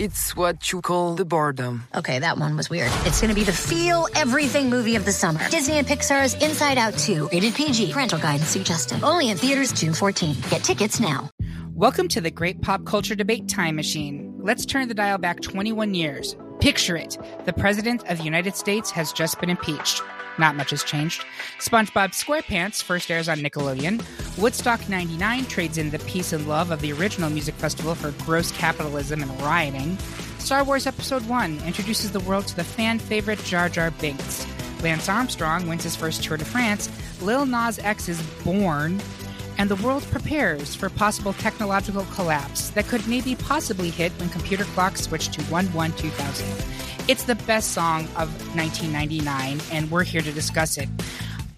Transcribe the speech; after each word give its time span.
it's 0.00 0.36
what 0.36 0.72
you 0.72 0.80
call 0.80 1.14
the 1.14 1.24
boredom. 1.24 1.84
Okay, 1.94 2.18
that 2.18 2.38
one 2.38 2.56
was 2.56 2.68
weird. 2.68 2.90
It's 3.04 3.20
going 3.20 3.28
to 3.28 3.34
be 3.34 3.44
the 3.44 3.52
feel 3.52 4.08
everything 4.14 4.70
movie 4.70 4.96
of 4.96 5.04
the 5.04 5.12
summer. 5.12 5.40
Disney 5.50 5.78
and 5.78 5.86
Pixar's 5.86 6.34
Inside 6.42 6.78
Out 6.78 6.96
2, 6.98 7.28
rated 7.32 7.54
PG, 7.54 7.92
parental 7.92 8.18
guidance 8.18 8.48
suggested. 8.48 9.02
Only 9.02 9.30
in 9.30 9.36
theaters 9.36 9.72
June 9.72 9.92
14th. 9.92 10.50
Get 10.50 10.64
tickets 10.64 11.00
now. 11.00 11.30
Welcome 11.72 12.08
to 12.08 12.20
the 12.20 12.30
Great 12.30 12.62
Pop 12.62 12.84
Culture 12.84 13.14
Debate 13.14 13.48
Time 13.48 13.76
Machine. 13.76 14.33
Let's 14.44 14.66
turn 14.66 14.88
the 14.88 14.94
dial 14.94 15.16
back 15.16 15.40
21 15.40 15.94
years. 15.94 16.36
Picture 16.60 16.98
it. 16.98 17.16
The 17.46 17.52
President 17.54 18.06
of 18.10 18.18
the 18.18 18.24
United 18.24 18.56
States 18.56 18.90
has 18.90 19.10
just 19.10 19.40
been 19.40 19.48
impeached. 19.48 20.02
Not 20.38 20.54
much 20.54 20.68
has 20.68 20.84
changed. 20.84 21.24
SpongeBob 21.60 22.10
SquarePants 22.10 22.82
first 22.82 23.10
airs 23.10 23.26
on 23.26 23.38
Nickelodeon. 23.38 24.04
Woodstock 24.36 24.86
99 24.86 25.46
trades 25.46 25.78
in 25.78 25.88
the 25.88 25.98
peace 26.00 26.34
and 26.34 26.46
love 26.46 26.70
of 26.70 26.82
the 26.82 26.92
original 26.92 27.30
music 27.30 27.54
festival 27.54 27.94
for 27.94 28.10
gross 28.26 28.52
capitalism 28.52 29.22
and 29.22 29.40
rioting. 29.40 29.96
Star 30.40 30.62
Wars 30.62 30.86
Episode 30.86 31.26
1 31.26 31.62
introduces 31.64 32.12
the 32.12 32.20
world 32.20 32.46
to 32.46 32.54
the 32.54 32.64
fan 32.64 32.98
favorite 32.98 33.42
Jar 33.44 33.70
Jar 33.70 33.92
Binks. 33.92 34.46
Lance 34.82 35.08
Armstrong 35.08 35.66
wins 35.66 35.84
his 35.84 35.96
first 35.96 36.22
Tour 36.22 36.36
de 36.36 36.44
France. 36.44 36.90
Lil 37.22 37.46
Nas 37.46 37.78
X 37.78 38.10
is 38.10 38.22
born 38.44 39.00
and 39.58 39.70
the 39.70 39.76
world 39.76 40.02
prepares 40.04 40.74
for 40.74 40.88
possible 40.88 41.32
technological 41.34 42.04
collapse 42.14 42.70
that 42.70 42.86
could 42.86 43.06
maybe 43.06 43.34
possibly 43.36 43.90
hit 43.90 44.12
when 44.12 44.28
computer 44.28 44.64
clocks 44.64 45.02
switch 45.02 45.28
to 45.28 45.42
1 45.44 45.66
1 45.66 45.92
2000. 45.92 46.74
It's 47.08 47.24
the 47.24 47.34
best 47.34 47.72
song 47.72 48.04
of 48.16 48.30
1999, 48.56 49.60
and 49.72 49.90
we're 49.90 50.04
here 50.04 50.22
to 50.22 50.32
discuss 50.32 50.78
it. 50.78 50.88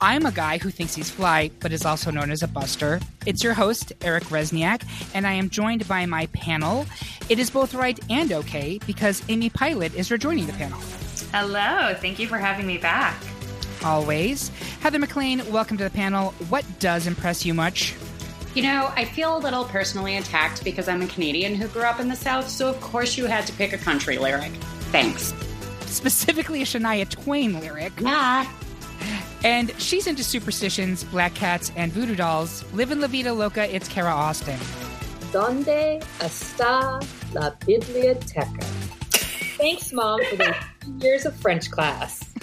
I'm 0.01 0.27
a 0.27 0.33
guy 0.33 0.59
who 0.59 0.71
thinks 0.71 0.95
he's 0.95 1.09
fly, 1.09 1.51
but 1.61 1.73
is 1.73 1.87
also 1.87 2.11
known 2.11 2.31
as 2.31 2.43
a 2.43 2.49
buster. 2.49 3.01
It's 3.25 3.43
your 3.43 3.55
host, 3.55 3.93
Eric 4.03 4.25
Rezsnyak, 4.25 4.83
and 5.15 5.27
I 5.27 5.33
am 5.33 5.49
joined 5.49 5.89
by 5.89 6.05
my 6.05 6.27
panel. 6.27 6.85
It 7.29 7.39
is 7.39 7.49
both 7.49 7.75
right 7.75 7.99
and 8.11 8.33
okay 8.33 8.79
because 8.87 9.23
Amy 9.29 9.49
Pilott 9.49 9.95
is 9.95 10.11
rejoining 10.11 10.47
the 10.47 10.53
panel. 10.53 10.79
Hello, 11.33 11.95
thank 11.95 12.19
you 12.19 12.29
for 12.29 12.39
having 12.39 12.67
me 12.67 12.77
back 12.77 13.17
always. 13.85 14.49
Heather 14.81 14.99
Maclean, 14.99 15.51
welcome 15.51 15.77
to 15.79 15.85
the 15.85 15.91
panel. 15.91 16.33
What 16.49 16.65
does 16.79 17.07
impress 17.07 17.45
you 17.45 17.55
much? 17.55 17.95
You 18.55 18.63
know, 18.63 18.91
I 18.97 19.05
feel 19.05 19.37
a 19.37 19.39
little 19.39 19.65
personally 19.65 20.17
attacked 20.17 20.65
because 20.65 20.89
I'm 20.89 21.03
a 21.03 21.07
Canadian 21.07 21.55
who 21.55 21.69
grew 21.69 21.83
up 21.83 22.01
in 22.01 22.09
the 22.09 22.17
South, 22.17 22.49
so 22.49 22.69
of 22.69 22.81
course 22.81 23.19
you 23.19 23.27
had 23.27 23.47
to 23.47 23.53
pick 23.53 23.75
a 23.75 23.79
country 23.79 24.17
lyric. 24.17 24.53
Thanks. 24.91 25.35
Specifically 25.87 26.63
a 26.63 26.65
Shania 26.65 27.09
Twain 27.09 27.61
lyric. 27.61 27.93
Yeah. 28.01 28.51
And 29.45 29.73
she's 29.79 30.07
into 30.07 30.25
superstitions, 30.25 31.05
black 31.05 31.35
cats, 31.35 31.71
and 31.77 31.93
voodoo 31.93 32.17
dolls. 32.17 32.65
Live 32.73 32.91
in 32.91 33.01
La 33.01 33.07
Vida 33.07 33.33
Loca, 33.33 33.73
it's 33.75 33.89
Kara 33.89 34.11
Austin. 34.11 34.59
Donde 35.33 36.01
está 36.21 37.05
la 37.35 37.51
biblioteca? 37.67 38.65
Thanks, 39.59 39.93
Mom, 39.93 40.21
for 40.25 40.37
the 40.37 40.57
years 41.05 41.27
of 41.27 41.37
French 41.37 41.71
class. 41.71 42.25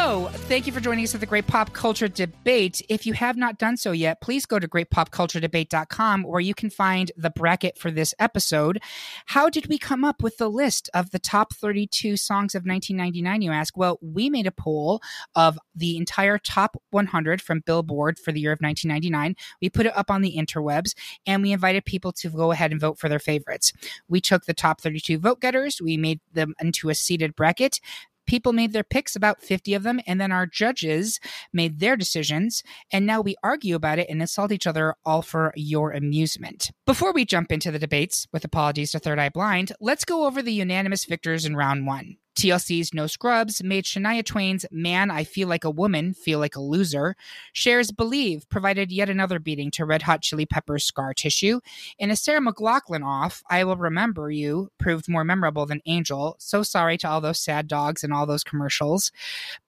So, 0.00 0.28
thank 0.32 0.68
you 0.68 0.72
for 0.72 0.78
joining 0.78 1.02
us 1.02 1.12
at 1.16 1.20
the 1.20 1.26
Great 1.26 1.48
Pop 1.48 1.72
Culture 1.72 2.06
Debate. 2.06 2.80
If 2.88 3.04
you 3.04 3.14
have 3.14 3.36
not 3.36 3.58
done 3.58 3.76
so 3.76 3.90
yet, 3.90 4.20
please 4.20 4.46
go 4.46 4.60
to 4.60 4.68
greatpopculturedebate.com 4.68 6.22
where 6.22 6.40
you 6.40 6.54
can 6.54 6.70
find 6.70 7.10
the 7.16 7.30
bracket 7.30 7.76
for 7.76 7.90
this 7.90 8.14
episode. 8.20 8.80
How 9.26 9.50
did 9.50 9.66
we 9.66 9.76
come 9.76 10.04
up 10.04 10.22
with 10.22 10.36
the 10.36 10.48
list 10.48 10.88
of 10.94 11.10
the 11.10 11.18
top 11.18 11.52
32 11.52 12.16
songs 12.16 12.54
of 12.54 12.60
1999, 12.60 13.42
you 13.42 13.50
ask? 13.50 13.76
Well, 13.76 13.98
we 14.00 14.30
made 14.30 14.46
a 14.46 14.52
poll 14.52 15.00
of 15.34 15.58
the 15.74 15.96
entire 15.96 16.38
top 16.38 16.80
100 16.90 17.42
from 17.42 17.64
Billboard 17.66 18.20
for 18.20 18.30
the 18.30 18.40
year 18.40 18.52
of 18.52 18.60
1999. 18.60 19.34
We 19.60 19.68
put 19.68 19.86
it 19.86 19.96
up 19.96 20.12
on 20.12 20.22
the 20.22 20.36
interwebs 20.38 20.94
and 21.26 21.42
we 21.42 21.50
invited 21.50 21.84
people 21.84 22.12
to 22.12 22.30
go 22.30 22.52
ahead 22.52 22.70
and 22.70 22.80
vote 22.80 23.00
for 23.00 23.08
their 23.08 23.18
favorites. 23.18 23.72
We 24.08 24.20
took 24.20 24.44
the 24.44 24.54
top 24.54 24.80
32 24.80 25.18
vote 25.18 25.40
getters, 25.40 25.82
we 25.82 25.96
made 25.96 26.20
them 26.32 26.54
into 26.60 26.88
a 26.88 26.94
seated 26.94 27.34
bracket 27.34 27.80
people 28.28 28.52
made 28.52 28.72
their 28.72 28.84
picks, 28.84 29.16
about 29.16 29.42
50 29.42 29.74
of 29.74 29.82
them, 29.82 30.00
and 30.06 30.20
then 30.20 30.30
our 30.30 30.46
judges 30.46 31.18
made 31.52 31.80
their 31.80 31.96
decisions. 31.96 32.62
And 32.92 33.06
now 33.06 33.20
we 33.20 33.34
argue 33.42 33.74
about 33.74 33.98
it 33.98 34.08
and 34.08 34.20
insult 34.20 34.52
each 34.52 34.66
other 34.66 34.94
all 35.04 35.22
for 35.22 35.52
your 35.56 35.90
amusement. 35.90 36.70
Before 36.86 37.12
we 37.12 37.24
jump 37.24 37.50
into 37.50 37.72
the 37.72 37.78
debates, 37.78 38.28
with 38.32 38.44
apologies 38.44 38.92
to 38.92 39.00
Third 39.00 39.18
Eye 39.18 39.30
Blind, 39.30 39.72
let's 39.80 40.04
go 40.04 40.26
over 40.26 40.42
the 40.42 40.52
unanimous 40.52 41.06
victors 41.06 41.44
in 41.44 41.56
round 41.56 41.86
one. 41.86 42.18
TLC's 42.38 42.94
No 42.94 43.08
Scrubs 43.08 43.64
made 43.64 43.84
Shania 43.84 44.24
Twain's 44.24 44.64
Man, 44.70 45.10
I 45.10 45.24
Feel 45.24 45.48
Like 45.48 45.64
a 45.64 45.70
Woman 45.70 46.14
feel 46.14 46.38
like 46.38 46.54
a 46.54 46.60
loser. 46.60 47.16
Cher's 47.52 47.90
Believe 47.90 48.48
provided 48.48 48.92
yet 48.92 49.10
another 49.10 49.40
beating 49.40 49.72
to 49.72 49.84
Red 49.84 50.02
Hot 50.02 50.22
Chili 50.22 50.46
Peppers' 50.46 50.84
Scar 50.84 51.14
Tissue. 51.14 51.58
And 51.98 52.12
a 52.12 52.16
Sarah 52.16 52.40
McLachlan 52.40 53.04
off, 53.04 53.42
I 53.50 53.64
Will 53.64 53.76
Remember 53.76 54.30
You, 54.30 54.70
proved 54.78 55.08
more 55.08 55.24
memorable 55.24 55.66
than 55.66 55.82
Angel. 55.86 56.36
So 56.38 56.62
sorry 56.62 56.96
to 56.98 57.08
all 57.08 57.20
those 57.20 57.40
sad 57.40 57.66
dogs 57.66 58.04
and 58.04 58.12
all 58.12 58.24
those 58.24 58.44
commercials. 58.44 59.10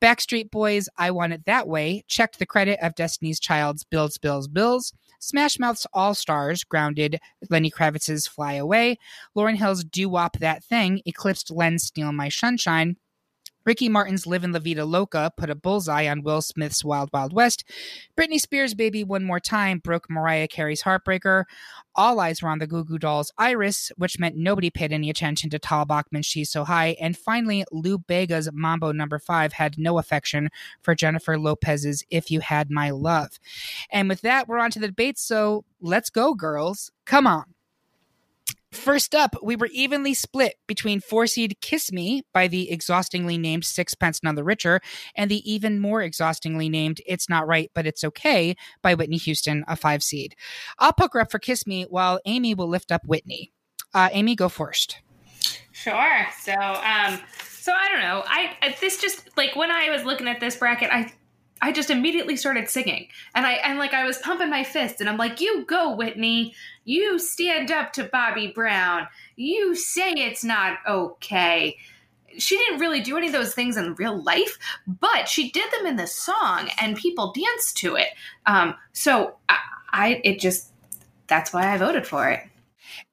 Backstreet 0.01 0.53
Boys' 0.53 0.89
I 0.97 1.11
Want 1.11 1.33
It 1.33 1.47
That 1.47 1.67
Way 1.67 2.05
checked 2.07 2.39
the 2.39 2.47
credit 2.47 2.79
of 2.81 2.95
Destiny's 2.95 3.41
Child's 3.41 3.83
Bills, 3.83 4.17
Bills, 4.17 4.47
Bills. 4.47 4.93
Smash 5.21 5.59
Mouth's 5.59 5.87
All 5.93 6.15
Stars 6.15 6.65
grounded 6.65 7.21
Lenny 7.51 7.71
Kravitz's 7.71 8.27
Fly 8.27 8.55
Away. 8.55 8.99
Lauryn 9.37 9.57
Hill's 9.57 9.85
Doo 9.85 10.09
Wop 10.09 10.39
That 10.39 10.65
Thing 10.65 11.03
eclipsed 11.05 11.51
Len's 11.51 11.85
Steal 11.85 12.11
My 12.13 12.31
Sunshine. 12.31 12.97
Ricky 13.71 13.89
Martin's 13.89 14.27
Livin' 14.27 14.51
La 14.51 14.59
Vida 14.59 14.85
Loca 14.85 15.31
put 15.37 15.49
a 15.49 15.55
bullseye 15.55 16.09
on 16.09 16.25
Will 16.25 16.43
Smith's 16.43 16.85
Wild 16.85 17.09
Wild 17.13 17.33
West. 17.33 17.63
Britney 18.17 18.41
Spears' 18.41 18.75
Baby 18.75 19.05
One 19.05 19.23
More 19.23 19.39
Time 19.39 19.79
broke 19.79 20.11
Mariah 20.11 20.49
Carey's 20.49 20.83
Heartbreaker. 20.83 21.45
All 21.95 22.19
eyes 22.19 22.43
were 22.43 22.49
on 22.49 22.59
the 22.59 22.67
Goo 22.67 22.83
Goo 22.83 22.99
Dolls' 22.99 23.31
Iris, 23.39 23.93
which 23.97 24.19
meant 24.19 24.35
nobody 24.37 24.71
paid 24.71 24.93
any 24.93 25.09
attention 25.09 25.51
to 25.51 25.61
Tal 25.61 25.85
Bachman's 25.85 26.27
She's 26.27 26.51
So 26.51 26.65
High. 26.65 26.97
And 27.01 27.17
finally, 27.17 27.65
Lou 27.71 27.97
Bega's 27.97 28.51
Mambo 28.53 28.91
Number 28.91 29.19
no. 29.19 29.25
5 29.25 29.53
had 29.53 29.79
no 29.79 30.01
affection 30.01 30.49
for 30.83 30.97
Jennifer 30.97 31.39
Lopez's 31.39 32.03
If 32.11 32.29
You 32.29 32.41
Had 32.41 32.73
My 32.73 32.91
Love. 32.91 33.39
And 33.93 34.09
with 34.09 34.23
that, 34.23 34.49
we're 34.49 34.59
on 34.59 34.73
to 34.73 34.81
the 34.81 34.89
debate, 34.89 35.17
so 35.17 35.65
let's 35.81 36.11
go, 36.11 36.35
girls. 36.35 36.91
Come 37.05 37.29
on. 37.29 37.45
First 38.73 39.17
up, 39.17 39.35
we 39.43 39.57
were 39.57 39.69
evenly 39.73 40.15
split 40.15 40.55
between 40.69 41.01
four 41.01 41.27
seed 41.27 41.57
Kiss 41.61 41.91
Me 41.91 42.23
by 42.33 42.47
the 42.47 42.71
exhaustingly 42.71 43.37
named 43.37 43.65
Sixpence 43.65 44.23
None 44.23 44.37
the 44.37 44.45
Richer 44.45 44.81
and 45.17 45.29
the 45.29 45.51
even 45.51 45.81
more 45.81 46.03
exhaustingly 46.03 46.69
named 46.69 47.01
It's 47.05 47.29
Not 47.29 47.49
Right 47.49 47.71
But 47.75 47.87
It's 47.87 48.05
Okay 48.05 48.55
by 48.81 48.95
Whitney 48.95 49.17
Houston, 49.17 49.65
a 49.67 49.75
five 49.75 50.05
seed. 50.05 50.37
I'll 50.79 50.93
pucker 50.93 51.19
up 51.19 51.33
for 51.33 51.41
Kiss 51.41 51.67
Me 51.67 51.85
while 51.91 52.21
Amy 52.27 52.55
will 52.55 52.69
lift 52.69 52.93
up 52.93 53.03
Whitney. 53.05 53.51
Uh, 53.93 54.09
Amy, 54.13 54.37
go 54.37 54.49
first. 54.49 54.99
Sure. 55.73 56.27
So, 56.41 56.53
um, 56.53 57.19
so 57.49 57.73
I 57.73 57.89
don't 57.91 58.03
know. 58.03 58.23
I, 58.27 58.57
I 58.63 58.77
this 58.81 59.01
just 59.01 59.37
like 59.37 59.57
when 59.57 59.73
I 59.73 59.91
was 59.91 60.05
looking 60.05 60.29
at 60.29 60.39
this 60.39 60.57
bracket, 60.57 60.91
I 60.93 61.13
I 61.63 61.73
just 61.73 61.91
immediately 61.91 62.37
started 62.37 62.69
singing. 62.69 63.09
And 63.35 63.47
I 63.47 63.53
and 63.55 63.79
like 63.79 63.95
I 63.95 64.05
was 64.05 64.19
pumping 64.19 64.51
my 64.51 64.65
fist 64.65 65.01
and 65.01 65.09
I'm 65.09 65.17
like, 65.17 65.41
"You 65.41 65.65
go, 65.67 65.95
Whitney. 65.95 66.55
You 66.85 67.19
stand 67.19 67.71
up 67.71 67.93
to 67.95 68.05
Bobby 68.05 68.49
Brown. 68.49 69.07
You 69.37 69.75
say 69.75 70.13
it's 70.13 70.45
not 70.45 70.79
okay." 70.89 71.77
She 72.39 72.57
didn't 72.57 72.79
really 72.79 73.01
do 73.01 73.17
any 73.17 73.27
of 73.27 73.33
those 73.33 73.55
things 73.55 73.77
in 73.77 73.95
real 73.95 74.23
life, 74.23 74.57
but 74.87 75.29
she 75.29 75.51
did 75.51 75.69
them 75.73 75.87
in 75.87 75.97
the 75.97 76.07
song 76.07 76.71
and 76.81 76.97
people 76.97 77.33
danced 77.33 77.77
to 77.79 77.97
it. 77.97 78.09
Um, 78.47 78.77
so 78.93 79.35
I, 79.49 79.59
I 79.93 80.21
it 80.23 80.39
just 80.39 80.73
that's 81.27 81.53
why 81.53 81.73
I 81.73 81.77
voted 81.77 82.07
for 82.07 82.29
it. 82.29 82.41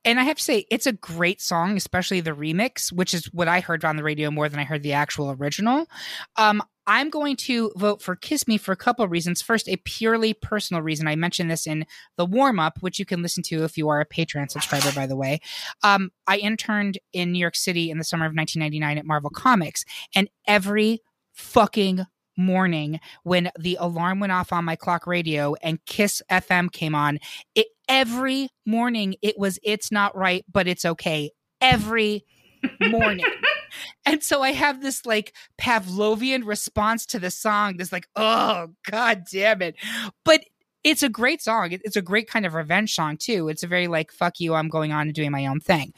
And 0.05 0.19
I 0.19 0.23
have 0.23 0.37
to 0.37 0.43
say, 0.43 0.65
it's 0.71 0.87
a 0.87 0.93
great 0.93 1.41
song, 1.41 1.77
especially 1.77 2.21
the 2.21 2.31
remix, 2.31 2.91
which 2.91 3.13
is 3.13 3.25
what 3.33 3.47
I 3.47 3.59
heard 3.59 3.85
on 3.85 3.95
the 3.95 4.03
radio 4.03 4.31
more 4.31 4.49
than 4.49 4.59
I 4.59 4.63
heard 4.63 4.83
the 4.83 4.93
actual 4.93 5.31
original. 5.31 5.87
Um, 6.35 6.63
I'm 6.87 7.09
going 7.09 7.35
to 7.35 7.71
vote 7.75 8.01
for 8.01 8.15
Kiss 8.15 8.47
Me 8.47 8.57
for 8.57 8.71
a 8.71 8.77
couple 8.77 9.03
of 9.03 9.11
reasons. 9.11 9.41
First, 9.41 9.67
a 9.67 9.75
purely 9.75 10.33
personal 10.33 10.81
reason. 10.81 11.07
I 11.07 11.17
mentioned 11.17 11.51
this 11.51 11.67
in 11.67 11.85
the 12.15 12.25
warm 12.25 12.59
up, 12.59 12.77
which 12.79 12.97
you 12.97 13.05
can 13.05 13.21
listen 13.21 13.43
to 13.43 13.65
if 13.65 13.77
you 13.77 13.89
are 13.89 13.99
a 13.99 14.05
Patreon 14.05 14.49
subscriber, 14.49 14.91
by 14.93 15.05
the 15.05 15.17
way. 15.17 15.39
Um, 15.83 16.11
I 16.25 16.37
interned 16.37 16.97
in 17.11 17.33
New 17.33 17.39
York 17.39 17.57
City 17.57 17.91
in 17.91 17.97
the 17.97 18.05
summer 18.05 18.25
of 18.25 18.33
1999 18.33 18.97
at 18.97 19.05
Marvel 19.05 19.29
Comics, 19.29 19.83
and 20.15 20.29
every 20.47 21.01
fucking 21.33 22.05
morning 22.37 22.99
when 23.23 23.51
the 23.59 23.77
alarm 23.79 24.19
went 24.19 24.31
off 24.31 24.53
on 24.53 24.63
my 24.63 24.75
clock 24.75 25.07
radio 25.07 25.55
and 25.61 25.83
Kiss 25.85 26.21
FM 26.31 26.71
came 26.71 26.95
on, 26.95 27.19
it 27.53 27.67
every 27.89 28.49
morning 28.65 29.15
it 29.21 29.37
was 29.37 29.59
it's 29.63 29.91
not 29.91 30.15
right, 30.15 30.45
but 30.51 30.67
it's 30.67 30.85
okay. 30.85 31.31
Every 31.59 32.23
morning. 32.79 33.25
and 34.05 34.23
so 34.23 34.41
I 34.41 34.51
have 34.51 34.81
this 34.81 35.05
like 35.05 35.33
Pavlovian 35.59 36.45
response 36.45 37.05
to 37.07 37.19
the 37.19 37.31
song. 37.31 37.77
This 37.77 37.91
like, 37.91 38.07
oh 38.15 38.69
god 38.89 39.23
damn 39.31 39.61
it. 39.61 39.75
But 40.23 40.45
it's 40.83 41.03
a 41.03 41.09
great 41.09 41.41
song. 41.41 41.69
It's 41.71 41.95
a 41.95 42.01
great 42.01 42.29
kind 42.29 42.45
of 42.45 42.53
revenge 42.53 42.93
song 42.93 43.17
too. 43.17 43.49
It's 43.49 43.63
a 43.63 43.67
very 43.67 43.87
like 43.87 44.11
fuck 44.11 44.39
you, 44.39 44.53
I'm 44.53 44.69
going 44.69 44.91
on 44.91 45.07
and 45.07 45.13
doing 45.13 45.31
my 45.31 45.45
own 45.45 45.59
thing. 45.59 45.93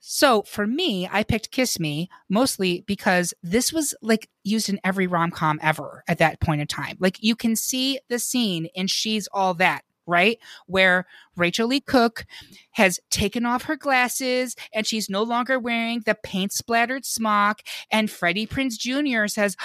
So 0.00 0.42
for 0.42 0.66
me, 0.66 1.08
I 1.12 1.22
picked 1.22 1.50
Kiss 1.50 1.78
Me 1.78 2.08
mostly 2.28 2.82
because 2.86 3.34
this 3.42 3.72
was 3.72 3.94
like 4.00 4.30
used 4.42 4.70
in 4.70 4.80
every 4.82 5.06
rom 5.06 5.30
com 5.30 5.60
ever 5.62 6.02
at 6.08 6.18
that 6.18 6.40
point 6.40 6.62
in 6.62 6.66
time. 6.66 6.96
Like 6.98 7.22
you 7.22 7.36
can 7.36 7.54
see 7.54 8.00
the 8.08 8.18
scene 8.18 8.66
in 8.74 8.86
She's 8.86 9.28
All 9.32 9.54
That 9.54 9.84
right? 10.10 10.38
Where 10.66 11.06
Rachael 11.36 11.68
Leigh 11.68 11.80
Cook 11.80 12.26
has 12.72 13.00
taken 13.10 13.46
off 13.46 13.64
her 13.64 13.76
glasses 13.76 14.56
and 14.74 14.86
she's 14.86 15.08
no 15.08 15.22
longer 15.22 15.58
wearing 15.58 16.02
the 16.04 16.14
paint 16.14 16.52
splattered 16.52 17.06
smock. 17.06 17.62
And 17.90 18.10
Freddie 18.10 18.46
Prinze 18.46 18.78
Jr. 18.78 19.26
says, 19.26 19.56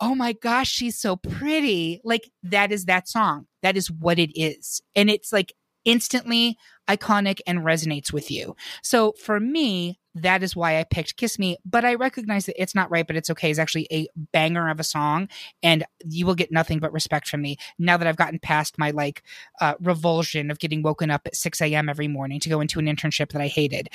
Oh 0.00 0.14
my 0.14 0.32
gosh, 0.32 0.70
she's 0.70 0.98
so 0.98 1.16
pretty. 1.16 2.00
Like, 2.04 2.30
that 2.42 2.70
is 2.70 2.84
that 2.84 3.08
song. 3.08 3.46
That 3.62 3.76
is 3.76 3.90
what 3.90 4.18
it 4.18 4.38
is. 4.38 4.82
And 4.94 5.10
it's 5.10 5.32
like 5.32 5.54
instantly 5.84 6.58
iconic 6.88 7.40
and 7.46 7.60
resonates 7.60 8.12
with 8.12 8.30
you. 8.30 8.56
So 8.82 9.12
for 9.12 9.40
me, 9.40 9.98
that 10.14 10.42
is 10.42 10.54
why 10.54 10.78
I 10.78 10.84
picked 10.84 11.16
Kiss 11.16 11.38
Me. 11.38 11.56
But 11.64 11.84
I 11.84 11.94
recognize 11.94 12.46
that 12.46 12.60
It's 12.60 12.74
Not 12.74 12.90
Right, 12.90 13.06
but 13.06 13.16
It's 13.16 13.30
Okay 13.30 13.50
is 13.50 13.58
actually 13.58 13.88
a 13.90 14.06
banger 14.32 14.68
of 14.68 14.78
a 14.78 14.84
song. 14.84 15.28
And 15.62 15.84
you 16.04 16.24
will 16.26 16.36
get 16.36 16.52
nothing 16.52 16.78
but 16.78 16.92
respect 16.92 17.28
from 17.28 17.42
me 17.42 17.56
now 17.78 17.96
that 17.96 18.06
I've 18.06 18.16
gotten 18.16 18.38
past 18.38 18.78
my 18.78 18.90
like 18.90 19.22
uh, 19.60 19.74
revulsion 19.80 20.50
of 20.50 20.58
getting 20.58 20.82
woken 20.82 21.10
up 21.10 21.22
at 21.26 21.36
6 21.36 21.60
a.m. 21.60 21.88
every 21.88 22.08
morning 22.08 22.38
to 22.40 22.48
go 22.48 22.60
into 22.60 22.78
an 22.78 22.86
internship 22.86 23.32
that 23.32 23.42
I 23.42 23.48
hated. 23.48 23.88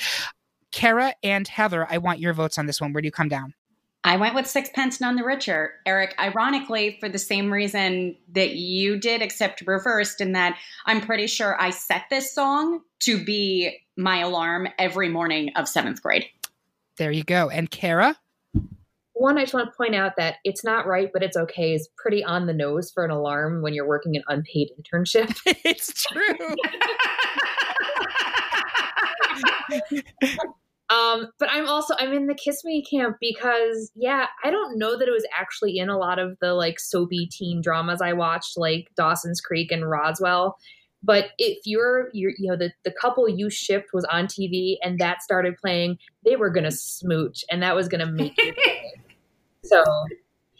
Kara 0.72 1.14
and 1.22 1.48
Heather, 1.48 1.86
I 1.90 1.98
want 1.98 2.20
your 2.20 2.32
votes 2.32 2.58
on 2.58 2.66
this 2.66 2.80
one. 2.80 2.92
Where 2.92 3.00
do 3.00 3.06
you 3.06 3.12
come 3.12 3.28
down? 3.28 3.54
I 4.02 4.16
went 4.16 4.34
with 4.34 4.46
Sixpence 4.46 5.00
None 5.00 5.16
the 5.16 5.24
Richer, 5.24 5.74
Eric, 5.84 6.14
ironically, 6.18 6.96
for 7.00 7.08
the 7.08 7.18
same 7.18 7.52
reason 7.52 8.16
that 8.32 8.56
you 8.56 8.98
did, 8.98 9.20
except 9.20 9.60
reversed, 9.66 10.22
in 10.22 10.32
that 10.32 10.56
I'm 10.86 11.02
pretty 11.02 11.26
sure 11.26 11.60
I 11.60 11.68
set 11.70 12.04
this 12.08 12.34
song 12.34 12.80
to 13.00 13.22
be 13.22 13.78
my 13.96 14.20
alarm 14.20 14.68
every 14.78 15.10
morning 15.10 15.52
of 15.56 15.68
seventh 15.68 16.02
grade. 16.02 16.24
There 16.96 17.12
you 17.12 17.24
go. 17.24 17.50
And 17.50 17.70
Kara? 17.70 18.16
One, 19.12 19.36
I 19.36 19.42
just 19.42 19.52
want 19.52 19.70
to 19.70 19.76
point 19.76 19.94
out 19.94 20.16
that 20.16 20.36
it's 20.44 20.64
not 20.64 20.86
right, 20.86 21.10
but 21.12 21.22
it's 21.22 21.36
okay 21.36 21.74
is 21.74 21.90
pretty 21.98 22.24
on 22.24 22.46
the 22.46 22.54
nose 22.54 22.90
for 22.90 23.04
an 23.04 23.10
alarm 23.10 23.60
when 23.60 23.74
you're 23.74 23.86
working 23.86 24.16
an 24.16 24.22
unpaid 24.28 24.70
internship. 24.80 25.38
it's 25.64 25.92
true. 25.92 26.56
Um, 30.90 31.28
but 31.38 31.48
I'm 31.50 31.68
also 31.68 31.94
I'm 31.98 32.12
in 32.12 32.26
the 32.26 32.34
Kiss 32.34 32.64
Me 32.64 32.82
camp 32.82 33.16
because 33.20 33.92
yeah, 33.94 34.26
I 34.42 34.50
don't 34.50 34.76
know 34.76 34.98
that 34.98 35.06
it 35.06 35.12
was 35.12 35.26
actually 35.36 35.78
in 35.78 35.88
a 35.88 35.96
lot 35.96 36.18
of 36.18 36.36
the 36.40 36.52
like 36.54 36.80
soapy 36.80 37.28
teen 37.30 37.60
dramas 37.62 38.02
I 38.02 38.12
watched, 38.12 38.58
like 38.58 38.88
Dawson's 38.96 39.40
Creek 39.40 39.70
and 39.70 39.88
Roswell. 39.88 40.58
But 41.02 41.30
if 41.38 41.58
you're 41.64 42.10
you're 42.12 42.32
you 42.38 42.50
know 42.50 42.56
the 42.56 42.72
the 42.84 42.90
couple 42.90 43.28
you 43.28 43.50
shipped 43.50 43.90
was 43.94 44.04
on 44.06 44.26
TV 44.26 44.76
and 44.82 44.98
that 44.98 45.22
started 45.22 45.56
playing, 45.56 45.96
they 46.24 46.34
were 46.34 46.50
gonna 46.50 46.72
smooch 46.72 47.44
and 47.50 47.62
that 47.62 47.76
was 47.76 47.86
gonna 47.86 48.10
make 48.10 48.36
you. 48.42 48.52
so, 49.64 49.84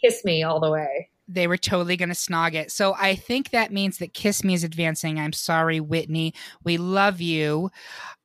kiss 0.01 0.23
me 0.23 0.43
all 0.43 0.61
the 0.61 0.71
way 0.71 1.09
they 1.27 1.47
were 1.47 1.57
totally 1.57 1.95
going 1.95 2.09
to 2.09 2.15
snog 2.15 2.53
it. 2.55 2.71
So 2.71 2.93
I 2.99 3.15
think 3.15 3.51
that 3.51 3.71
means 3.71 3.99
that 3.99 4.13
Kiss 4.13 4.43
Me 4.43 4.53
is 4.53 4.65
advancing. 4.65 5.17
I'm 5.17 5.31
sorry, 5.31 5.79
Whitney. 5.79 6.33
We 6.63 6.75
love 6.77 7.21
you. 7.21 7.71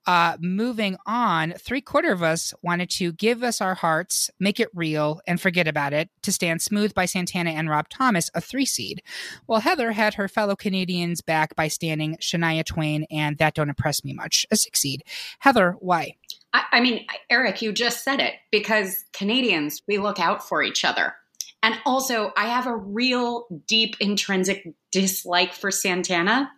Uh, 0.06 0.36
moving 0.40 0.96
on, 1.04 1.52
three 1.58 1.80
quarter 1.80 2.12
of 2.12 2.22
us 2.22 2.54
wanted 2.62 2.88
to 2.88 3.12
give 3.12 3.42
us 3.42 3.60
our 3.60 3.74
hearts, 3.74 4.30
make 4.38 4.60
it 4.60 4.68
real, 4.72 5.20
and 5.26 5.40
forget 5.40 5.66
about 5.66 5.92
it 5.92 6.08
to 6.22 6.30
stand 6.30 6.62
smooth 6.62 6.94
by 6.94 7.04
Santana 7.04 7.50
and 7.50 7.68
Rob 7.68 7.88
Thomas, 7.88 8.30
a 8.32 8.40
three 8.40 8.66
seed. 8.66 9.02
While 9.46 9.60
Heather 9.60 9.92
had 9.92 10.14
her 10.14 10.28
fellow 10.28 10.54
Canadians 10.54 11.22
back 11.22 11.56
by 11.56 11.66
standing 11.66 12.16
Shania 12.18 12.64
Twain 12.64 13.04
and 13.10 13.38
That 13.38 13.54
Don't 13.54 13.68
Impress 13.68 14.04
Me 14.04 14.12
Much, 14.12 14.46
a 14.50 14.56
six 14.56 14.80
seed. 14.80 15.02
Heather, 15.40 15.76
why? 15.80 16.14
I, 16.52 16.64
I 16.72 16.80
mean, 16.80 17.04
Eric, 17.28 17.60
you 17.60 17.72
just 17.72 18.04
said 18.04 18.20
it 18.20 18.34
because 18.52 19.04
Canadians, 19.12 19.82
we 19.88 19.98
look 19.98 20.20
out 20.20 20.46
for 20.46 20.62
each 20.62 20.84
other. 20.84 21.14
And 21.62 21.74
also, 21.84 22.32
I 22.36 22.46
have 22.46 22.68
a 22.68 22.76
real 22.76 23.48
deep 23.66 23.96
intrinsic 23.98 24.72
dislike 24.92 25.52
for 25.52 25.72
Santana 25.72 26.52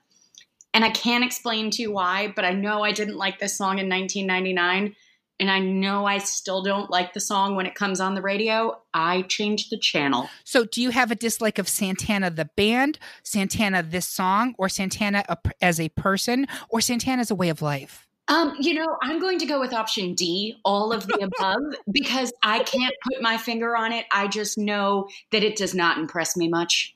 and 0.78 0.84
I 0.84 0.90
can't 0.90 1.24
explain 1.24 1.72
to 1.72 1.82
you 1.82 1.90
why, 1.90 2.32
but 2.36 2.44
I 2.44 2.52
know 2.52 2.84
I 2.84 2.92
didn't 2.92 3.16
like 3.16 3.40
this 3.40 3.56
song 3.56 3.80
in 3.80 3.88
1999. 3.88 4.94
And 5.40 5.50
I 5.50 5.58
know 5.58 6.06
I 6.06 6.18
still 6.18 6.62
don't 6.62 6.88
like 6.88 7.14
the 7.14 7.20
song 7.20 7.56
when 7.56 7.66
it 7.66 7.74
comes 7.74 7.98
on 7.98 8.14
the 8.14 8.22
radio. 8.22 8.80
I 8.94 9.22
changed 9.22 9.72
the 9.72 9.78
channel. 9.78 10.30
So, 10.44 10.64
do 10.64 10.80
you 10.80 10.90
have 10.90 11.10
a 11.10 11.16
dislike 11.16 11.58
of 11.58 11.68
Santana 11.68 12.30
the 12.30 12.44
band, 12.56 13.00
Santana 13.24 13.82
this 13.82 14.06
song, 14.06 14.54
or 14.56 14.68
Santana 14.68 15.24
as 15.60 15.80
a 15.80 15.88
person, 15.88 16.46
or 16.68 16.80
Santana 16.80 17.22
as 17.22 17.32
a 17.32 17.34
way 17.34 17.48
of 17.48 17.60
life? 17.60 18.06
Um, 18.28 18.54
you 18.60 18.74
know, 18.74 18.86
I'm 19.02 19.18
going 19.18 19.40
to 19.40 19.46
go 19.46 19.58
with 19.58 19.72
option 19.72 20.14
D, 20.14 20.60
all 20.64 20.92
of 20.92 21.08
the 21.08 21.14
above, 21.38 21.74
because 21.90 22.32
I 22.40 22.60
can't 22.60 22.94
put 23.02 23.20
my 23.20 23.36
finger 23.36 23.76
on 23.76 23.92
it. 23.92 24.06
I 24.12 24.28
just 24.28 24.56
know 24.58 25.08
that 25.32 25.42
it 25.42 25.56
does 25.56 25.74
not 25.74 25.98
impress 25.98 26.36
me 26.36 26.46
much. 26.46 26.94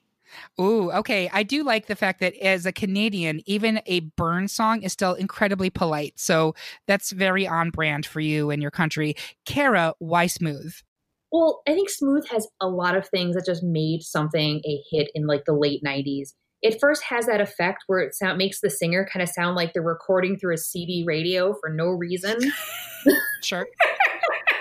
Ooh, 0.61 0.91
okay. 0.93 1.31
I 1.33 1.43
do 1.43 1.65
like 1.65 1.87
the 1.87 1.97
fact 1.97 2.21
that 2.21 2.35
as 2.37 2.67
a 2.67 2.73
Canadian, 2.73 3.43
even 3.47 3.81
a 3.87 4.01
burn 4.01 4.49
song 4.49 4.83
is 4.83 4.93
still 4.93 5.15
incredibly 5.15 5.71
polite. 5.71 6.19
So 6.19 6.55
that's 6.87 7.13
very 7.13 7.47
on 7.47 7.71
brand 7.71 8.07
for 8.07 8.21
you 8.21 8.51
and 8.51 8.63
your 8.63 8.71
country. 8.71 9.15
Kara, 9.45 9.95
why 9.99 10.27
smooth? 10.27 10.75
Well, 11.33 11.63
I 11.67 11.73
think 11.73 11.89
Smooth 11.89 12.27
has 12.29 12.47
a 12.61 12.69
lot 12.69 12.95
of 12.95 13.09
things 13.09 13.35
that 13.35 13.47
just 13.47 13.63
made 13.63 14.03
something 14.03 14.61
a 14.67 14.83
hit 14.91 15.11
in 15.15 15.27
like 15.27 15.47
the 15.47 15.55
late 15.55 15.83
90s. 15.83 16.35
It 16.61 16.79
first 16.79 17.03
has 17.05 17.25
that 17.25 17.41
effect 17.41 17.85
where 17.87 18.01
it 18.01 18.15
sound 18.15 18.37
makes 18.37 18.61
the 18.61 18.69
singer 18.69 19.09
kind 19.11 19.23
of 19.23 19.31
sound 19.31 19.57
like 19.57 19.73
they're 19.73 19.83
recording 19.83 20.39
through 20.39 20.55
a 20.55 20.59
CD 20.59 21.05
radio 21.07 21.55
for 21.55 21.71
no 21.71 21.87
reason. 21.87 22.39
sure. 23.43 23.67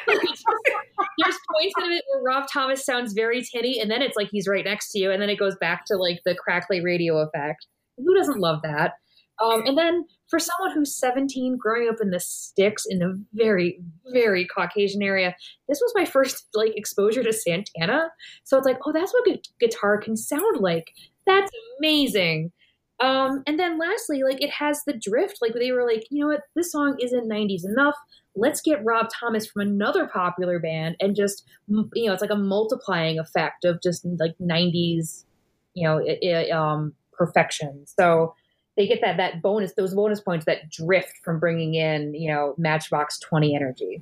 there's 1.17 1.37
points 1.53 1.73
in 1.83 1.91
it 1.91 2.03
where 2.11 2.23
Rob 2.23 2.47
Thomas 2.51 2.85
sounds 2.85 3.13
very 3.13 3.43
tinny, 3.43 3.79
and 3.79 3.89
then 3.89 4.01
it's 4.01 4.15
like 4.15 4.29
he's 4.31 4.47
right 4.47 4.65
next 4.65 4.91
to 4.91 4.99
you, 4.99 5.11
and 5.11 5.21
then 5.21 5.29
it 5.29 5.39
goes 5.39 5.55
back 5.57 5.85
to 5.85 5.97
like 5.97 6.21
the 6.25 6.35
crackly 6.35 6.81
radio 6.81 7.17
effect. 7.17 7.67
Who 7.97 8.15
doesn't 8.15 8.39
love 8.39 8.61
that? 8.63 8.93
Um, 9.41 9.63
and 9.65 9.77
then 9.77 10.05
for 10.29 10.39
someone 10.39 10.75
who's 10.75 10.95
17, 10.95 11.57
growing 11.57 11.89
up 11.89 11.95
in 12.01 12.11
the 12.11 12.19
sticks 12.19 12.85
in 12.87 13.01
a 13.01 13.13
very, 13.33 13.79
very 14.13 14.45
Caucasian 14.45 15.01
area, 15.01 15.35
this 15.67 15.81
was 15.81 15.91
my 15.95 16.05
first 16.05 16.47
like 16.53 16.77
exposure 16.77 17.23
to 17.23 17.33
Santana. 17.33 18.11
So 18.43 18.57
it's 18.57 18.67
like, 18.67 18.77
oh, 18.85 18.91
that's 18.91 19.13
what 19.13 19.39
guitar 19.59 19.97
can 19.97 20.15
sound 20.15 20.59
like. 20.59 20.91
That's 21.25 21.51
amazing. 21.79 22.51
Um, 22.99 23.41
and 23.47 23.59
then 23.59 23.79
lastly, 23.79 24.21
like 24.23 24.43
it 24.43 24.51
has 24.51 24.83
the 24.85 24.93
drift. 24.93 25.39
Like 25.41 25.53
they 25.53 25.71
were 25.71 25.87
like, 25.87 26.03
you 26.11 26.21
know 26.21 26.27
what, 26.27 26.41
this 26.55 26.71
song 26.71 26.97
isn't 27.01 27.29
90s 27.29 27.65
enough 27.65 27.95
let's 28.35 28.61
get 28.61 28.83
Rob 28.83 29.07
Thomas 29.13 29.45
from 29.45 29.61
another 29.61 30.07
popular 30.07 30.59
band 30.59 30.95
and 30.99 31.15
just 31.15 31.43
you 31.67 32.05
know 32.05 32.13
it's 32.13 32.21
like 32.21 32.31
a 32.31 32.35
multiplying 32.35 33.19
effect 33.19 33.65
of 33.65 33.81
just 33.81 34.05
like 34.19 34.35
90s 34.41 35.25
you 35.73 35.87
know 35.87 35.97
it, 35.97 36.19
it, 36.21 36.51
um 36.51 36.93
perfection 37.11 37.85
so 37.85 38.33
they 38.77 38.87
get 38.87 39.01
that 39.01 39.17
that 39.17 39.41
bonus 39.41 39.73
those 39.73 39.93
bonus 39.93 40.21
points 40.21 40.45
that 40.45 40.69
drift 40.69 41.13
from 41.23 41.39
bringing 41.39 41.75
in 41.75 42.13
you 42.13 42.31
know 42.31 42.55
matchbox 42.57 43.19
20 43.19 43.55
energy. 43.55 44.01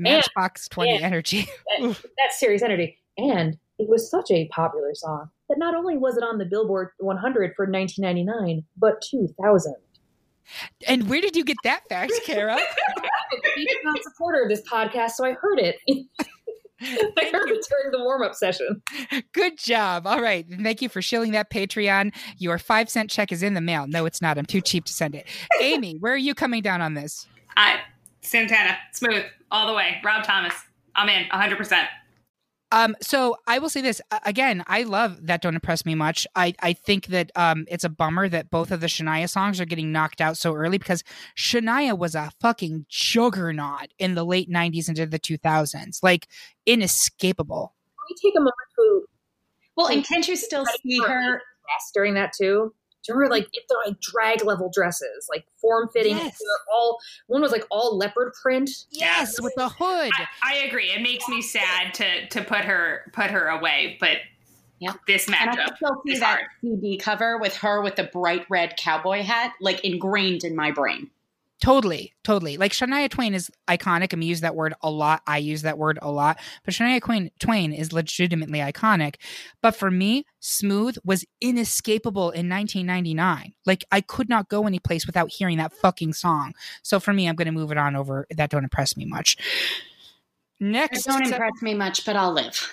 Matchbox 0.00 0.66
and, 0.66 0.70
20 0.70 0.96
and 0.96 1.04
energy. 1.04 1.48
that, 1.78 1.96
that's 2.18 2.38
serious 2.38 2.62
energy. 2.62 2.98
And 3.16 3.58
it 3.78 3.88
was 3.88 4.08
such 4.08 4.30
a 4.30 4.46
popular 4.48 4.94
song 4.94 5.30
that 5.48 5.58
not 5.58 5.74
only 5.74 5.96
was 5.96 6.16
it 6.16 6.22
on 6.22 6.38
the 6.38 6.44
billboard 6.44 6.90
100 6.98 7.54
for 7.56 7.66
1999 7.66 8.64
but 8.76 9.02
2000 9.10 9.74
and 10.86 11.08
where 11.08 11.20
did 11.20 11.36
you 11.36 11.44
get 11.44 11.58
that 11.64 11.82
fact, 11.88 12.12
Kara? 12.24 12.56
He's 13.58 13.76
not 13.84 14.02
supporter 14.02 14.42
of 14.42 14.48
this 14.48 14.62
podcast, 14.62 15.12
so 15.12 15.24
I 15.24 15.32
heard 15.32 15.58
it. 15.58 15.76
I 16.80 17.30
heard 17.32 17.50
it 17.50 17.66
during 17.68 17.90
the 17.90 17.98
warm 17.98 18.22
up 18.22 18.34
session. 18.34 18.82
Good 19.32 19.58
job. 19.58 20.06
All 20.06 20.22
right. 20.22 20.46
Thank 20.62 20.80
you 20.80 20.88
for 20.88 21.02
shilling 21.02 21.32
that 21.32 21.50
Patreon. 21.50 22.14
Your 22.38 22.58
five 22.58 22.88
cent 22.88 23.10
check 23.10 23.32
is 23.32 23.42
in 23.42 23.54
the 23.54 23.60
mail. 23.60 23.86
No, 23.88 24.06
it's 24.06 24.22
not. 24.22 24.38
I'm 24.38 24.46
too 24.46 24.60
cheap 24.60 24.84
to 24.84 24.92
send 24.92 25.14
it. 25.14 25.26
Amy, 25.60 25.96
where 25.96 26.12
are 26.12 26.16
you 26.16 26.34
coming 26.34 26.62
down 26.62 26.80
on 26.80 26.94
this? 26.94 27.26
I 27.56 27.80
Santana, 28.20 28.76
smooth, 28.92 29.24
all 29.50 29.66
the 29.66 29.74
way. 29.74 30.00
Rob 30.04 30.24
Thomas. 30.24 30.54
I'm 30.94 31.08
in 31.08 31.28
100%. 31.28 31.86
Um, 32.70 32.96
so 33.00 33.36
I 33.46 33.58
will 33.58 33.70
say 33.70 33.80
this 33.80 34.00
again. 34.24 34.62
I 34.66 34.82
love 34.82 35.26
that 35.26 35.40
don't 35.40 35.54
impress 35.54 35.86
me 35.86 35.94
much. 35.94 36.26
I 36.34 36.54
I 36.60 36.74
think 36.74 37.06
that 37.06 37.30
um, 37.34 37.64
it's 37.68 37.84
a 37.84 37.88
bummer 37.88 38.28
that 38.28 38.50
both 38.50 38.70
of 38.70 38.80
the 38.80 38.86
Shania 38.88 39.28
songs 39.28 39.60
are 39.60 39.64
getting 39.64 39.90
knocked 39.90 40.20
out 40.20 40.36
so 40.36 40.54
early 40.54 40.78
because 40.78 41.02
Shania 41.36 41.96
was 41.96 42.14
a 42.14 42.30
fucking 42.40 42.86
juggernaut 42.88 43.88
in 43.98 44.14
the 44.14 44.24
late 44.24 44.50
'90s 44.50 44.88
into 44.88 45.06
the 45.06 45.18
2000s, 45.18 46.02
like 46.02 46.28
inescapable. 46.66 47.74
Can 47.96 48.16
we 48.16 48.30
take 48.30 48.36
a 48.36 48.40
moment 48.40 48.54
to? 48.76 49.08
Well, 49.76 49.86
and 49.86 50.04
can't 50.04 50.26
you 50.28 50.36
still 50.36 50.66
see 50.82 51.00
her 51.00 51.40
during 51.94 52.14
that 52.14 52.32
too? 52.38 52.74
Do 53.04 53.12
you 53.12 53.18
remember 53.18 53.36
like 53.36 53.44
mm. 53.44 53.50
if 53.52 53.64
they're 53.68 53.78
like 53.86 54.00
drag 54.00 54.44
level 54.44 54.70
dresses, 54.72 55.26
like 55.30 55.46
form 55.60 55.88
fitting? 55.92 56.16
Yes. 56.16 56.38
All 56.72 56.98
one 57.26 57.40
was 57.40 57.52
like 57.52 57.64
all 57.70 57.96
leopard 57.96 58.32
print. 58.42 58.70
Yes, 58.90 59.40
with 59.40 59.54
the 59.56 59.68
hood. 59.68 60.10
I, 60.14 60.26
I 60.44 60.54
agree. 60.66 60.90
It 60.90 61.02
makes 61.02 61.28
me 61.28 61.40
sad 61.42 61.94
to 61.94 62.28
to 62.28 62.42
put 62.42 62.60
her 62.64 63.10
put 63.12 63.30
her 63.30 63.48
away, 63.48 63.96
but 64.00 64.18
Yeah. 64.80 64.94
this 65.06 65.26
And 65.28 65.36
I 65.36 65.74
still 65.76 66.02
see 66.06 66.12
is 66.12 66.20
that 66.20 66.38
hard. 66.38 66.46
CD 66.60 66.98
cover 66.98 67.38
with 67.38 67.56
her 67.58 67.82
with 67.82 67.96
the 67.96 68.04
bright 68.04 68.46
red 68.48 68.76
cowboy 68.76 69.22
hat, 69.22 69.52
like 69.60 69.84
ingrained 69.84 70.44
in 70.44 70.54
my 70.54 70.70
brain. 70.70 71.10
Totally, 71.60 72.14
totally. 72.22 72.56
Like 72.56 72.70
Shania 72.70 73.10
Twain 73.10 73.34
is 73.34 73.50
iconic. 73.66 74.12
and 74.12 74.20
we 74.20 74.26
use 74.26 74.42
that 74.42 74.54
word 74.54 74.74
a 74.80 74.90
lot. 74.90 75.22
I 75.26 75.38
use 75.38 75.62
that 75.62 75.76
word 75.76 75.98
a 76.00 76.10
lot. 76.10 76.38
But 76.64 76.72
Shania 76.72 77.02
Twain, 77.02 77.30
Twain 77.40 77.72
is 77.72 77.92
legitimately 77.92 78.60
iconic. 78.60 79.16
But 79.60 79.74
for 79.74 79.90
me, 79.90 80.24
Smooth 80.38 80.98
was 81.04 81.24
inescapable 81.40 82.30
in 82.30 82.48
1999. 82.48 83.54
Like 83.66 83.84
I 83.90 84.00
could 84.00 84.28
not 84.28 84.48
go 84.48 84.66
any 84.68 84.78
place 84.78 85.04
without 85.04 85.32
hearing 85.32 85.58
that 85.58 85.72
fucking 85.72 86.12
song. 86.12 86.54
So 86.82 87.00
for 87.00 87.12
me, 87.12 87.28
I'm 87.28 87.34
going 87.34 87.46
to 87.46 87.52
move 87.52 87.72
it 87.72 87.78
on 87.78 87.96
over. 87.96 88.26
That 88.30 88.50
don't 88.50 88.64
impress 88.64 88.96
me 88.96 89.04
much. 89.04 89.36
Next, 90.60 91.04
don't 91.04 91.26
impress 91.26 91.62
me 91.62 91.74
much, 91.74 92.04
but 92.04 92.16
I'll 92.16 92.32
live. 92.32 92.68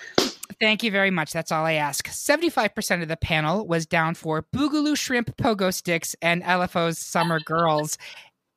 Thank 0.58 0.82
you 0.82 0.90
very 0.90 1.10
much. 1.10 1.32
That's 1.32 1.52
all 1.52 1.64
I 1.66 1.74
ask. 1.74 2.08
75% 2.08 3.02
of 3.02 3.08
the 3.08 3.16
panel 3.16 3.66
was 3.66 3.84
down 3.84 4.14
for 4.14 4.46
Boogaloo 4.54 4.96
Shrimp 4.96 5.36
Pogo 5.36 5.72
Sticks 5.72 6.16
and 6.22 6.42
LFO's 6.42 6.98
Summer 6.98 7.40
Girls, 7.40 7.98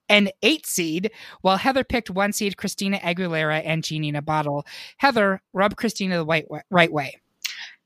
an 0.09 0.29
eight 0.41 0.65
seed, 0.65 1.11
while 1.41 1.57
Heather 1.57 1.83
picked 1.83 2.09
one 2.09 2.33
seed 2.33 2.57
Christina 2.57 2.97
Aguilera 2.97 3.61
and 3.63 3.83
Genie 3.83 4.09
in 4.09 4.15
a 4.15 4.21
Bottle. 4.21 4.65
Heather, 4.97 5.41
rub 5.53 5.75
Christina 5.75 6.17
the 6.17 6.25
white 6.25 6.49
way, 6.49 6.61
right 6.69 6.91
way. 6.91 7.15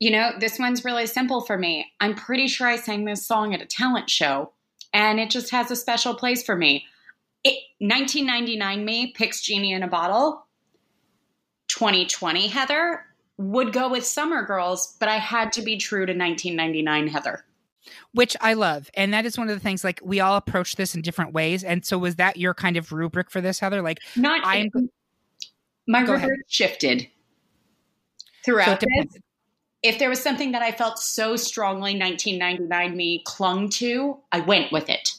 You 0.00 0.10
know, 0.10 0.32
this 0.38 0.58
one's 0.58 0.84
really 0.84 1.06
simple 1.06 1.42
for 1.42 1.58
me. 1.58 1.86
I'm 2.00 2.14
pretty 2.14 2.48
sure 2.48 2.66
I 2.66 2.76
sang 2.76 3.04
this 3.04 3.26
song 3.26 3.54
at 3.54 3.62
a 3.62 3.66
talent 3.66 4.10
show, 4.10 4.52
and 4.92 5.20
it 5.20 5.30
just 5.30 5.50
has 5.50 5.70
a 5.70 5.76
special 5.76 6.14
place 6.14 6.42
for 6.42 6.56
me. 6.56 6.86
It, 7.42 7.58
1999 7.78 8.84
me 8.84 9.12
picks 9.12 9.42
Genie 9.42 9.72
in 9.72 9.82
a 9.82 9.88
Bottle. 9.88 10.46
2020 11.68 12.48
Heather 12.48 13.04
would 13.36 13.72
go 13.72 13.90
with 13.90 14.06
Summer 14.06 14.44
Girls, 14.44 14.96
but 15.00 15.08
I 15.08 15.16
had 15.16 15.52
to 15.54 15.62
be 15.62 15.76
true 15.76 16.06
to 16.06 16.12
1999 16.12 17.08
Heather. 17.08 17.44
Which 18.12 18.36
I 18.40 18.54
love. 18.54 18.90
And 18.94 19.12
that 19.12 19.26
is 19.26 19.36
one 19.36 19.48
of 19.48 19.54
the 19.54 19.60
things, 19.60 19.84
like, 19.84 20.00
we 20.02 20.20
all 20.20 20.36
approach 20.36 20.76
this 20.76 20.94
in 20.94 21.02
different 21.02 21.32
ways. 21.32 21.62
And 21.64 21.84
so, 21.84 21.98
was 21.98 22.16
that 22.16 22.36
your 22.36 22.54
kind 22.54 22.76
of 22.76 22.92
rubric 22.92 23.30
for 23.30 23.40
this, 23.40 23.58
Heather? 23.58 23.82
Like, 23.82 23.98
Not 24.16 24.44
I'm- 24.44 24.70
my 25.86 26.00
rubric 26.00 26.18
ahead. 26.18 26.30
shifted 26.48 27.08
throughout 28.44 28.82
it 28.82 28.88
this. 29.12 29.20
If 29.82 29.98
there 29.98 30.08
was 30.08 30.22
something 30.22 30.52
that 30.52 30.62
I 30.62 30.72
felt 30.72 30.98
so 30.98 31.36
strongly 31.36 31.98
1999 31.98 32.96
me 32.96 33.22
clung 33.26 33.68
to, 33.70 34.18
I 34.32 34.40
went 34.40 34.72
with 34.72 34.88
it. 34.88 35.10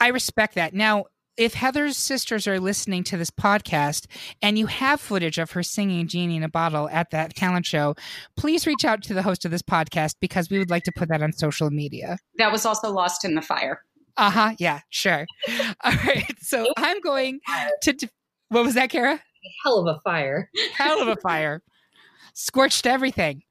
I 0.00 0.08
respect 0.08 0.56
that. 0.56 0.74
Now, 0.74 1.04
if 1.38 1.54
Heather's 1.54 1.96
sisters 1.96 2.48
are 2.48 2.58
listening 2.58 3.04
to 3.04 3.16
this 3.16 3.30
podcast 3.30 4.06
and 4.42 4.58
you 4.58 4.66
have 4.66 5.00
footage 5.00 5.38
of 5.38 5.52
her 5.52 5.62
singing 5.62 6.08
Genie 6.08 6.36
in 6.36 6.42
a 6.42 6.48
Bottle 6.48 6.88
at 6.90 7.10
that 7.12 7.36
talent 7.36 7.64
show, 7.64 7.94
please 8.36 8.66
reach 8.66 8.84
out 8.84 9.02
to 9.04 9.14
the 9.14 9.22
host 9.22 9.44
of 9.44 9.52
this 9.52 9.62
podcast 9.62 10.16
because 10.20 10.50
we 10.50 10.58
would 10.58 10.68
like 10.68 10.82
to 10.82 10.92
put 10.92 11.08
that 11.08 11.22
on 11.22 11.32
social 11.32 11.70
media. 11.70 12.18
That 12.38 12.50
was 12.50 12.66
also 12.66 12.90
lost 12.90 13.24
in 13.24 13.36
the 13.36 13.42
fire. 13.42 13.82
Uh 14.16 14.30
huh. 14.30 14.54
Yeah, 14.58 14.80
sure. 14.90 15.26
All 15.84 15.92
right. 16.04 16.34
So 16.40 16.66
I'm 16.76 17.00
going 17.00 17.38
to. 17.82 18.08
what 18.48 18.64
was 18.64 18.74
that, 18.74 18.90
Kara? 18.90 19.22
Hell 19.64 19.78
of 19.78 19.96
a 19.96 20.00
fire. 20.00 20.50
Hell 20.74 21.00
of 21.00 21.08
a 21.08 21.16
fire. 21.16 21.62
Scorched 22.34 22.86
everything. 22.86 23.42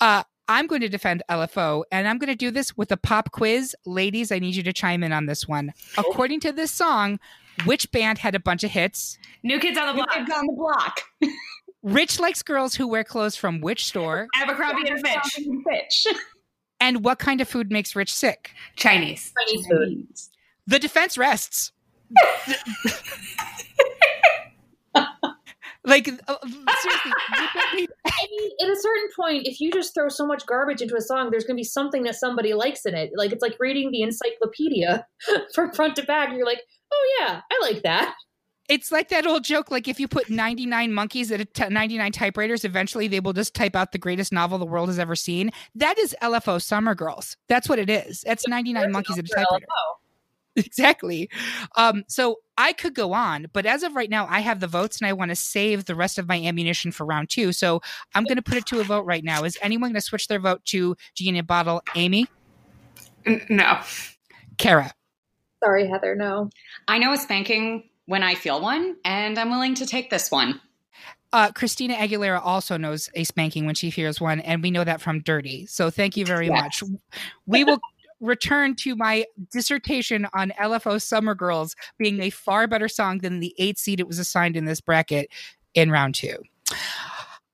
Uh, 0.00 0.22
I'm 0.48 0.66
going 0.66 0.80
to 0.80 0.88
defend 0.88 1.22
LFO, 1.28 1.84
and 1.92 2.08
I'm 2.08 2.18
going 2.18 2.30
to 2.30 2.36
do 2.36 2.50
this 2.50 2.76
with 2.76 2.90
a 2.90 2.96
pop 2.96 3.30
quiz. 3.32 3.76
Ladies, 3.84 4.32
I 4.32 4.38
need 4.38 4.54
you 4.54 4.62
to 4.62 4.72
chime 4.72 5.02
in 5.02 5.12
on 5.12 5.26
this 5.26 5.46
one. 5.46 5.72
According 5.98 6.40
to 6.40 6.52
this 6.52 6.70
song, 6.70 7.20
which 7.66 7.90
band 7.92 8.18
had 8.18 8.34
a 8.34 8.40
bunch 8.40 8.64
of 8.64 8.70
hits? 8.70 9.18
New 9.42 9.58
Kids 9.60 9.76
on 9.76 9.88
the 9.88 9.92
Block, 9.94 10.10
Kids 10.12 10.30
on 10.34 10.46
the 10.46 10.52
block. 10.52 11.02
Rich 11.82 12.18
likes 12.18 12.42
girls 12.42 12.74
who 12.74 12.88
wear 12.88 13.04
clothes 13.04 13.36
from 13.36 13.60
which 13.60 13.86
store? 13.86 14.26
Abercrombie 14.36 14.88
and 14.88 15.00
Fitch, 15.00 15.46
Fitch. 15.66 16.06
And 16.80 17.02
what 17.04 17.18
kind 17.18 17.40
of 17.40 17.48
food 17.48 17.72
makes 17.72 17.96
Rich 17.96 18.14
sick? 18.14 18.52
Chinese. 18.76 19.32
Chinese 19.48 19.66
food. 19.66 20.06
The 20.68 20.78
defense 20.78 21.18
rests. 21.18 21.72
like, 25.88 26.08
uh, 26.28 26.36
seriously, 26.82 27.12
don't 27.54 27.74
need- 27.74 27.90
I 28.06 28.26
mean, 28.30 28.50
at 28.62 28.68
a 28.68 28.76
certain 28.80 29.08
point, 29.16 29.46
if 29.46 29.60
you 29.60 29.72
just 29.72 29.94
throw 29.94 30.08
so 30.08 30.26
much 30.26 30.46
garbage 30.46 30.80
into 30.82 30.96
a 30.96 31.00
song, 31.00 31.30
there's 31.30 31.44
going 31.44 31.56
to 31.56 31.60
be 31.60 31.64
something 31.64 32.02
that 32.04 32.16
somebody 32.16 32.54
likes 32.54 32.84
in 32.86 32.94
it. 32.94 33.10
Like 33.16 33.32
it's 33.32 33.42
like 33.42 33.56
reading 33.58 33.90
the 33.90 34.02
encyclopedia 34.02 35.06
from 35.54 35.72
front 35.72 35.96
to 35.96 36.02
back. 36.04 36.28
And 36.28 36.36
you're 36.36 36.46
like, 36.46 36.62
oh 36.92 37.16
yeah, 37.20 37.40
I 37.50 37.58
like 37.62 37.82
that. 37.82 38.14
it's 38.68 38.92
like 38.92 39.08
that 39.08 39.26
old 39.26 39.44
joke 39.44 39.70
like 39.70 39.88
if 39.88 39.98
you 39.98 40.06
put 40.06 40.28
99 40.28 40.92
monkeys 40.92 41.32
at 41.32 41.40
a 41.40 41.46
t- 41.46 41.68
99 41.70 42.12
typewriters 42.12 42.64
eventually 42.66 43.08
they 43.08 43.18
will 43.20 43.32
just 43.32 43.54
type 43.54 43.74
out 43.74 43.92
the 43.92 43.98
greatest 43.98 44.30
novel 44.30 44.58
the 44.58 44.66
world 44.66 44.90
has 44.90 44.98
ever 44.98 45.16
seen 45.16 45.50
that 45.74 45.98
is 45.98 46.14
lfo 46.22 46.60
summer 46.60 46.94
girls 46.94 47.38
that's 47.48 47.66
what 47.66 47.78
it 47.78 47.88
is 47.88 48.20
that's 48.26 48.46
99 48.46 48.92
monkeys 48.92 49.18
at 49.18 49.24
a 49.24 49.28
typewriter 49.28 49.66
exactly 50.56 51.30
um 51.76 52.04
so 52.08 52.36
i 52.58 52.72
could 52.74 52.94
go 52.94 53.14
on 53.14 53.46
but 53.54 53.64
as 53.64 53.82
of 53.82 53.94
right 53.96 54.10
now 54.10 54.26
i 54.28 54.40
have 54.40 54.60
the 54.60 54.66
votes 54.66 55.00
and 55.00 55.08
i 55.08 55.12
want 55.14 55.30
to 55.30 55.36
save 55.36 55.86
the 55.86 55.94
rest 55.94 56.18
of 56.18 56.28
my 56.28 56.36
ammunition 56.38 56.92
for 56.92 57.06
round 57.06 57.30
two 57.30 57.52
so 57.52 57.80
i'm 58.14 58.24
going 58.26 58.36
to 58.36 58.42
put 58.42 58.58
it 58.58 58.66
to 58.66 58.80
a 58.80 58.84
vote 58.84 59.06
right 59.06 59.24
now 59.24 59.44
is 59.44 59.56
anyone 59.62 59.88
going 59.90 59.94
to 59.94 60.00
switch 60.02 60.28
their 60.28 60.38
vote 60.40 60.62
to 60.66 60.94
genie 61.14 61.40
bottle 61.40 61.80
amy 61.94 62.26
No. 63.48 63.80
kara 64.58 64.92
Sorry, 65.64 65.88
Heather. 65.88 66.14
No. 66.14 66.50
I 66.86 66.98
know 66.98 67.12
a 67.12 67.16
spanking 67.16 67.90
when 68.06 68.22
I 68.22 68.36
feel 68.36 68.60
one, 68.60 68.94
and 69.04 69.36
I'm 69.36 69.50
willing 69.50 69.74
to 69.74 69.86
take 69.86 70.08
this 70.08 70.30
one. 70.30 70.60
uh, 71.32 71.50
Christina 71.50 71.94
Aguilera 71.94 72.40
also 72.42 72.76
knows 72.76 73.10
a 73.14 73.24
spanking 73.24 73.66
when 73.66 73.74
she 73.74 73.90
hears 73.90 74.20
one, 74.20 74.38
and 74.38 74.62
we 74.62 74.70
know 74.70 74.84
that 74.84 75.00
from 75.00 75.18
Dirty. 75.20 75.66
So 75.66 75.90
thank 75.90 76.16
you 76.16 76.24
very 76.24 76.46
Yes. 76.46 76.80
much. 76.80 76.82
We 77.46 77.64
will 77.64 77.80
return 78.20 78.74
to 78.76 78.96
my 78.96 79.24
dissertation 79.52 80.26
on 80.34 80.52
LFO 80.60 81.00
Summer 81.00 81.34
Girls 81.34 81.74
being 81.98 82.20
a 82.20 82.30
far 82.30 82.66
better 82.66 82.88
song 82.88 83.18
than 83.18 83.40
the 83.40 83.54
eight 83.58 83.78
seed 83.78 84.00
it 84.00 84.06
was 84.08 84.18
assigned 84.18 84.56
in 84.56 84.64
this 84.64 84.80
bracket 84.80 85.30
in 85.74 85.90
round 85.90 86.14
two. 86.14 86.36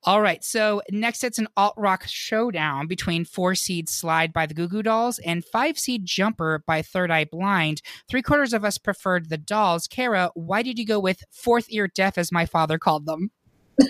All 0.07 0.21
right, 0.21 0.45
so 0.45 0.83
next 0.91 1.25
it's 1.25 1.39
an 1.39 1.49
alt 1.57 1.73
rock 1.79 2.05
showdown 2.07 2.87
between 2.87 3.25
four 3.25 3.55
seed 3.55 3.89
Slide 3.89 4.35
by 4.35 4.45
the 4.45 4.53
Goo 4.53 4.69
Goo 4.69 4.83
Dolls 4.83 5.19
and 5.21 5.43
five 5.43 5.79
seed 5.79 6.05
Jumper 6.05 6.63
by 6.67 6.83
Third 6.83 7.11
Eye 7.11 7.25
Blind. 7.25 7.81
Three 8.07 8.21
quarters 8.21 8.53
of 8.53 8.67
us 8.67 8.77
preferred 8.77 9.31
the 9.31 9.39
Dolls. 9.39 9.89
Kara, 9.89 10.31
why 10.35 10.63
did 10.63 10.79
you 10.79 10.85
go 10.85 11.01
with 11.01 11.25
Fourth 11.31 11.67
Ear 11.71 11.89
Deaf, 11.89 12.19
as 12.19 12.31
my 12.31 12.45
father 12.45 12.79
called 12.79 13.07
them? 13.07 13.31
I 13.81 13.87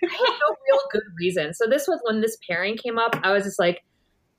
had 0.00 0.38
no 0.40 0.56
real 0.66 0.80
good 0.90 1.02
reason. 1.18 1.52
So 1.52 1.66
this 1.66 1.86
was 1.86 2.00
when 2.04 2.22
this 2.22 2.38
pairing 2.48 2.78
came 2.78 2.98
up. 2.98 3.14
I 3.22 3.32
was 3.32 3.44
just 3.44 3.58
like, 3.58 3.84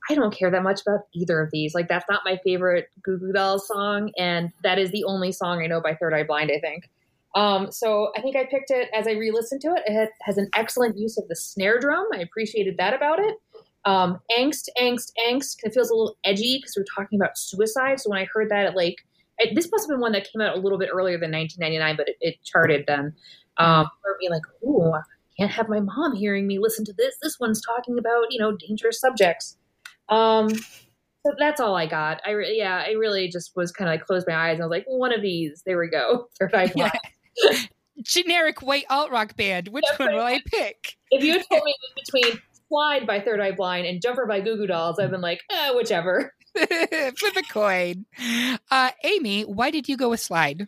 I 0.09 0.15
don't 0.15 0.33
care 0.33 0.51
that 0.51 0.63
much 0.63 0.81
about 0.81 1.01
either 1.13 1.41
of 1.41 1.50
these. 1.51 1.74
Like 1.74 1.88
that's 1.88 2.05
not 2.09 2.21
my 2.25 2.39
favorite 2.43 2.89
Goo 3.03 3.17
Goo 3.17 3.33
Dolls 3.33 3.67
song, 3.67 4.12
and 4.17 4.51
that 4.63 4.79
is 4.79 4.91
the 4.91 5.03
only 5.05 5.31
song 5.31 5.62
I 5.62 5.67
know 5.67 5.81
by 5.81 5.95
Third 5.95 6.13
Eye 6.13 6.24
Blind. 6.24 6.51
I 6.55 6.59
think. 6.59 6.89
Um, 7.35 7.69
so 7.69 8.12
I 8.17 8.21
think 8.21 8.38
I 8.38 8.45
picked 8.45 8.71
it 8.71 8.89
as 8.93 9.07
I 9.07 9.12
re-listened 9.12 9.59
to 9.62 9.74
it. 9.74 9.83
It 9.85 10.09
has 10.21 10.38
an 10.38 10.50
excellent 10.55 10.97
use 10.97 11.17
of 11.17 11.27
the 11.27 11.35
snare 11.35 11.79
drum. 11.79 12.07
I 12.13 12.19
appreciated 12.19 12.77
that 12.77 12.93
about 12.93 13.19
it. 13.19 13.35
Um, 13.83 14.19
angst, 14.39 14.69
angst, 14.81 15.12
angst. 15.29 15.57
It 15.63 15.74
feels 15.74 15.89
a 15.89 15.93
little 15.93 16.17
edgy 16.24 16.57
because 16.57 16.75
we're 16.77 16.85
talking 16.95 17.19
about 17.19 17.38
suicide. 17.38 18.00
So 18.00 18.09
when 18.09 18.19
I 18.19 18.25
heard 18.33 18.50
that, 18.51 18.65
it 18.65 18.75
like 18.75 18.95
it, 19.38 19.53
this 19.53 19.69
must 19.69 19.83
have 19.83 19.89
been 19.89 20.00
one 20.00 20.13
that 20.13 20.27
came 20.31 20.41
out 20.41 20.57
a 20.57 20.59
little 20.59 20.77
bit 20.77 20.89
earlier 20.93 21.19
than 21.19 21.31
1999, 21.31 21.97
but 21.97 22.07
it, 22.07 22.15
it 22.21 22.35
charted 22.45 22.85
then. 22.88 23.13
Um, 23.57 23.89
or 24.03 24.17
being 24.19 24.31
like, 24.31 24.43
ooh, 24.63 24.93
can't 25.38 25.51
have 25.51 25.69
my 25.69 25.79
mom 25.79 26.15
hearing 26.15 26.47
me 26.47 26.59
listen 26.59 26.85
to 26.85 26.93
this. 26.93 27.15
This 27.21 27.39
one's 27.39 27.62
talking 27.62 27.97
about, 28.00 28.27
you 28.31 28.39
know, 28.39 28.55
dangerous 28.55 29.00
subjects. 29.00 29.57
Um, 30.09 30.50
so 30.50 31.33
that's 31.39 31.59
all 31.59 31.75
I 31.75 31.88
got. 31.88 32.21
I 32.25 32.31
re- 32.31 32.55
yeah, 32.57 32.83
I 32.85 32.91
really 32.91 33.29
just 33.29 33.55
was 33.55 33.71
kind 33.71 33.89
of 33.89 33.93
like 33.93 34.05
closed 34.05 34.27
my 34.27 34.35
eyes 34.35 34.55
and 34.55 34.63
I 34.63 34.65
was 34.67 34.71
like, 34.71 34.85
one 34.88 35.13
of 35.13 35.21
these. 35.21 35.63
There 35.65 35.79
we 35.79 35.88
go. 35.88 36.27
Third 36.39 36.53
eye 36.53 36.67
blind. 36.67 36.91
Generic 38.03 38.62
white 38.62 38.85
alt 38.89 39.09
rock 39.09 39.35
band. 39.35 39.69
Which 39.69 39.85
That's 39.88 40.00
one 40.00 40.09
right. 40.09 40.15
will 40.15 40.24
I 40.24 40.39
pick? 40.45 40.95
If 41.12 41.24
you 41.24 41.33
had 41.33 41.45
told 41.50 41.63
me 41.63 41.71
it 41.71 41.95
was 41.95 42.12
between 42.12 42.41
Slide 42.67 43.07
by 43.07 43.21
Third 43.21 43.39
Eye 43.39 43.53
Blind 43.53 43.88
and 43.88 44.01
Jumper 44.01 44.25
by 44.25 44.41
Goo 44.41 44.57
Goo 44.57 44.67
Dolls, 44.67 45.00
I've 45.00 45.12
been 45.12 45.21
like, 45.21 45.41
eh, 45.50 45.71
whichever. 45.74 46.33
Flip 46.55 47.35
a 47.38 47.41
coin. 47.51 48.05
Uh, 48.69 48.91
Amy, 49.03 49.43
why 49.43 49.71
did 49.71 49.88
you 49.88 49.97
go 49.97 50.09
with 50.09 50.19
Slide? 50.19 50.67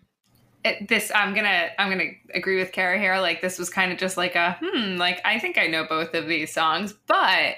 It, 0.68 0.88
this 0.88 1.12
I'm 1.16 1.34
gonna 1.34 1.68
I'm 1.80 1.90
gonna 1.90 2.12
agree 2.34 2.58
with 2.58 2.72
Kara 2.72 3.00
here. 3.00 3.18
Like 3.20 3.42
this 3.42 3.58
was 3.58 3.70
kind 3.70 3.92
of 3.92 3.98
just 3.98 4.18
like 4.18 4.36
a 4.36 4.58
hmm. 4.62 4.98
Like 4.98 5.22
I 5.24 5.40
think 5.40 5.58
I 5.58 5.68
know 5.68 5.86
both 5.88 6.14
of 6.14 6.28
these 6.28 6.54
songs, 6.54 6.94
but 7.08 7.56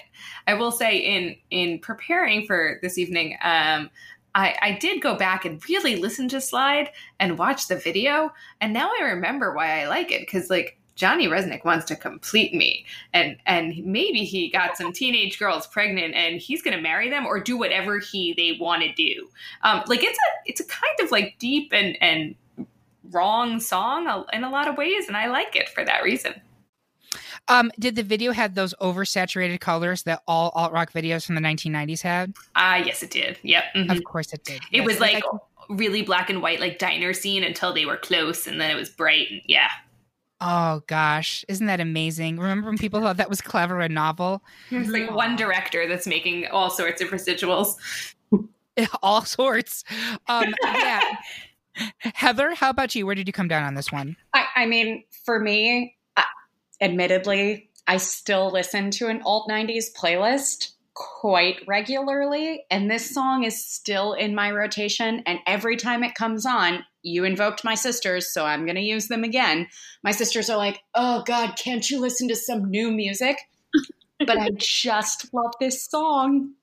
I 0.47 0.53
will 0.53 0.71
say 0.71 0.97
in 0.97 1.35
in 1.49 1.79
preparing 1.79 2.45
for 2.45 2.79
this 2.81 2.97
evening, 2.97 3.37
um, 3.41 3.89
I 4.35 4.55
I 4.61 4.77
did 4.79 5.01
go 5.01 5.15
back 5.15 5.45
and 5.45 5.61
really 5.69 5.95
listen 5.95 6.27
to 6.29 6.41
Slide 6.41 6.91
and 7.19 7.37
watch 7.37 7.67
the 7.67 7.75
video, 7.75 8.31
and 8.61 8.73
now 8.73 8.91
I 8.99 9.03
remember 9.05 9.53
why 9.53 9.81
I 9.81 9.87
like 9.87 10.11
it 10.11 10.21
because 10.21 10.49
like 10.49 10.79
Johnny 10.99 11.27
Rzeznik 11.29 11.63
wants 11.63 11.85
to 11.85 11.95
complete 11.95 12.53
me, 12.53 12.85
and 13.13 13.37
and 13.45 13.73
maybe 13.85 14.25
he 14.25 14.49
got 14.49 14.75
some 14.75 14.91
teenage 14.91 15.39
girls 15.39 15.65
pregnant, 15.65 16.13
and 16.13 16.41
he's 16.41 16.61
going 16.61 16.75
to 16.75 16.83
marry 16.83 17.09
them 17.09 17.25
or 17.25 17.39
do 17.39 17.57
whatever 17.57 17.99
he 17.99 18.33
they 18.33 18.57
want 18.59 18.83
to 18.83 18.91
do. 18.91 19.29
Um, 19.63 19.81
like 19.87 20.03
it's 20.03 20.17
a 20.17 20.31
it's 20.45 20.59
a 20.59 20.65
kind 20.65 20.99
of 21.01 21.09
like 21.09 21.37
deep 21.39 21.71
and 21.73 21.97
and 22.01 22.35
wrong 23.11 23.59
song 23.59 24.25
in 24.33 24.43
a 24.43 24.49
lot 24.49 24.67
of 24.67 24.77
ways, 24.77 25.07
and 25.07 25.17
I 25.17 25.27
like 25.27 25.55
it 25.55 25.69
for 25.69 25.83
that 25.85 26.03
reason. 26.03 26.33
Um, 27.47 27.71
did 27.79 27.95
the 27.95 28.03
video 28.03 28.31
have 28.31 28.53
those 28.53 28.75
oversaturated 28.75 29.59
colors 29.59 30.03
that 30.03 30.21
all 30.27 30.51
alt 30.53 30.71
rock 30.71 30.91
videos 30.93 31.25
from 31.25 31.35
the 31.35 31.41
1990s 31.41 32.01
had? 32.01 32.33
Ah, 32.55 32.73
uh, 32.73 32.77
yes, 32.77 33.01
it 33.01 33.09
did. 33.09 33.39
Yep, 33.41 33.63
mm-hmm. 33.75 33.89
of 33.89 34.03
course 34.03 34.31
it 34.33 34.43
did. 34.43 34.61
It 34.71 34.77
yes. 34.77 34.85
was 34.85 34.99
like 34.99 35.23
really 35.69 36.03
black 36.03 36.29
and 36.29 36.41
white, 36.41 36.59
like 36.59 36.77
diner 36.77 37.13
scene 37.13 37.43
until 37.43 37.73
they 37.73 37.85
were 37.85 37.97
close, 37.97 38.45
and 38.45 38.61
then 38.61 38.69
it 38.69 38.75
was 38.75 38.89
bright. 38.89 39.27
And, 39.31 39.41
yeah. 39.47 39.69
Oh 40.41 40.83
gosh, 40.87 41.43
isn't 41.47 41.65
that 41.65 41.79
amazing? 41.79 42.37
Remember 42.37 42.67
when 42.67 42.77
people 42.77 43.01
thought 43.01 43.17
that 43.17 43.29
was 43.29 43.41
clever 43.41 43.79
and 43.79 43.93
novel? 43.93 44.43
There's 44.69 44.89
like 44.89 45.11
one 45.11 45.35
director 45.35 45.87
that's 45.87 46.07
making 46.07 46.47
all 46.47 46.69
sorts 46.69 47.01
of 47.01 47.09
residuals. 47.09 47.75
all 49.03 49.25
sorts. 49.25 49.83
Um, 50.27 50.53
yeah. 50.63 51.01
Heather, 52.01 52.53
how 52.55 52.69
about 52.69 52.95
you? 52.95 53.05
Where 53.05 53.15
did 53.15 53.27
you 53.27 53.33
come 53.33 53.47
down 53.47 53.63
on 53.63 53.75
this 53.75 53.91
one? 53.91 54.15
I, 54.33 54.45
I 54.55 54.65
mean, 54.65 55.03
for 55.25 55.39
me, 55.39 55.95
uh, 56.17 56.23
admittedly, 56.81 57.69
I 57.87 57.97
still 57.97 58.51
listen 58.51 58.91
to 58.91 59.07
an 59.07 59.21
alt 59.23 59.49
90s 59.49 59.85
playlist 59.97 60.73
quite 60.93 61.61
regularly, 61.65 62.65
and 62.69 62.91
this 62.91 63.13
song 63.13 63.45
is 63.45 63.65
still 63.65 64.13
in 64.13 64.35
my 64.35 64.51
rotation. 64.51 65.23
And 65.25 65.39
every 65.47 65.77
time 65.77 66.03
it 66.03 66.13
comes 66.13 66.45
on, 66.45 66.83
you 67.01 67.23
invoked 67.23 67.63
my 67.63 67.75
sisters, 67.75 68.33
so 68.33 68.45
I'm 68.45 68.65
going 68.65 68.75
to 68.75 68.81
use 68.81 69.07
them 69.07 69.23
again. 69.23 69.67
My 70.03 70.11
sisters 70.11 70.49
are 70.49 70.57
like, 70.57 70.81
oh 70.95 71.23
God, 71.25 71.55
can't 71.55 71.89
you 71.89 72.01
listen 72.01 72.27
to 72.27 72.35
some 72.35 72.69
new 72.69 72.91
music? 72.91 73.37
but 74.19 74.37
I 74.37 74.49
just 74.57 75.33
love 75.33 75.53
this 75.59 75.85
song. 75.85 76.53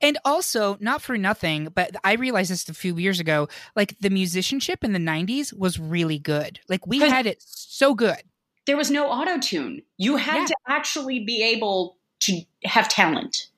And 0.00 0.18
also, 0.24 0.76
not 0.80 1.02
for 1.02 1.16
nothing, 1.16 1.68
but 1.74 1.96
I 2.04 2.14
realized 2.14 2.50
this 2.50 2.68
a 2.68 2.74
few 2.74 2.96
years 2.96 3.20
ago. 3.20 3.48
Like 3.74 3.98
the 4.00 4.10
musicianship 4.10 4.84
in 4.84 4.92
the 4.92 4.98
'90s 4.98 5.56
was 5.56 5.78
really 5.78 6.18
good. 6.18 6.60
Like 6.68 6.86
we 6.86 7.00
had 7.00 7.26
it 7.26 7.42
so 7.44 7.94
good. 7.94 8.22
There 8.66 8.76
was 8.76 8.90
no 8.90 9.08
auto 9.08 9.38
tune. 9.38 9.82
You 9.96 10.16
had 10.16 10.40
yeah. 10.40 10.46
to 10.46 10.54
actually 10.68 11.24
be 11.24 11.42
able 11.42 11.98
to 12.20 12.40
have 12.64 12.88
talent, 12.88 13.48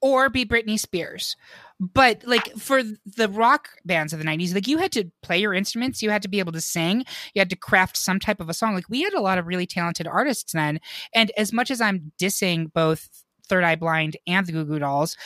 or 0.00 0.30
be 0.30 0.44
Britney 0.44 0.78
Spears. 0.78 1.36
But 1.80 2.24
like 2.26 2.56
for 2.56 2.82
the 2.82 3.28
rock 3.28 3.68
bands 3.84 4.12
of 4.12 4.18
the 4.18 4.24
90s, 4.24 4.52
like 4.52 4.66
you 4.66 4.78
had 4.78 4.90
to 4.92 5.10
play 5.22 5.38
your 5.38 5.54
instruments, 5.54 6.02
you 6.02 6.10
had 6.10 6.22
to 6.22 6.28
be 6.28 6.40
able 6.40 6.52
to 6.52 6.60
sing, 6.60 7.04
you 7.34 7.40
had 7.40 7.50
to 7.50 7.56
craft 7.56 7.96
some 7.96 8.18
type 8.18 8.40
of 8.40 8.48
a 8.48 8.54
song. 8.54 8.74
Like 8.74 8.88
we 8.88 9.02
had 9.02 9.14
a 9.14 9.20
lot 9.20 9.38
of 9.38 9.46
really 9.46 9.66
talented 9.66 10.08
artists 10.08 10.52
then. 10.52 10.80
And 11.14 11.30
as 11.36 11.52
much 11.52 11.70
as 11.70 11.80
I'm 11.80 12.10
dissing 12.20 12.72
both 12.72 13.24
Third 13.48 13.64
Eye 13.64 13.76
Blind 13.76 14.16
and 14.26 14.46
the 14.46 14.52
Goo 14.52 14.64
Goo 14.64 14.78
Dolls. 14.78 15.16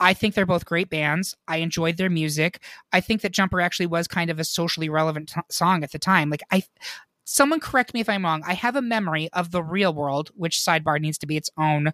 I 0.00 0.14
think 0.14 0.34
they're 0.34 0.46
both 0.46 0.64
great 0.64 0.88
bands. 0.88 1.36
I 1.46 1.58
enjoyed 1.58 1.98
their 1.98 2.08
music. 2.08 2.62
I 2.92 3.00
think 3.00 3.20
that 3.20 3.32
Jumper 3.32 3.60
actually 3.60 3.86
was 3.86 4.08
kind 4.08 4.30
of 4.30 4.40
a 4.40 4.44
socially 4.44 4.88
relevant 4.88 5.28
t- 5.28 5.40
song 5.50 5.84
at 5.84 5.92
the 5.92 5.98
time. 5.98 6.30
Like 6.30 6.42
I 6.50 6.62
someone 7.24 7.60
correct 7.60 7.94
me 7.94 8.00
if 8.00 8.08
I'm 8.08 8.24
wrong. 8.24 8.42
I 8.46 8.54
have 8.54 8.76
a 8.76 8.82
memory 8.82 9.28
of 9.32 9.50
the 9.50 9.62
real 9.62 9.94
world, 9.94 10.30
which 10.34 10.58
sidebar 10.58 11.00
needs 11.00 11.18
to 11.18 11.26
be 11.26 11.36
its 11.36 11.50
own 11.56 11.92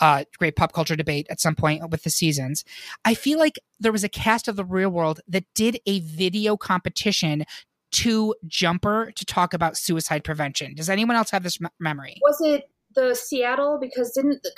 uh, 0.00 0.24
great 0.38 0.56
pop 0.56 0.72
culture 0.72 0.96
debate 0.96 1.26
at 1.28 1.40
some 1.40 1.54
point 1.54 1.90
with 1.90 2.02
the 2.04 2.10
seasons. 2.10 2.64
I 3.04 3.14
feel 3.14 3.38
like 3.38 3.58
there 3.78 3.92
was 3.92 4.04
a 4.04 4.08
cast 4.08 4.48
of 4.48 4.56
the 4.56 4.64
real 4.64 4.88
world 4.88 5.20
that 5.28 5.44
did 5.54 5.78
a 5.86 6.00
video 6.00 6.56
competition 6.56 7.44
to 7.92 8.34
Jumper 8.46 9.12
to 9.14 9.24
talk 9.24 9.52
about 9.52 9.76
suicide 9.76 10.24
prevention. 10.24 10.74
Does 10.74 10.88
anyone 10.88 11.16
else 11.16 11.30
have 11.30 11.42
this 11.42 11.58
m- 11.62 11.70
memory? 11.78 12.16
Was 12.22 12.40
it 12.40 12.70
the 12.94 13.14
Seattle? 13.14 13.78
Because 13.80 14.12
didn't 14.12 14.42
the 14.42 14.52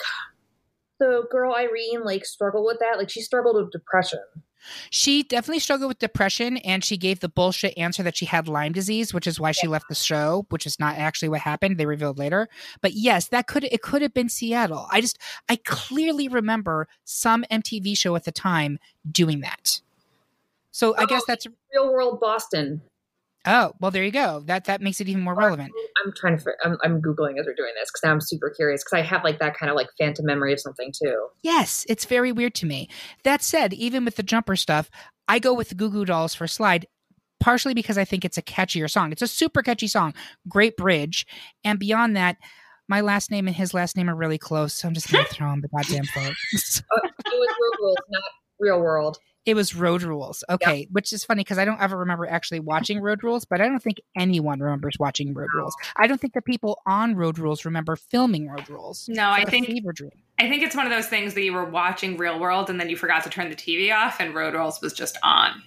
the 1.03 1.27
girl 1.31 1.55
Irene 1.55 2.05
like 2.05 2.25
struggle 2.25 2.65
with 2.65 2.79
that? 2.79 2.99
Like 2.99 3.11
she 3.11 3.21
struggled 3.21 3.57
with 3.57 3.73
depression. 3.73 4.21
She 4.91 5.25
definitely 5.25 5.59
struggled 5.59 5.89
with 5.89 5.99
depression 5.99 6.59
and 6.59 6.85
she 6.85 6.97
gave 6.97 7.19
the 7.19 7.29
bullshit 7.29 7.77
answer 7.77 8.05
that 8.05 8.17
she 8.17 8.27
had 8.27 8.47
Lyme 8.47 8.71
disease, 8.71 9.13
which 9.13 9.27
is 9.27 9.41
why 9.41 9.51
she 9.51 9.67
left 9.67 9.89
the 9.89 9.95
show, 9.97 10.47
which 10.51 10.67
is 10.67 10.79
not 10.79 10.97
actually 10.97 11.31
what 11.31 11.41
happened. 11.41 11.79
They 11.79 11.87
revealed 11.87 12.17
later. 12.17 12.49
But 12.81 12.93
yes, 12.93 13.29
that 13.29 13.49
could 13.49 13.65
it 13.65 13.83
could 13.83 14.03
have 14.03 14.15
been 14.15 14.29
Seattle. 14.29 14.87
I 14.91 15.01
just 15.01 15.19
I 15.49 15.57
clearly 15.57 16.29
remember 16.29 16.87
some 17.05 17.45
MTV 17.51 17.97
show 17.99 18.15
at 18.15 18.25
the 18.25 18.33
time 18.33 18.79
doing 19.11 19.41
that. 19.41 19.81
So 20.71 20.97
I 20.97 21.07
guess 21.07 21.23
oh, 21.23 21.27
that's 21.27 21.47
real 21.75 21.93
world 21.93 22.21
Boston. 22.21 22.83
Oh 23.45 23.73
well, 23.81 23.91
there 23.91 24.05
you 24.05 24.13
go. 24.13 24.41
That 24.47 24.67
that 24.67 24.81
makes 24.81 25.01
it 25.01 25.09
even 25.09 25.23
more 25.23 25.35
relevant. 25.35 25.73
I'm 26.05 26.13
trying 26.17 26.39
to. 26.39 26.53
I'm, 26.65 26.79
I'm 26.83 27.03
googling 27.03 27.39
as 27.41 27.47
we're 27.47 27.55
doing 27.55 27.73
this 27.79 27.91
because 27.91 28.03
I'm 28.05 28.21
super 28.21 28.51
curious 28.51 28.85
because 28.85 28.99
I 28.99 29.03
have 29.03 29.25
like 29.25 29.41
that 29.41 29.57
kind 29.57 29.69
of 29.71 29.77
like 29.77 29.89
phantom 29.99 30.27
memory 30.27 30.53
of 30.53 30.61
something 30.61 30.93
too. 30.93 31.29
Yes, 31.43 31.85
it's 31.89 32.05
very 32.05 32.31
weird 32.31 32.55
to 32.57 32.67
me. 32.67 32.89
That 33.25 33.43
said, 33.43 33.73
even 33.73 34.05
with 34.05 34.17
the 34.17 34.23
jumper 34.23 34.55
stuff, 34.55 34.91
I 35.27 35.39
go 35.39 35.55
with 35.55 35.71
the 35.71 35.75
Goo 35.75 35.91
Goo 35.91 36.05
Dolls 36.05 36.35
for 36.35 36.47
Slide, 36.47 36.87
partially 37.41 37.75
because 37.75 37.99
I 37.99 38.05
think 38.05 38.25
it's 38.25 38.39
a 38.39 38.43
catchier 38.43 38.89
song. 38.89 39.11
It's 39.11 39.23
a 39.23 39.29
super 39.29 39.63
catchy 39.63 39.89
song, 39.89 40.15
great 40.49 40.77
bridge, 40.77 41.27
and 41.65 41.79
beyond 41.79 42.17
that, 42.17 42.37
my 42.89 43.01
last 43.01 43.31
name 43.31 43.47
and 43.47 43.57
his 43.57 43.75
last 43.75 43.97
name 43.97 44.09
are 44.11 44.15
really 44.15 44.39
close, 44.39 44.75
so 44.75 44.87
I'm 44.87 44.95
just 44.95 45.11
gonna 45.11 45.25
throw 45.31 45.51
him 45.53 45.63
the 45.63 45.69
goddamn 45.69 46.05
vote. 46.15 46.35
uh, 46.55 47.09
it 47.09 47.15
was 47.27 47.55
real 47.59 47.83
world, 47.83 47.99
not 48.11 48.23
real 48.61 48.81
world. 48.81 49.19
It 49.45 49.55
was 49.55 49.75
Road 49.75 50.03
Rules. 50.03 50.45
Okay, 50.49 50.81
yep. 50.81 50.89
which 50.93 51.13
is 51.13 51.25
funny 51.25 51.41
because 51.41 51.59
I 51.59 51.65
don't 51.65 51.81
ever 51.81 51.99
remember 51.99 52.27
actually 52.27 52.61
watching 52.61 53.01
Road 53.01 53.25
Rules, 53.25 53.45
but 53.45 53.61
I 53.61 53.67
don't 53.67 53.83
think 53.83 54.01
anyone 54.17 54.61
remembers 54.61 54.97
watching 55.01 55.35
Road 55.35 55.49
Rules. 55.53 55.75
I 55.97 56.07
don't 56.07 56.21
think 56.21 56.35
the 56.35 56.43
people 56.43 56.81
on 56.87 57.17
Road 57.17 57.39
Rules 57.39 57.65
remember 57.65 57.97
filming 57.97 58.49
Road 58.49 58.69
Rules. 58.71 59.09
No, 59.09 59.31
I 59.31 59.45
think 59.45 59.67
fever 59.67 59.93
dream. 59.93 60.13
I 60.39 60.49
think 60.49 60.63
it's 60.63 60.77
one 60.77 60.87
of 60.87 60.93
those 60.93 61.07
things 61.07 61.35
that 61.35 61.43
you 61.43 61.53
were 61.53 61.65
watching 61.65 62.17
Real 62.17 62.39
World 62.39 62.71
and 62.71 62.81
then 62.81 62.89
you 62.89 62.97
forgot 62.97 63.25
to 63.25 63.31
turn 63.31 63.51
the 63.51 63.57
TV 63.57 63.95
off, 63.95 64.21
and 64.21 64.33
Road 64.33 64.55
Rules 64.55 64.81
was 64.81 64.93
just 64.93 65.19
on. 65.25 65.63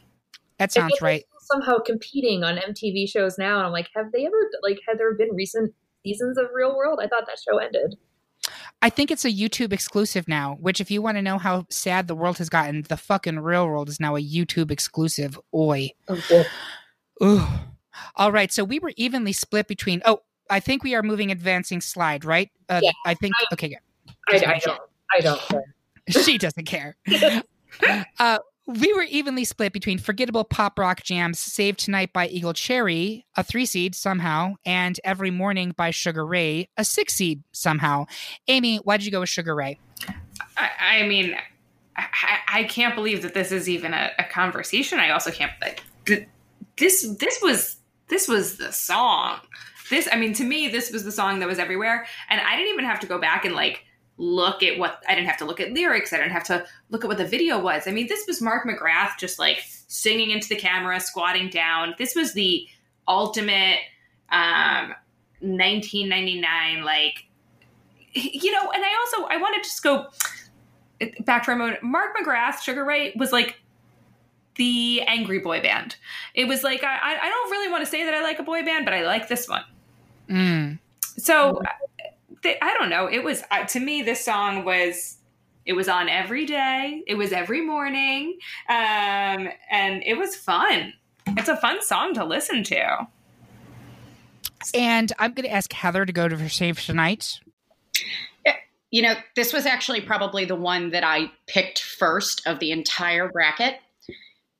That 0.58 0.72
sounds 0.72 1.02
right. 1.02 1.26
Somehow 1.42 1.80
competing 1.80 2.44
on 2.44 2.56
MTV 2.58 3.10
shows 3.10 3.38
now, 3.38 3.58
and 3.58 3.68
I'm 3.68 3.74
like, 3.74 3.90
have 3.94 4.12
they 4.14 4.26
ever 4.26 4.52
like? 4.64 4.80
Have 4.88 4.98
there 4.98 5.14
been 5.16 5.36
recent 5.36 5.74
seasons 6.04 6.38
of 6.38 6.46
Real 6.54 6.76
World? 6.76 7.00
I 7.02 7.08
thought 7.08 7.26
that 7.28 7.40
show 7.46 7.58
ended. 7.58 7.98
I 8.86 8.90
think 8.92 9.10
it's 9.10 9.26
a 9.26 9.32
YouTube 9.32 9.74
exclusive 9.74 10.28
now, 10.28 10.60
which 10.62 10.80
if 10.80 10.92
you 10.92 11.02
want 11.02 11.18
to 11.18 11.24
know 11.24 11.40
how 11.40 11.66
sad 11.72 12.08
the 12.08 12.14
world 12.14 12.38
has 12.38 12.50
gotten, 12.50 12.84
the 12.84 12.98
fucking 12.98 13.40
real 13.40 13.66
world 13.66 13.90
is 13.90 14.00
now 14.00 14.16
a 14.16 14.22
YouTube 14.22 14.70
exclusive. 14.70 15.40
Oi. 15.56 15.90
Okay. 16.08 16.46
Ooh. 17.24 17.42
All 18.16 18.32
right. 18.32 18.52
So 18.52 18.64
we 18.64 18.78
were 18.78 18.92
evenly 18.96 19.34
split 19.34 19.68
between 19.68 20.04
oh, 20.06 20.20
I 20.52 20.60
think 20.60 20.84
we 20.84 20.94
are 20.94 21.02
moving 21.02 21.32
advancing 21.32 21.82
slide, 21.82 22.24
right? 22.26 22.52
Uh, 22.70 22.82
yeah. 22.84 22.92
I 23.08 23.16
think 23.16 23.34
okay, 23.54 23.70
good. 23.70 23.80
I, 24.30 24.54
I, 24.54 24.60
don't 24.60 24.80
I 25.18 25.22
don't 25.22 25.42
care. 25.42 25.64
she 26.10 26.38
doesn't 26.38 26.66
care. 26.66 26.96
uh, 28.20 28.38
we 28.68 28.92
were 28.94 29.04
evenly 29.04 29.46
split 29.46 29.74
between 29.74 30.00
forgettable 30.00 30.44
pop 30.44 30.80
rock 30.80 31.04
jams 31.04 31.40
Saved 31.40 31.80
Tonight 31.80 32.12
by 32.14 32.28
Eagle 32.28 32.54
Cherry, 32.54 33.26
a 33.36 33.44
three 33.44 33.66
seed 33.66 33.94
somehow, 33.94 34.56
and 34.66 35.00
Every 35.04 35.32
Morning 35.32 35.74
by 35.76 35.92
Sugar 35.92 36.26
Ray, 36.26 36.70
a 36.78 36.84
six 36.84 37.14
seed 37.14 37.44
somehow. 37.52 38.06
Amy, 38.48 38.78
why 38.78 38.98
did 38.98 39.06
you 39.06 39.12
go 39.12 39.20
with 39.20 39.30
Sugar 39.30 39.54
Ray? 39.54 39.80
I, 40.58 40.70
I 40.80 41.08
mean, 41.08 41.36
I, 41.96 42.40
I, 42.48 42.64
can't 42.64 42.96
believe 42.96 43.22
that 43.22 43.34
this 43.34 43.52
is 43.52 43.70
even 43.70 43.94
a, 43.94 44.12
a 44.20 44.24
conversation. 44.24 45.00
I 45.00 45.12
also 45.12 45.32
can't. 45.32 45.52
Like, 45.62 45.84
this 46.78 47.08
this 47.20 47.40
was 47.42 47.78
this 48.10 48.28
was 48.28 48.58
the 48.58 48.72
song. 48.72 49.40
This 49.90 50.10
I 50.12 50.18
mean, 50.18 50.34
to 50.34 50.44
me, 50.44 50.68
this 50.68 50.92
was 50.92 51.04
the 51.04 51.12
song 51.12 51.40
that 51.40 51.48
was 51.48 51.60
everywhere, 51.60 52.06
and 52.30 52.42
I 52.42 52.56
didn't 52.56 52.74
even 52.74 52.86
have 52.86 53.00
to 53.02 53.08
go 53.08 53.20
back 53.20 53.46
and 53.46 53.56
like 53.56 53.86
look 54.18 54.64
at 54.64 54.78
what 54.78 55.04
I 55.08 55.16
didn't 55.16 55.28
have 55.28 55.38
to 55.38 55.46
look 55.46 55.60
at 55.60 55.72
lyrics. 55.72 56.14
I 56.14 56.18
didn't 56.18 56.32
have 56.32 56.46
to 56.46 56.66
look 56.90 57.04
at 57.04 57.08
what 57.08 57.18
the 57.18 57.26
video 57.26 57.60
was. 57.60 57.88
I 57.88 57.92
mean, 57.92 58.08
this 58.08 58.26
was 58.28 58.42
Mark 58.42 58.66
McGrath 58.66 59.18
just 59.20 59.40
like 59.40 59.64
singing 59.88 60.32
into 60.32 60.48
the 60.48 60.56
camera, 60.56 61.00
squatting 61.00 61.50
down. 61.50 61.96
This 61.98 62.16
was 62.16 62.34
the 62.34 62.68
ultimate 63.08 63.78
um 64.32 64.96
1999 65.42 66.84
like 66.84 67.26
you 68.14 68.52
know, 68.52 68.72
and 68.72 68.84
I 68.84 68.96
also 69.00 69.28
I 69.28 69.38
wanted 69.38 69.64
to 69.64 69.70
just 69.70 69.84
go 69.84 70.08
back 71.26 71.44
for 71.44 71.52
a 71.52 71.56
moment. 71.56 71.84
Mark 71.84 72.16
McGrath, 72.18 72.62
Sugar 72.62 72.86
Ray 72.86 73.14
was 73.18 73.32
like 73.32 73.60
the 74.56 75.02
angry 75.06 75.40
boy 75.40 75.62
band. 75.62 75.98
It 76.34 76.48
was 76.48 76.64
like 76.64 76.84
I 76.84 77.18
I 77.22 77.30
don't 77.30 77.52
really 77.52 77.70
want 77.70 77.84
to 77.84 77.92
say 77.92 78.06
that 78.06 78.14
I 78.14 78.22
like 78.22 78.40
a 78.40 78.44
boy 78.44 78.64
band, 78.64 78.86
but 78.86 78.94
I 78.94 79.06
like 79.06 79.28
this 79.28 79.50
one. 79.50 79.64
Mm. 80.30 80.80
So 81.18 81.62
I 82.46 82.74
don't 82.80 82.90
know. 82.90 83.08
It 83.08 83.24
was 83.24 83.44
uh, 83.52 83.66
to 83.66 83.80
me 83.80 84.02
this 84.02 84.24
song 84.24 84.66
was 84.66 85.18
it 85.66 85.74
was 85.74 85.88
on 85.88 86.10
every 86.10 86.46
day. 86.46 87.04
It 87.08 87.16
was 87.16 87.32
every 87.32 87.62
morning, 87.62 88.38
um, 88.70 89.50
and 89.72 90.04
it 90.06 90.18
was 90.18 90.36
fun. 90.36 90.94
It's 91.28 91.50
a 91.50 91.58
fun 91.58 91.84
song 91.84 92.14
to 92.14 92.24
listen 92.24 92.64
to. 92.66 93.08
And 94.74 95.12
I'm 95.20 95.34
going 95.34 95.48
to 95.48 95.54
ask 95.54 95.72
Heather 95.74 96.06
to 96.06 96.14
go 96.14 96.28
to 96.28 96.38
her 96.38 96.50
save 96.50 96.82
tonight. 96.82 97.40
You 98.92 99.02
know, 99.02 99.16
this 99.36 99.52
was 99.52 99.66
actually 99.66 100.02
probably 100.02 100.46
the 100.46 100.56
one 100.56 100.92
that 100.92 101.04
I 101.04 101.32
picked 101.48 101.82
first 101.82 102.46
of 102.48 102.60
the 102.60 102.72
entire 102.72 103.28
bracket 103.30 103.76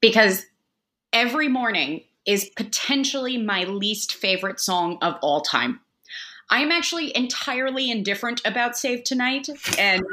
because 0.02 0.46
every 1.14 1.48
morning 1.48 2.04
is 2.26 2.50
potentially 2.58 3.38
my 3.38 3.64
least 3.64 4.14
favorite 4.14 4.60
song 4.60 4.98
of 5.02 5.16
all 5.22 5.42
time. 5.42 5.80
I'm 6.50 6.72
actually 6.72 7.16
entirely 7.16 7.90
indifferent 7.90 8.42
about 8.46 8.78
Save 8.78 9.04
Tonight 9.04 9.48
and 9.78 10.04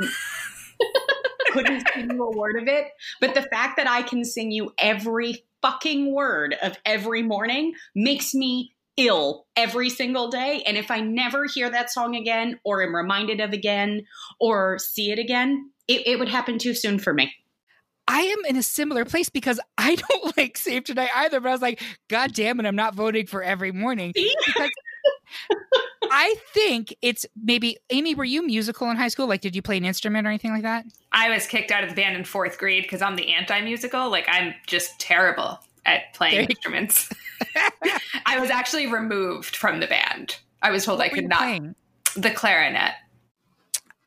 couldn't 1.51 1.87
sing 1.95 2.11
you 2.11 2.23
a 2.23 2.37
word 2.37 2.57
of 2.61 2.68
it. 2.68 2.88
But 3.21 3.35
the 3.35 3.42
fact 3.42 3.77
that 3.77 3.88
I 3.88 4.03
can 4.03 4.25
sing 4.25 4.51
you 4.51 4.73
every 4.79 5.45
fucking 5.61 6.12
word 6.12 6.57
of 6.62 6.77
every 6.85 7.23
morning 7.23 7.75
makes 7.95 8.35
me 8.35 8.73
ill 8.97 9.47
every 9.57 9.88
single 9.88 10.29
day. 10.29 10.62
And 10.66 10.77
if 10.77 10.90
I 10.90 11.01
never 11.01 11.47
hear 11.47 11.71
that 11.71 11.90
song 11.90 12.16
again, 12.16 12.59
or 12.64 12.83
am 12.83 12.95
reminded 12.95 13.40
of 13.40 13.53
again, 13.53 14.07
or 14.40 14.79
see 14.79 15.11
it 15.11 15.18
again, 15.18 15.71
it, 15.88 16.07
it 16.07 16.18
would 16.18 16.29
happen 16.29 16.59
too 16.59 16.75
soon 16.75 16.99
for 16.99 17.14
me. 17.14 17.33
I 18.09 18.23
am 18.23 18.45
in 18.47 18.57
a 18.57 18.62
similar 18.62 19.05
place 19.05 19.29
because 19.29 19.61
I 19.79 19.95
don't 20.11 20.37
like 20.37 20.57
Save 20.57 20.85
Tonight 20.85 21.11
either. 21.14 21.40
But 21.40 21.49
I 21.49 21.53
was 21.53 21.62
like, 21.62 21.83
God 22.09 22.33
damn 22.33 22.61
it, 22.61 22.66
I'm 22.66 22.77
not 22.77 22.95
voting 22.95 23.27
for 23.27 23.42
every 23.42 23.73
morning. 23.73 24.12
Because 24.14 24.71
I 26.11 26.35
think 26.53 26.95
it's 27.03 27.25
maybe 27.42 27.79
Amy, 27.90 28.14
were 28.14 28.25
you 28.25 28.45
musical 28.47 28.90
in 28.90 28.97
high 28.97 29.09
school? 29.09 29.27
Like, 29.27 29.40
did 29.40 29.55
you 29.57 29.62
play 29.62 29.77
an 29.77 29.85
instrument 29.85 30.27
or 30.27 30.31
anything 30.31 30.53
like 30.53 30.62
that? 30.62 30.85
I 31.12 31.31
was 31.31 31.47
kicked 31.47 31.71
out 31.71 31.83
of 31.85 31.90
the 31.90 31.97
band 31.97 32.16
in 32.16 32.25
fourth 32.25 32.59
grade 32.59 32.83
because 32.83 33.01
I'm 33.03 33.16
the 33.16 33.33
anti-musical. 33.33 34.11
Like 34.11 34.27
I'm 34.29 34.55
just 34.66 34.99
terrible 35.01 35.59
at 35.87 36.12
playing 36.14 36.49
instruments. 36.51 37.09
I 38.27 38.38
was 38.38 38.51
actually 38.51 38.87
removed 38.87 39.57
from 39.57 39.81
the 39.81 39.87
band. 39.87 40.37
I 40.62 40.71
was 40.71 40.85
told 40.85 41.01
I 41.01 41.05
What 41.05 41.12
were 41.12 41.16
could 41.16 41.29
not 41.29 41.38
playing? 41.38 41.75
the 42.16 42.31
clarinet. 42.31 42.92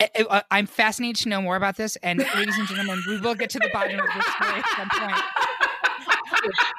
I- 0.01 0.09
I- 0.29 0.43
I'm 0.51 0.67
fascinated 0.67 1.23
to 1.23 1.29
know 1.29 1.41
more 1.41 1.55
about 1.55 1.77
this. 1.77 1.95
And 1.97 2.19
ladies 2.35 2.57
and 2.57 2.67
gentlemen, 2.67 3.01
we 3.07 3.19
will 3.19 3.35
get 3.35 3.49
to 3.51 3.59
the 3.59 3.69
bottom 3.73 3.99
of 3.99 4.05
this 4.13 4.25
story 4.35 4.53
at 4.59 4.65
some 4.75 4.89
point. 4.89 5.23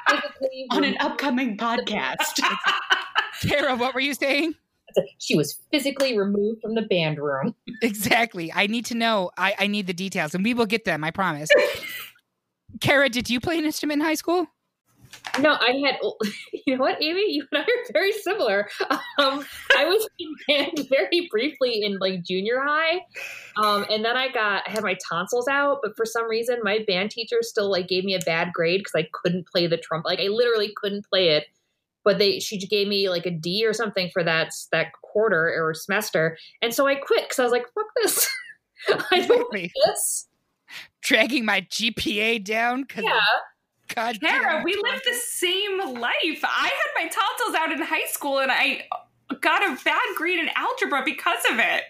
Physically 0.09 0.67
On 0.71 0.83
an 0.83 0.95
upcoming 0.99 1.57
podcast. 1.57 2.41
Kara, 3.41 3.75
what 3.75 3.93
were 3.93 3.99
you 3.99 4.13
saying? 4.13 4.55
she 5.19 5.35
was 5.35 5.59
physically 5.71 6.17
removed 6.17 6.59
from 6.61 6.73
the 6.73 6.81
band 6.81 7.19
room. 7.19 7.53
Exactly. 7.83 8.51
I 8.51 8.65
need 8.67 8.85
to 8.85 8.95
know. 8.95 9.29
I, 9.37 9.53
I 9.59 9.67
need 9.67 9.85
the 9.85 9.93
details, 9.93 10.33
and 10.33 10.43
we 10.43 10.53
will 10.55 10.65
get 10.65 10.85
them. 10.85 11.03
I 11.03 11.11
promise. 11.11 11.49
Kara, 12.81 13.09
did 13.09 13.29
you 13.29 13.39
play 13.39 13.57
an 13.57 13.65
instrument 13.65 14.01
in 14.01 14.05
high 14.05 14.15
school? 14.15 14.47
No, 15.39 15.53
I 15.53 15.81
had. 15.85 15.97
You 16.65 16.75
know 16.75 16.83
what, 16.83 17.01
Amy? 17.01 17.33
You 17.33 17.45
and 17.53 17.61
I 17.61 17.63
are 17.63 17.93
very 17.93 18.11
similar. 18.11 18.67
Um, 19.19 19.45
I 19.77 19.85
was 19.85 20.05
in 20.19 20.35
band 20.47 20.85
very 20.89 21.29
briefly 21.31 21.81
in 21.81 21.97
like 21.97 22.23
junior 22.23 22.59
high, 22.59 22.99
um, 23.55 23.85
and 23.89 24.03
then 24.03 24.17
I 24.17 24.29
got 24.29 24.63
I 24.67 24.71
had 24.71 24.83
my 24.83 24.97
tonsils 25.09 25.47
out. 25.47 25.79
But 25.81 25.95
for 25.95 26.05
some 26.05 26.29
reason, 26.29 26.59
my 26.63 26.83
band 26.85 27.11
teacher 27.11 27.37
still 27.41 27.71
like 27.71 27.87
gave 27.87 28.03
me 28.03 28.15
a 28.15 28.19
bad 28.19 28.51
grade 28.51 28.81
because 28.81 28.95
I 29.01 29.07
couldn't 29.13 29.47
play 29.47 29.67
the 29.67 29.77
trumpet. 29.77 30.09
Like 30.09 30.19
I 30.19 30.27
literally 30.27 30.73
couldn't 30.75 31.05
play 31.09 31.29
it. 31.29 31.45
But 32.03 32.17
they 32.17 32.39
she 32.39 32.57
gave 32.57 32.89
me 32.89 33.07
like 33.07 33.25
a 33.25 33.31
D 33.31 33.65
or 33.65 33.71
something 33.71 34.09
for 34.11 34.25
that 34.25 34.51
that 34.73 34.87
quarter 35.01 35.53
or 35.57 35.73
semester, 35.73 36.37
and 36.61 36.73
so 36.73 36.85
I 36.85 36.95
quit 36.95 37.23
because 37.23 37.39
I 37.39 37.43
was 37.43 37.53
like, 37.53 37.65
"Fuck 37.73 37.87
this! 38.01 38.27
I 39.11 39.25
don't 39.25 39.53
like 39.53 39.71
this." 39.85 40.27
Dragging 41.01 41.45
my 41.45 41.61
GPA 41.61 42.43
down 42.43 42.81
because 42.81 43.05
Yeah, 43.05 43.19
God 43.93 44.19
Kara, 44.19 44.55
damn. 44.55 44.63
we 44.63 44.73
lived 44.75 45.03
the 45.05 45.13
same 45.13 45.79
life. 45.99 46.43
I 46.43 46.69
had 46.69 47.03
my 47.03 47.07
tonsils 47.07 47.55
out 47.55 47.71
in 47.71 47.81
high 47.81 48.07
school 48.07 48.39
and 48.39 48.51
I 48.51 48.83
got 49.41 49.63
a 49.63 49.77
bad 49.83 50.01
grade 50.15 50.39
in 50.39 50.49
algebra 50.55 51.03
because 51.05 51.43
of 51.51 51.59
it. 51.59 51.83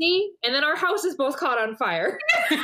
see, 0.00 0.32
and 0.42 0.54
then 0.54 0.64
our 0.64 0.76
houses 0.76 1.14
both 1.16 1.36
caught 1.36 1.58
on 1.58 1.76
fire. 1.76 2.18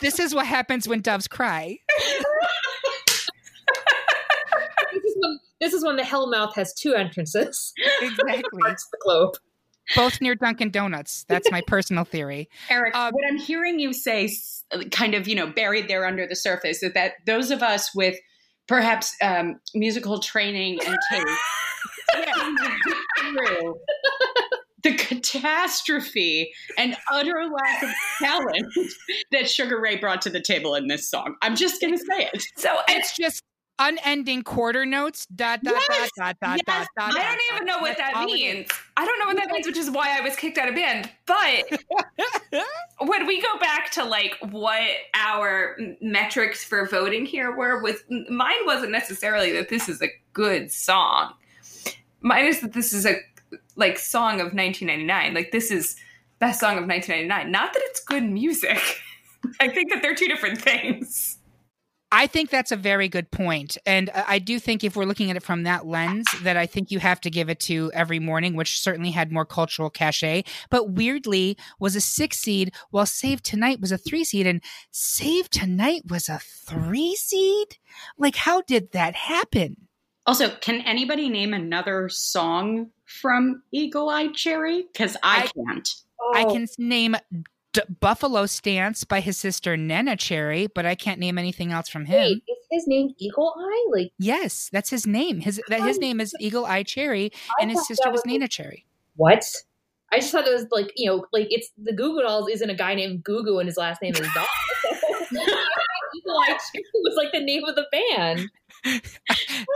This 0.00 0.18
is 0.18 0.34
what 0.34 0.46
happens 0.46 0.86
when 0.86 1.00
doves 1.00 1.26
cry. 1.26 1.78
this 4.92 5.04
is 5.04 5.16
when 5.18 5.38
this 5.60 5.72
is 5.72 5.84
when 5.84 5.96
the 5.96 6.02
Hellmouth 6.02 6.54
has 6.54 6.74
two 6.74 6.94
entrances. 6.94 7.72
Exactly. 8.02 8.60
Parts 8.60 8.86
the 8.92 8.98
globe. 9.02 9.36
Both 9.94 10.20
near 10.20 10.34
Dunkin' 10.34 10.70
Donuts. 10.70 11.24
That's 11.28 11.50
my 11.50 11.62
personal 11.66 12.04
theory. 12.04 12.48
Eric, 12.70 12.94
Um, 12.96 13.12
what 13.12 13.24
I'm 13.28 13.38
hearing 13.38 13.78
you 13.78 13.92
say, 13.92 14.30
kind 14.90 15.14
of, 15.14 15.28
you 15.28 15.34
know, 15.34 15.46
buried 15.46 15.88
there 15.88 16.04
under 16.06 16.26
the 16.26 16.36
surface, 16.36 16.82
is 16.82 16.92
that 16.94 17.12
those 17.26 17.50
of 17.50 17.62
us 17.62 17.94
with 17.94 18.16
perhaps 18.66 19.14
um, 19.22 19.60
musical 19.74 20.18
training 20.18 20.80
and 20.84 20.96
taste 21.12 21.28
through 23.20 23.76
the 24.82 24.94
catastrophe 24.94 26.52
and 26.78 26.96
utter 27.12 27.44
lack 27.52 27.82
of 27.82 27.90
talent 28.20 28.72
that 29.32 29.48
Sugar 29.50 29.80
Ray 29.80 29.96
brought 29.96 30.22
to 30.22 30.30
the 30.30 30.40
table 30.40 30.74
in 30.74 30.86
this 30.86 31.10
song. 31.10 31.34
I'm 31.42 31.56
just 31.56 31.80
going 31.80 31.96
to 31.96 31.98
say 31.98 32.28
it. 32.32 32.42
So 32.56 32.76
It's 32.88 33.16
just 33.16 33.42
unending 33.78 34.42
quarter 34.42 34.86
notes. 34.86 35.26
Dot 35.26 35.62
dot 35.62 35.74
Yes, 35.88 36.10
dot 36.16 36.36
dot 36.40 36.58
dot 36.58 36.60
yes. 36.66 36.86
dot. 36.98 37.12
dot, 37.12 37.20
I 37.20 37.24
don't 37.36 37.40
even 37.54 37.66
know 37.66 37.78
what 37.78 37.96
that 37.98 38.14
all 38.14 38.24
it 38.24 38.32
is. 38.32 38.54
means. 38.54 38.70
I 38.96 39.04
don't 39.04 39.18
know 39.18 39.26
what 39.26 39.36
that 39.36 39.50
means, 39.50 39.66
which 39.66 39.76
is 39.76 39.90
why 39.90 40.16
I 40.16 40.20
was 40.20 40.36
kicked 40.36 40.58
out 40.58 40.68
of 40.68 40.74
band. 40.74 41.10
But 41.26 41.64
when 43.00 43.26
we 43.26 43.40
go 43.42 43.58
back 43.58 43.90
to 43.92 44.04
like 44.04 44.36
what 44.50 44.82
our 45.14 45.76
metrics 46.00 46.64
for 46.64 46.86
voting 46.86 47.26
here 47.26 47.54
were, 47.54 47.82
with 47.82 48.04
mine 48.30 48.64
wasn't 48.64 48.92
necessarily 48.92 49.52
that 49.52 49.68
this 49.68 49.88
is 49.88 50.00
a 50.02 50.08
good 50.32 50.72
song. 50.72 51.32
Mine 52.20 52.46
is 52.46 52.60
that 52.60 52.72
this 52.72 52.92
is 52.92 53.06
a 53.06 53.16
like 53.76 53.98
song 53.98 54.34
of 54.40 54.52
1999. 54.54 55.34
Like 55.34 55.52
this 55.52 55.70
is 55.70 55.96
best 56.38 56.60
song 56.60 56.78
of 56.78 56.86
1999. 56.86 57.50
Not 57.50 57.72
that 57.72 57.82
it's 57.84 58.00
good 58.00 58.24
music. 58.24 58.78
I 59.60 59.68
think 59.68 59.92
that 59.92 60.02
they're 60.02 60.14
two 60.14 60.28
different 60.28 60.60
things. 60.60 61.35
I 62.12 62.28
think 62.28 62.50
that's 62.50 62.70
a 62.70 62.76
very 62.76 63.08
good 63.08 63.30
point. 63.30 63.76
And 63.84 64.10
I 64.10 64.38
do 64.38 64.60
think 64.60 64.84
if 64.84 64.94
we're 64.94 65.04
looking 65.04 65.30
at 65.30 65.36
it 65.36 65.42
from 65.42 65.64
that 65.64 65.86
lens, 65.86 66.26
that 66.42 66.56
I 66.56 66.64
think 66.66 66.90
you 66.90 67.00
have 67.00 67.20
to 67.22 67.30
give 67.30 67.48
it 67.48 67.58
to 67.60 67.90
Every 67.92 68.20
Morning, 68.20 68.54
which 68.54 68.80
certainly 68.80 69.10
had 69.10 69.32
more 69.32 69.44
cultural 69.44 69.90
cachet, 69.90 70.44
but 70.70 70.90
weirdly 70.90 71.58
was 71.80 71.96
a 71.96 72.00
six 72.00 72.38
seed, 72.38 72.72
while 72.90 73.06
Save 73.06 73.42
Tonight 73.42 73.80
was 73.80 73.90
a 73.90 73.98
three 73.98 74.24
seed, 74.24 74.46
and 74.46 74.62
Save 74.92 75.50
Tonight 75.50 76.02
was 76.08 76.28
a 76.28 76.38
three 76.38 77.16
seed? 77.16 77.76
Like, 78.16 78.36
how 78.36 78.60
did 78.62 78.92
that 78.92 79.14
happen? 79.16 79.76
Also, 80.26 80.50
can 80.60 80.80
anybody 80.82 81.28
name 81.28 81.54
another 81.54 82.08
song 82.08 82.90
from 83.04 83.62
Eagle 83.72 84.08
Eye 84.08 84.28
Cherry? 84.28 84.86
Because 84.92 85.16
I, 85.22 85.42
I- 85.42 85.46
can't. 85.48 85.88
I 86.34 86.44
Oh, 86.44 86.52
can 86.52 86.66
name 86.78 87.14
D- 87.76 87.94
Buffalo 88.00 88.46
Stance 88.46 89.04
by 89.04 89.20
his 89.20 89.36
sister 89.36 89.76
Neneh 89.76 90.18
Cherry, 90.18 90.66
but 90.66 90.86
I 90.86 90.94
can't 90.94 91.20
name 91.20 91.36
anything 91.36 91.72
else 91.72 91.90
from 91.90 92.06
him. 92.06 92.18
Wait, 92.18 92.42
is 92.48 92.66
his 92.70 92.86
name 92.86 93.10
Eagle 93.18 93.54
Eye? 93.58 93.86
Like 93.92 94.12
Yes, 94.18 94.70
that's 94.72 94.88
his 94.88 95.06
name. 95.06 95.40
His 95.40 95.60
that 95.68 95.82
his 95.82 95.98
name 95.98 96.20
is 96.20 96.32
Eagle 96.40 96.64
Eye 96.64 96.82
Cherry, 96.82 97.30
I 97.58 97.62
and 97.62 97.70
his 97.70 97.86
sister 97.86 98.10
was 98.10 98.22
was- 98.24 98.32
Neneh 98.32 98.48
Cherry. 98.50 98.86
what? 99.16 99.44
I 100.12 100.20
just 100.20 100.32
thought 100.32 100.46
it 100.46 100.54
was 100.54 100.66
like 100.70 100.90
you 100.96 101.10
know, 101.10 101.26
like 101.32 101.48
it's 101.50 101.70
the 101.76 101.92
Goo 101.92 102.14
Goo 102.14 102.22
Dolls 102.22 102.48
isn't 102.48 102.70
a 102.70 102.74
guy 102.74 102.94
named 102.94 103.22
Goo 103.24 103.44
Goo 103.44 103.58
and 103.58 103.68
his 103.68 103.76
last 103.76 104.00
name 104.00 104.14
is 104.14 104.20
Doll. 104.34 104.46
Eagle 105.32 106.38
Eye 106.38 106.58
Cherry 106.72 106.84
was 106.94 107.14
like 107.16 107.32
the 107.32 107.40
name 107.40 107.64
of 107.64 107.74
the 107.74 107.84
band. 107.92 108.48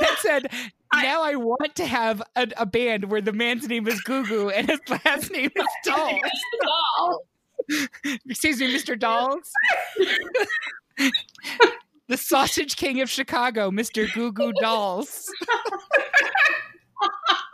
that 0.01 0.17
said, 0.21 0.47
now 0.95 1.23
I 1.23 1.35
want 1.35 1.75
to 1.75 1.85
have 1.85 2.23
a, 2.37 2.49
a 2.57 2.65
band 2.67 3.11
where 3.11 3.21
the 3.21 3.33
man's 3.33 3.69
name 3.69 3.87
is 3.89 4.01
Gugu 4.05 4.53
and 4.55 4.71
his 4.71 4.81
last 4.89 5.31
name 5.33 5.51
is. 5.55 5.65
Doll. 5.85 6.21
Excuse 8.29 8.61
me, 8.61 8.75
Mr. 8.75 8.99
Dolls. 8.99 9.51
the 12.09 12.17
Sausage 12.17 12.77
King 12.77 13.01
of 13.01 13.11
Chicago, 13.11 13.71
Mr. 13.71 14.13
Goo 14.13 14.33
Goo 14.33 14.53
Dolls. 14.61 15.33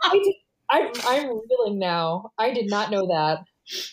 I 0.03 0.21
did, 0.23 0.35
I, 0.69 0.91
I'm 1.05 1.41
reeling 1.49 1.79
now. 1.79 2.31
I 2.37 2.53
did 2.53 2.69
not 2.69 2.91
know 2.91 3.07
that. 3.07 3.45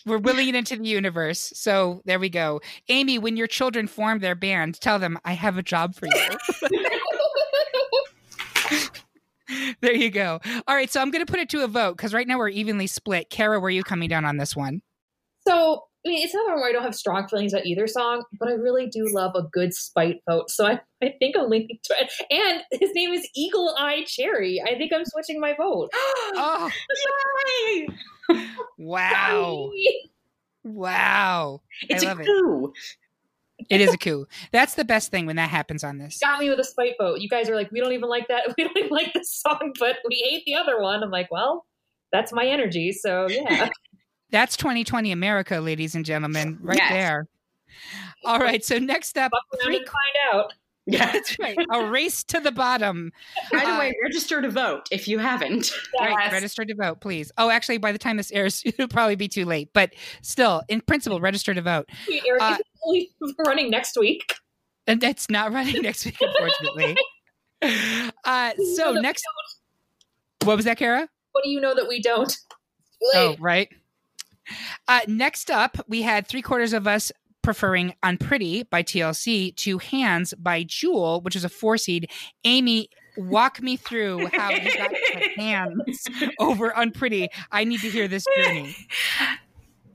We're 0.05 0.19
willing 0.19 0.47
it 0.47 0.55
into 0.55 0.77
the 0.77 0.87
universe. 0.87 1.51
So 1.55 2.01
there 2.05 2.19
we 2.19 2.29
go. 2.29 2.61
Amy, 2.87 3.19
when 3.19 3.35
your 3.35 3.47
children 3.47 3.87
form 3.87 4.19
their 4.19 4.35
band, 4.35 4.79
tell 4.79 4.99
them 4.99 5.17
I 5.25 5.33
have 5.33 5.57
a 5.57 5.63
job 5.63 5.95
for 5.95 6.07
you. 6.07 6.69
there 9.81 9.93
you 9.93 10.09
go. 10.09 10.39
All 10.67 10.75
right, 10.75 10.89
so 10.89 11.01
I'm 11.01 11.11
going 11.11 11.25
to 11.25 11.31
put 11.31 11.41
it 11.41 11.49
to 11.49 11.63
a 11.63 11.67
vote 11.67 11.97
because 11.97 12.13
right 12.13 12.27
now 12.27 12.37
we're 12.37 12.49
evenly 12.49 12.87
split. 12.87 13.29
Kara, 13.29 13.59
where 13.59 13.67
are 13.67 13.71
you 13.71 13.83
coming 13.83 14.09
down 14.09 14.25
on 14.25 14.37
this 14.37 14.55
one? 14.55 14.81
So, 15.47 15.83
I 16.05 16.09
mean, 16.09 16.23
it's 16.23 16.35
not 16.35 16.45
one 16.45 16.57
where 16.57 16.69
I 16.69 16.71
don't 16.71 16.83
have 16.83 16.93
strong 16.93 17.27
feelings 17.27 17.53
about 17.53 17.65
either 17.65 17.87
song, 17.87 18.23
but 18.39 18.47
I 18.47 18.51
really 18.51 18.85
do 18.87 19.07
love 19.11 19.31
a 19.35 19.41
good 19.41 19.73
spite 19.73 20.21
vote. 20.29 20.51
So 20.51 20.67
I, 20.67 20.79
I 21.01 21.15
think 21.17 21.35
I'm 21.35 21.49
leaning 21.49 21.79
to 21.83 21.95
it. 21.99 22.11
And 22.29 22.61
his 22.79 22.91
name 22.93 23.11
is 23.11 23.27
Eagle 23.35 23.73
Eye 23.77 24.03
Cherry. 24.05 24.61
I 24.63 24.77
think 24.77 24.91
I'm 24.93 25.03
switching 25.05 25.39
my 25.39 25.53
vote. 25.57 25.89
Oh, 26.37 26.69
Yay! 27.69 27.87
wow. 28.77 29.71
Wow. 30.63 31.61
It's 31.89 32.03
I 32.03 32.07
a 32.07 32.09
love 32.09 32.19
it. 32.21 32.25
coup. 32.25 32.73
It 33.69 33.81
is 33.81 33.93
a 33.93 33.97
coup. 33.97 34.27
That's 34.51 34.75
the 34.75 34.83
best 34.83 35.11
thing 35.11 35.25
when 35.25 35.37
that 35.37 35.49
happens 35.49 35.83
on 35.83 35.97
this. 35.97 36.19
Got 36.19 36.39
me 36.39 36.49
with 36.49 36.59
a 36.59 36.63
spite 36.63 36.95
vote. 36.99 37.19
You 37.21 37.29
guys 37.29 37.49
are 37.49 37.55
like, 37.55 37.71
we 37.71 37.79
don't 37.79 37.93
even 37.93 38.09
like 38.09 38.27
that. 38.27 38.53
We 38.57 38.63
don't 38.63 38.77
even 38.77 38.89
like 38.91 39.13
this 39.13 39.31
song, 39.31 39.73
but 39.79 39.97
we 40.07 40.15
hate 40.29 40.43
the 40.45 40.55
other 40.55 40.81
one. 40.81 41.03
I'm 41.03 41.11
like, 41.11 41.31
well, 41.31 41.65
that's 42.11 42.33
my 42.33 42.45
energy. 42.45 42.91
So 42.91 43.27
yeah. 43.29 43.69
That's 44.35 44.57
2020 44.57 45.13
America, 45.13 45.61
ladies 45.61 45.95
and 45.95 46.03
gentlemen, 46.03 46.57
right 46.61 46.77
Yes. 46.77 46.91
there. 46.91 47.27
All 48.25 48.37
right, 48.37 48.61
so 48.65 48.77
next 48.79 49.17
up, 49.17 49.31
Fuck 49.31 49.43
around 49.61 49.63
three 49.65 49.77
and 49.77 49.85
find 49.87 50.33
out. 50.33 50.53
Yeah. 50.87 51.11
That's 51.13 51.39
right. 51.39 51.57
A 51.71 51.85
race 51.89 52.23
to 52.25 52.39
the 52.41 52.51
bottom. 52.51 53.11
By 53.51 53.59
the 53.65 53.71
Uh, 53.71 53.79
way, 53.79 53.95
register 54.03 54.39
to 54.41 54.49
vote 54.51 54.87
if 54.91 55.07
you 55.07 55.17
haven't. 55.19 55.71
Right, 55.99 56.15
Yes. 56.19 56.33
register 56.33 56.63
to 56.65 56.75
vote, 56.75 56.99
please. 56.99 57.31
Oh, 57.39 57.49
actually, 57.49 57.77
by 57.79 57.91
the 57.93 57.97
time 57.97 58.17
this 58.17 58.29
airs, 58.33 58.61
it'll 58.65 58.89
probably 58.89 59.15
be 59.15 59.27
too 59.29 59.45
late. 59.45 59.69
But 59.73 59.93
still, 60.21 60.61
in 60.67 60.81
principle, 60.81 61.21
register 61.21 61.53
to 61.53 61.61
vote. 61.61 61.89
Eric 62.27 62.41
Uh, 62.41 62.57
is 62.59 62.65
only 62.85 63.09
running 63.47 63.69
next 63.71 63.97
week. 63.97 64.35
And 64.85 64.99
that's 64.99 65.27
not 65.29 65.53
running 65.53 65.81
next 65.81 66.03
week, 66.05 66.17
unfortunately. 66.19 66.97
Uh, 68.25 68.51
so 68.75 68.83
No, 68.87 68.91
no, 68.93 69.01
next, 69.01 69.23
what 70.43 70.55
was 70.57 70.65
that, 70.65 70.77
Kara? 70.77 71.07
What 71.31 71.43
do 71.45 71.49
you 71.49 71.61
know 71.61 71.73
that 71.73 71.87
we 71.87 71.99
don't? 72.01 72.35
Oh, 73.15 73.35
right. 73.39 73.69
Uh, 74.87 75.01
next 75.07 75.49
up, 75.49 75.77
we 75.87 76.01
had 76.01 76.27
three 76.27 76.41
quarters 76.41 76.73
of 76.73 76.87
us 76.87 77.11
preferring 77.41 77.93
Unpretty 78.03 78.63
by 78.63 78.81
TLC 78.81 79.55
to 79.55 79.77
Hands 79.77 80.33
by 80.39 80.63
Jewel, 80.63 81.21
which 81.21 81.35
is 81.35 81.45
a 81.45 81.49
four 81.49 81.77
seed. 81.77 82.09
Amy, 82.43 82.89
walk 83.17 83.61
me 83.61 83.77
through 83.77 84.27
how 84.33 84.49
you 84.49 84.75
got 84.75 84.91
Hands 85.37 86.07
over 86.39 86.69
Unpretty. 86.75 87.29
I 87.51 87.63
need 87.63 87.81
to 87.81 87.89
hear 87.89 88.07
this 88.07 88.25
journey. 88.35 88.75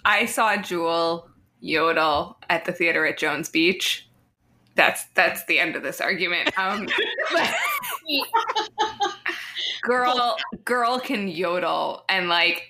I 0.05 0.27
saw 0.27 0.57
Jewel 0.57 1.29
yodel 1.61 2.39
at 2.49 2.65
the 2.65 2.73
theater 2.73 3.07
at 3.07 3.19
Jones 3.19 3.49
Beach. 3.49 4.09
That's 4.77 5.05
that's 5.15 5.45
the 5.45 5.59
end 5.59 5.77
of 5.77 5.83
this 5.83 6.01
argument. 6.01 6.57
Um, 6.59 6.87
girl, 9.83 10.37
girl 10.65 11.01
can 11.01 11.29
yodel, 11.29 12.05
and 12.09 12.29
like 12.29 12.63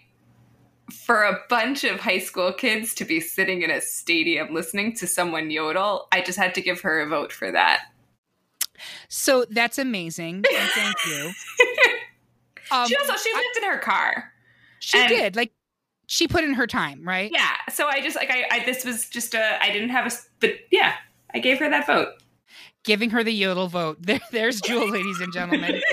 for 0.91 1.23
a 1.23 1.39
bunch 1.49 1.85
of 1.85 2.01
high 2.01 2.19
school 2.19 2.53
kids 2.53 2.95
to 2.95 3.05
be 3.05 3.21
sitting 3.21 3.63
in 3.63 3.71
a 3.71 3.81
stadium 3.81 4.53
listening 4.55 4.95
to 4.97 5.07
someone 5.07 5.51
yodel, 5.51 6.09
I 6.13 6.21
just 6.21 6.39
had 6.39 6.55
to 6.55 6.61
give 6.61 6.81
her 6.83 7.01
a 7.01 7.09
vote 7.09 7.33
for 7.33 7.51
that. 7.53 7.85
So 9.09 9.45
that's 9.51 9.79
amazing. 9.79 10.45
Thank 10.75 10.97
you. 11.07 11.33
Um, 12.71 12.87
she 12.87 12.97
also 12.97 13.17
she 13.17 13.33
lived 13.35 13.57
in 13.59 13.65
her 13.65 13.79
car. 13.79 14.33
she 14.79 14.99
and- 14.99 15.09
did. 15.09 15.37
Like, 15.37 15.53
she 16.07 16.27
put 16.27 16.43
in 16.43 16.55
her 16.55 16.67
time, 16.67 17.07
right? 17.07 17.31
Yeah, 17.33 17.53
so 17.73 17.87
I 17.87 18.01
just 18.01 18.17
like 18.17 18.31
I, 18.31 18.45
I 18.51 18.65
this 18.65 18.85
was 18.85 19.09
just 19.09 19.33
a 19.35 19.63
I 19.63 19.71
didn't 19.71 19.91
have 19.91 20.13
a 20.13 20.17
but 20.41 20.55
yeah, 20.73 20.95
I 21.33 21.39
gave 21.39 21.61
her 21.61 21.71
that 21.71 21.87
vote. 21.87 22.09
Giving 22.83 23.11
her 23.11 23.23
the 23.23 23.33
yodel 23.33 23.69
vote. 23.69 23.99
There, 24.07 24.21
there's 24.33 24.61
Jewel, 24.61 24.89
ladies 24.91 25.21
and 25.21 25.33
gentlemen. 25.33 25.81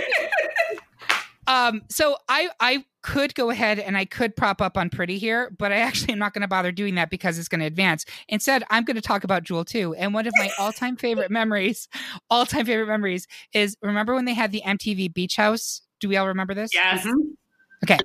Um, 1.47 1.81
so 1.89 2.17
I 2.29 2.49
I 2.60 2.86
could 3.01 3.33
go 3.36 3.49
ahead 3.49 3.79
and 3.79 3.97
I 3.97 4.03
could 4.03 4.36
prop 4.36 4.62
up 4.62 4.75
Unpretty 4.75 5.17
here, 5.17 5.49
but 5.57 5.71
I 5.71 5.77
actually 5.77 6.12
am 6.12 6.19
not 6.19 6.33
going 6.33 6.41
to 6.41 6.47
bother 6.47 6.73
doing 6.73 6.95
that 6.95 7.10
because 7.10 7.39
it's 7.39 7.47
going 7.47 7.62
to 7.62 7.65
advance. 7.65 8.05
Instead, 8.27 8.63
I'm 8.69 8.83
going 8.83 8.95
to 8.95 9.01
talk 9.01 9.23
about 9.23 9.43
Jewel 9.43 9.63
too. 9.63 9.95
And 9.95 10.13
one 10.13 10.27
of 10.27 10.33
my 10.38 10.49
all-time 10.60 10.97
favorite 10.97 11.31
memories, 11.31 11.88
all-time 12.29 12.65
favorite 12.65 12.88
memories 12.88 13.25
is 13.53 13.77
remember 13.81 14.13
when 14.13 14.25
they 14.25 14.33
had 14.33 14.51
the 14.51 14.62
MTV 14.65 15.13
Beach 15.13 15.38
House? 15.38 15.81
Do 16.01 16.10
we 16.10 16.17
all 16.17 16.27
remember 16.27 16.53
this? 16.53 16.71
yes. 16.73 17.07
Okay. 17.83 17.97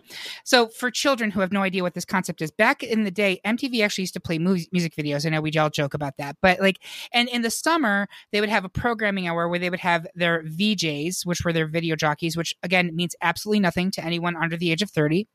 So 0.44 0.68
for 0.68 0.90
children 0.90 1.30
who 1.30 1.40
have 1.40 1.50
no 1.50 1.62
idea 1.62 1.82
what 1.82 1.94
this 1.94 2.04
concept 2.04 2.42
is, 2.42 2.50
back 2.50 2.82
in 2.82 3.04
the 3.04 3.11
day, 3.11 3.40
MTV 3.46 3.82
actually 3.82 4.02
used 4.02 4.12
to 4.14 4.20
play 4.20 4.38
mu- 4.38 4.58
music 4.70 4.94
videos. 4.94 5.24
I 5.24 5.30
know 5.30 5.40
we 5.40 5.50
all 5.56 5.70
joke 5.70 5.94
about 5.94 6.18
that, 6.18 6.37
but 6.42 6.61
like, 6.61 6.78
and 7.12 7.28
in 7.30 7.40
the 7.42 7.50
summer, 7.50 8.06
they 8.32 8.40
would 8.40 8.50
have 8.50 8.64
a 8.66 8.68
programming 8.68 9.28
hour 9.28 9.48
where 9.48 9.58
they 9.58 9.70
would 9.70 9.80
have 9.80 10.06
their 10.14 10.42
VJs, 10.42 11.24
which 11.24 11.42
were 11.44 11.52
their 11.54 11.66
video 11.66 11.96
jockeys, 11.96 12.37
which 12.37 12.54
again 12.62 12.94
means 12.94 13.16
absolutely 13.22 13.61
nothing 13.61 13.90
to 13.92 14.04
anyone 14.04 14.37
under 14.37 14.56
the 14.58 14.70
age 14.70 14.82
of 14.82 14.90
30. 14.90 15.26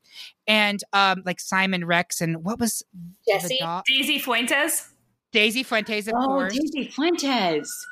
And 0.46 0.82
um, 0.92 1.22
like 1.26 1.40
Simon 1.40 1.84
Rex 1.84 2.20
and 2.20 2.44
what 2.44 2.60
was 2.60 2.84
Jesse. 3.28 3.58
Daisy 3.86 4.18
Fuentes. 4.20 4.88
Daisy 5.32 5.62
Fuentes, 5.64 6.06
of 6.08 6.14
Oh, 6.16 6.26
course. 6.26 6.52
Daisy 6.56 6.88
Fuentes. 6.90 7.86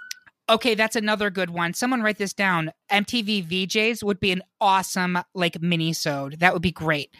Okay, 0.49 0.75
that's 0.77 0.95
another 0.97 1.29
good 1.31 1.51
one. 1.51 1.75
Someone 1.75 2.03
write 2.03 2.19
this 2.19 2.33
down. 2.33 2.71
MTV 2.91 3.47
VJs 3.49 4.03
would 4.05 4.21
be 4.21 4.31
an 4.31 4.43
awesome 4.61 5.19
like 5.35 5.61
mini-sode. 5.61 6.39
That 6.41 6.53
would 6.53 6.63
be 6.63 6.71
great. 6.73 7.11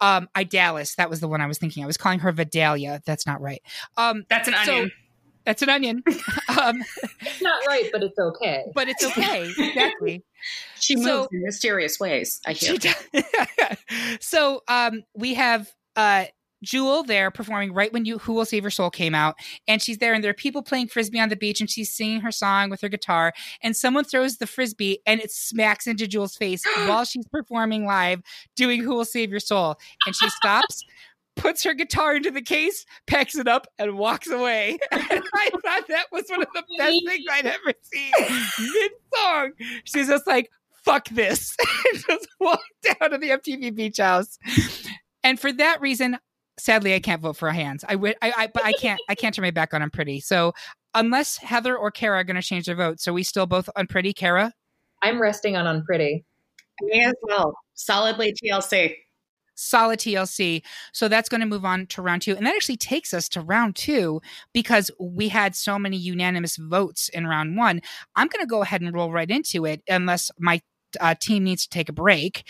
Um, 0.00 0.28
Idalis, 0.34 0.96
that 0.96 1.08
was 1.08 1.20
the 1.20 1.28
one 1.28 1.40
I 1.40 1.46
was 1.46 1.58
thinking. 1.58 1.84
I 1.84 1.86
was 1.86 1.96
calling 1.96 2.18
her 2.20 2.32
Vidalia. 2.32 3.00
That's 3.06 3.26
not 3.26 3.40
right. 3.40 3.62
Um, 3.96 4.24
That's 4.28 4.48
an 4.48 4.54
So- 4.64 4.72
onion. 4.74 4.92
that's 5.44 5.62
an 5.62 5.68
onion. 5.68 6.02
um, 6.60 6.82
It's 7.20 7.42
not 7.42 7.64
right, 7.66 7.88
but 7.92 8.02
it's 8.02 8.18
okay. 8.18 8.64
but 8.74 8.88
it's 8.88 9.04
okay. 9.04 9.48
Exactly. 9.56 10.24
She 10.80 10.96
moves 10.96 11.06
So- 11.08 11.28
in 11.32 11.42
mysterious 11.42 11.98
ways. 12.00 12.40
I 12.46 12.52
hear. 12.52 12.76
So 14.20 14.62
um, 14.68 15.04
we 15.14 15.34
have 15.34 15.70
uh, 15.96 16.24
Jewel 16.64 17.02
there 17.02 17.30
performing 17.30 17.72
right 17.72 17.92
when 17.92 18.04
you 18.04 18.18
Who 18.18 18.32
Will 18.32 18.44
Save 18.44 18.64
Your 18.64 18.70
Soul 18.70 18.90
came 18.90 19.14
out, 19.14 19.36
and 19.68 19.82
she's 19.82 19.98
there, 19.98 20.14
and 20.14 20.24
there 20.24 20.30
are 20.30 20.34
people 20.34 20.62
playing 20.62 20.88
frisbee 20.88 21.20
on 21.20 21.28
the 21.28 21.36
beach, 21.36 21.60
and 21.60 21.70
she's 21.70 21.92
singing 21.92 22.20
her 22.20 22.32
song 22.32 22.70
with 22.70 22.80
her 22.80 22.88
guitar, 22.88 23.32
and 23.62 23.76
someone 23.76 24.04
throws 24.04 24.38
the 24.38 24.46
frisbee, 24.46 25.00
and 25.06 25.20
it 25.20 25.30
smacks 25.30 25.86
into 25.86 26.06
Jewel's 26.06 26.36
face 26.36 26.64
while 26.86 27.04
she's 27.04 27.28
performing 27.28 27.84
live, 27.86 28.22
doing 28.56 28.82
Who 28.82 28.94
Will 28.94 29.04
Save 29.04 29.30
Your 29.30 29.40
Soul, 29.40 29.76
and 30.06 30.14
she 30.14 30.28
stops. 30.30 30.84
Puts 31.36 31.64
her 31.64 31.74
guitar 31.74 32.14
into 32.14 32.30
the 32.30 32.40
case, 32.40 32.86
packs 33.08 33.34
it 33.34 33.48
up, 33.48 33.66
and 33.80 33.98
walks 33.98 34.30
away. 34.30 34.78
And 34.92 35.02
I 35.34 35.50
thought 35.50 35.88
that 35.88 36.06
was 36.12 36.26
one 36.28 36.42
of 36.42 36.48
the 36.54 36.62
best 36.78 37.02
things 37.04 37.24
I'd 37.28 37.44
ever 37.44 37.72
seen. 37.82 38.12
Mid 38.72 38.92
song, 39.12 39.50
she's 39.82 40.06
just 40.06 40.28
like, 40.28 40.48
fuck 40.84 41.08
this 41.08 41.56
and 41.92 42.04
just 42.08 42.28
walk 42.38 42.60
down 42.84 43.10
to 43.10 43.18
the 43.18 43.30
MTV 43.30 43.74
Beach 43.74 43.98
House. 43.98 44.38
And 45.24 45.40
for 45.40 45.52
that 45.52 45.80
reason, 45.80 46.18
sadly, 46.58 46.94
I 46.94 47.00
can't 47.00 47.22
vote 47.22 47.36
for 47.36 47.50
hands. 47.50 47.84
I 47.88 47.96
would, 47.96 48.16
I, 48.22 48.32
I, 48.36 48.46
but 48.46 48.64
I 48.64 48.72
can't, 48.72 49.00
I 49.08 49.14
can't 49.14 49.34
turn 49.34 49.42
my 49.42 49.50
back 49.50 49.74
on 49.74 49.82
Unpretty. 49.82 50.20
So 50.22 50.52
unless 50.94 51.36
Heather 51.38 51.76
or 51.76 51.90
Kara 51.90 52.18
are 52.20 52.24
going 52.24 52.36
to 52.36 52.42
change 52.42 52.66
their 52.66 52.76
vote, 52.76 53.00
so 53.00 53.12
we 53.12 53.22
still 53.22 53.46
both 53.46 53.68
Unpretty. 53.76 54.14
Kara, 54.14 54.52
I'm 55.02 55.20
resting 55.20 55.56
on 55.56 55.66
Unpretty. 55.66 56.24
Me 56.82 57.04
as 57.04 57.14
well. 57.22 57.54
Solidly 57.74 58.34
TLC. 58.34 58.94
solid 59.56 59.98
TLC. 59.98 60.62
So 60.92 61.08
that's 61.08 61.28
going 61.28 61.40
to 61.40 61.46
move 61.46 61.64
on 61.64 61.86
to 61.86 62.02
round 62.02 62.22
two, 62.22 62.36
and 62.36 62.46
that 62.46 62.54
actually 62.54 62.76
takes 62.76 63.14
us 63.14 63.28
to 63.30 63.40
round 63.40 63.76
two 63.76 64.20
because 64.52 64.90
we 64.98 65.28
had 65.28 65.54
so 65.54 65.78
many 65.78 65.96
unanimous 65.96 66.56
votes 66.56 67.08
in 67.10 67.26
round 67.26 67.56
one. 67.56 67.80
I'm 68.16 68.28
going 68.28 68.42
to 68.44 68.48
go 68.48 68.62
ahead 68.62 68.80
and 68.80 68.94
roll 68.94 69.12
right 69.12 69.30
into 69.30 69.64
it, 69.64 69.82
unless 69.88 70.30
my 70.38 70.60
uh, 71.00 71.14
team 71.20 71.44
needs 71.44 71.64
to 71.64 71.70
take 71.70 71.88
a 71.88 71.92
break. 71.92 72.44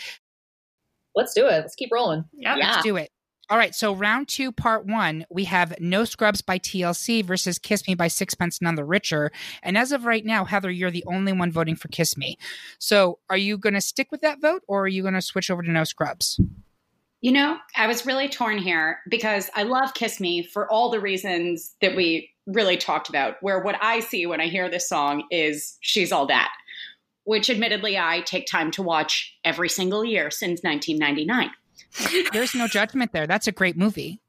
Let's 1.15 1.33
do 1.33 1.45
it. 1.45 1.51
Let's 1.51 1.75
keep 1.75 1.89
rolling. 1.93 2.25
Yep. 2.33 2.57
Yeah. 2.57 2.71
Let's 2.71 2.83
do 2.83 2.95
it. 2.97 3.09
All 3.47 3.59
right, 3.59 3.75
so 3.75 3.93
round 3.93 4.27
two, 4.27 4.51
part 4.51 4.87
one, 4.87 5.23
we 5.29 5.43
have 5.43 5.79
No 5.79 6.03
Scrubs 6.03 6.41
by 6.41 6.57
TLC 6.57 7.23
versus 7.23 7.59
Kiss 7.59 7.87
Me 7.87 7.93
by 7.93 8.07
Sixpence 8.07 8.59
None 8.59 8.73
the 8.73 8.83
Richer. 8.83 9.31
And 9.61 9.77
as 9.77 9.91
of 9.91 10.05
right 10.05 10.25
now, 10.25 10.45
Heather, 10.45 10.71
you're 10.71 10.89
the 10.89 11.03
only 11.05 11.31
one 11.31 11.51
voting 11.51 11.75
for 11.75 11.87
Kiss 11.89 12.17
Me. 12.17 12.39
So 12.79 13.19
are 13.29 13.37
you 13.37 13.59
going 13.59 13.75
to 13.75 13.81
stick 13.81 14.11
with 14.11 14.21
that 14.21 14.41
vote 14.41 14.63
or 14.67 14.81
are 14.81 14.87
you 14.87 15.03
going 15.03 15.13
to 15.13 15.21
switch 15.21 15.51
over 15.51 15.61
to 15.61 15.71
No 15.71 15.83
Scrubs? 15.83 16.39
You 17.21 17.33
know, 17.33 17.57
I 17.75 17.85
was 17.85 18.05
really 18.05 18.29
torn 18.29 18.57
here 18.57 18.99
because 19.09 19.51
I 19.53 19.61
love 19.61 19.93
Kiss 19.93 20.19
Me 20.19 20.41
for 20.41 20.71
all 20.71 20.89
the 20.89 20.99
reasons 20.99 21.75
that 21.81 21.95
we 21.95 22.31
really 22.47 22.77
talked 22.77 23.09
about. 23.09 23.35
Where 23.41 23.59
what 23.59 23.77
I 23.79 23.99
see 23.99 24.25
when 24.25 24.41
I 24.41 24.47
hear 24.47 24.69
this 24.69 24.89
song 24.89 25.23
is 25.29 25.77
She's 25.81 26.11
All 26.11 26.25
That, 26.27 26.51
which 27.25 27.51
admittedly 27.51 27.95
I 27.95 28.21
take 28.21 28.47
time 28.47 28.71
to 28.71 28.81
watch 28.81 29.37
every 29.43 29.69
single 29.69 30.03
year 30.03 30.31
since 30.31 30.61
1999. 30.63 31.51
There's 32.33 32.55
no 32.55 32.67
judgment 32.67 33.11
there. 33.11 33.27
That's 33.27 33.47
a 33.47 33.51
great 33.51 33.77
movie. 33.77 34.21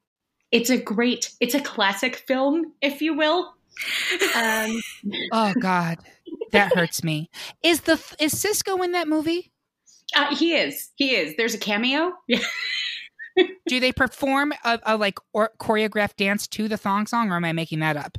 It's 0.53 0.71
a 0.71 0.79
great, 0.79 1.33
it's 1.41 1.55
a 1.55 1.61
classic 1.61 2.17
film, 2.17 2.73
if 2.81 3.03
you 3.03 3.15
will. 3.15 3.55
Um, 4.37 4.81
Oh 5.33 5.53
God, 5.61 5.99
that 6.53 6.75
hurts 6.75 7.05
me. 7.05 7.29
Is 7.63 7.83
the 7.83 7.95
is 8.19 8.35
Sisqó 8.35 8.83
in 8.85 8.93
that 8.93 9.09
movie? 9.09 9.53
uh, 10.15 10.35
he 10.35 10.55
is, 10.55 10.91
he 10.95 11.15
is. 11.15 11.35
There's 11.37 11.55
a 11.55 11.59
cameo. 11.59 12.13
Do 13.67 13.81
they 13.81 13.93
perform 13.93 14.53
a, 14.65 14.79
a 14.85 14.97
like 14.97 15.19
or 15.33 15.51
choreographed 15.59 16.17
dance 16.17 16.47
to 16.49 16.69
the 16.69 16.77
thong 16.77 17.07
song, 17.07 17.31
or 17.31 17.37
am 17.37 17.45
I 17.45 17.53
making 17.53 17.81
that 17.81 17.97
up? 17.97 18.19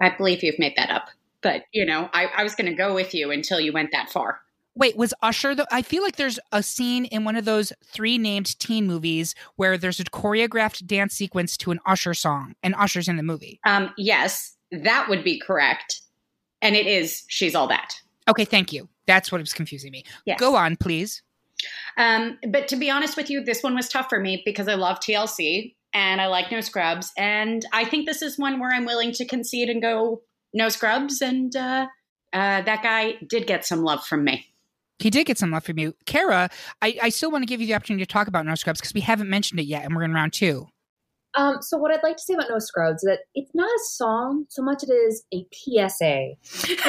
I 0.00 0.10
believe 0.10 0.42
you've 0.42 0.58
made 0.58 0.74
that 0.76 0.90
up. 0.90 1.10
But, 1.40 1.64
you 1.72 1.86
know, 1.86 2.08
I, 2.12 2.26
I 2.36 2.42
was 2.42 2.54
going 2.54 2.70
to 2.70 2.76
go 2.76 2.94
with 2.94 3.14
you 3.14 3.30
until 3.30 3.60
you 3.60 3.72
went 3.72 3.92
that 3.92 4.10
far. 4.10 4.40
Wait, 4.78 4.96
was 4.96 5.12
Usher 5.22 5.56
the? 5.56 5.66
I 5.72 5.82
feel 5.82 6.04
like 6.04 6.14
there's 6.14 6.38
a 6.52 6.62
scene 6.62 7.04
in 7.06 7.24
one 7.24 7.34
of 7.34 7.44
those 7.44 7.72
three 7.84 8.16
named 8.16 8.58
teen 8.60 8.86
movies 8.86 9.34
where 9.56 9.76
there's 9.76 9.98
a 9.98 10.04
choreographed 10.04 10.86
dance 10.86 11.14
sequence 11.14 11.56
to 11.58 11.72
an 11.72 11.80
Usher 11.84 12.14
song, 12.14 12.54
and 12.62 12.76
Usher's 12.76 13.08
in 13.08 13.16
the 13.16 13.24
movie. 13.24 13.58
Um, 13.66 13.90
yes, 13.96 14.56
that 14.70 15.08
would 15.08 15.24
be 15.24 15.40
correct. 15.40 16.00
And 16.62 16.76
it 16.76 16.86
is 16.86 17.24
She's 17.26 17.56
All 17.56 17.66
That. 17.66 18.00
Okay, 18.28 18.44
thank 18.44 18.72
you. 18.72 18.88
That's 19.06 19.32
what 19.32 19.40
was 19.40 19.52
confusing 19.52 19.90
me. 19.90 20.04
Yes. 20.26 20.38
Go 20.38 20.54
on, 20.54 20.76
please. 20.76 21.22
Um, 21.96 22.38
but 22.48 22.68
to 22.68 22.76
be 22.76 22.88
honest 22.88 23.16
with 23.16 23.30
you, 23.30 23.42
this 23.42 23.64
one 23.64 23.74
was 23.74 23.88
tough 23.88 24.08
for 24.08 24.20
me 24.20 24.42
because 24.44 24.68
I 24.68 24.74
love 24.74 25.00
TLC 25.00 25.74
and 25.92 26.20
I 26.20 26.26
like 26.26 26.52
No 26.52 26.60
Scrubs. 26.60 27.10
And 27.16 27.64
I 27.72 27.84
think 27.84 28.06
this 28.06 28.22
is 28.22 28.38
one 28.38 28.60
where 28.60 28.72
I'm 28.72 28.84
willing 28.84 29.10
to 29.12 29.24
concede 29.24 29.70
and 29.70 29.82
go 29.82 30.22
No 30.54 30.68
Scrubs. 30.68 31.20
And 31.20 31.54
uh, 31.56 31.86
uh, 32.32 32.62
that 32.62 32.82
guy 32.82 33.14
did 33.26 33.46
get 33.46 33.64
some 33.64 33.82
love 33.82 34.06
from 34.06 34.24
me. 34.24 34.46
He 34.98 35.10
did 35.10 35.26
get 35.26 35.38
some 35.38 35.50
love 35.50 35.64
from 35.64 35.78
you, 35.78 35.94
Kara. 36.06 36.50
I, 36.82 36.98
I 37.02 37.08
still 37.10 37.30
want 37.30 37.42
to 37.42 37.46
give 37.46 37.60
you 37.60 37.66
the 37.66 37.74
opportunity 37.74 38.04
to 38.04 38.12
talk 38.12 38.26
about 38.26 38.46
No 38.46 38.54
Scrubs 38.54 38.80
because 38.80 38.94
we 38.94 39.00
haven't 39.00 39.30
mentioned 39.30 39.60
it 39.60 39.66
yet, 39.66 39.84
and 39.84 39.94
we're 39.94 40.02
in 40.02 40.12
round 40.12 40.32
two. 40.32 40.66
Um, 41.34 41.58
so 41.60 41.76
what 41.76 41.92
I'd 41.92 42.02
like 42.02 42.16
to 42.16 42.22
say 42.22 42.34
about 42.34 42.48
No 42.50 42.58
Scrubs 42.58 43.02
is 43.02 43.06
that 43.06 43.20
it's 43.34 43.54
not 43.54 43.68
a 43.68 43.80
song 43.90 44.46
so 44.48 44.62
much 44.62 44.82
it 44.82 44.90
is 44.90 45.24
a 45.32 45.46
PSA. 45.52 46.32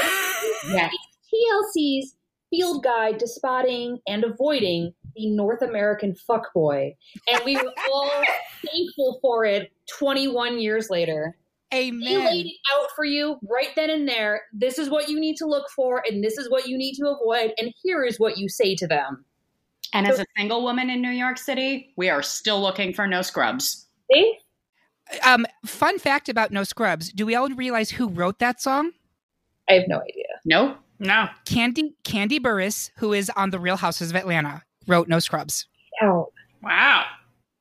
Yes. 0.71 0.93
TLC's 1.33 2.15
field 2.49 2.83
guide 2.83 3.19
to 3.19 3.27
spotting 3.27 3.99
and 4.07 4.23
avoiding 4.23 4.93
the 5.15 5.29
North 5.29 5.61
American 5.61 6.15
fuckboy. 6.29 6.95
And 7.27 7.41
we 7.45 7.55
were 7.55 7.73
all 7.91 8.11
thankful 8.65 9.19
for 9.21 9.45
it 9.45 9.71
21 9.97 10.59
years 10.59 10.89
later. 10.89 11.37
They 11.71 11.91
laid 11.91 12.47
it 12.47 12.57
out 12.73 12.87
for 12.95 13.05
you 13.05 13.37
right 13.47 13.69
then 13.75 13.89
and 13.89 14.07
there. 14.07 14.41
This 14.53 14.79
is 14.79 14.89
what 14.89 15.07
you 15.07 15.19
need 15.19 15.35
to 15.37 15.45
look 15.45 15.69
for, 15.75 16.03
and 16.07 16.23
this 16.23 16.37
is 16.37 16.49
what 16.49 16.67
you 16.67 16.77
need 16.77 16.95
to 16.95 17.07
avoid, 17.07 17.53
and 17.57 17.73
here 17.83 18.03
is 18.03 18.19
what 18.19 18.37
you 18.37 18.49
say 18.49 18.75
to 18.75 18.87
them. 18.87 19.25
And 19.93 20.07
as 20.07 20.19
a 20.19 20.25
single 20.37 20.63
woman 20.63 20.89
in 20.89 21.01
New 21.01 21.11
York 21.11 21.37
City, 21.37 21.93
we 21.95 22.09
are 22.09 22.21
still 22.21 22.61
looking 22.61 22.93
for 22.93 23.07
no 23.07 23.21
scrubs. 23.21 23.87
See? 24.11 24.39
Um, 25.23 25.45
fun 25.65 25.99
fact 25.99 26.29
about 26.29 26.51
No 26.51 26.63
Scrubs. 26.63 27.11
Do 27.11 27.25
we 27.25 27.35
all 27.35 27.49
realize 27.49 27.89
who 27.91 28.07
wrote 28.07 28.39
that 28.39 28.61
song? 28.61 28.91
I 29.69 29.73
have 29.73 29.87
no 29.87 29.97
idea. 30.01 30.25
No? 30.45 30.77
no. 30.99 31.29
Kandi 31.45 31.93
Kandi 32.03 32.39
Burruss, 32.39 32.91
who 32.97 33.13
is 33.13 33.31
on 33.35 33.49
the 33.49 33.59
Real 33.59 33.77
Houses 33.77 34.11
of 34.11 34.15
Atlanta, 34.15 34.63
wrote 34.87 35.07
No 35.07 35.19
Scrubs. 35.19 35.67
Oh. 36.01 36.31
Wow. 36.61 37.05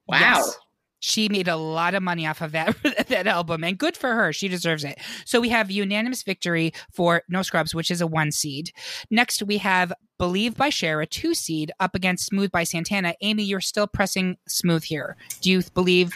Wow. 0.07 0.19
Yes. 0.21 0.59
She 1.01 1.29
made 1.29 1.49
a 1.49 1.57
lot 1.57 1.95
of 1.95 2.03
money 2.03 2.27
off 2.27 2.41
of 2.41 2.53
that 2.53 2.77
that 3.09 3.27
album, 3.27 3.65
and 3.65 3.79
good 3.79 3.97
for 3.97 4.15
her. 4.15 4.33
She 4.33 4.49
deserves 4.49 4.85
it. 4.85 4.99
So 5.25 5.41
we 5.41 5.49
have 5.51 5.71
unanimous 5.71 6.23
victory 6.23 6.73
for 6.93 7.23
No 7.29 7.43
Scrubs, 7.43 7.75
which 7.75 7.91
is 7.91 8.01
a 8.01 8.07
one 8.07 8.33
seed. 8.33 8.73
Next, 9.11 9.43
we 9.43 9.59
have 9.59 9.93
Believe 10.19 10.57
by 10.57 10.69
Cher, 10.69 11.01
a 11.01 11.07
two 11.07 11.35
seed, 11.35 11.71
up 11.79 11.95
against 11.95 12.27
Smooth 12.27 12.51
by 12.51 12.65
Santana. 12.65 13.15
Amy, 13.21 13.45
you're 13.45 13.61
still 13.61 13.87
pressing 13.87 14.37
Smooth 14.49 14.85
here. 14.85 15.17
Do 15.41 15.51
you 15.51 15.63
believe, 15.75 16.13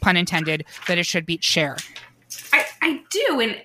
pun 0.00 0.16
intended, 0.16 0.64
that 0.88 0.98
it 0.98 1.06
should 1.06 1.26
beat 1.26 1.44
Cher? 1.44 1.76
I, 2.52 2.64
I 2.82 3.02
do, 3.10 3.40
and 3.40 3.56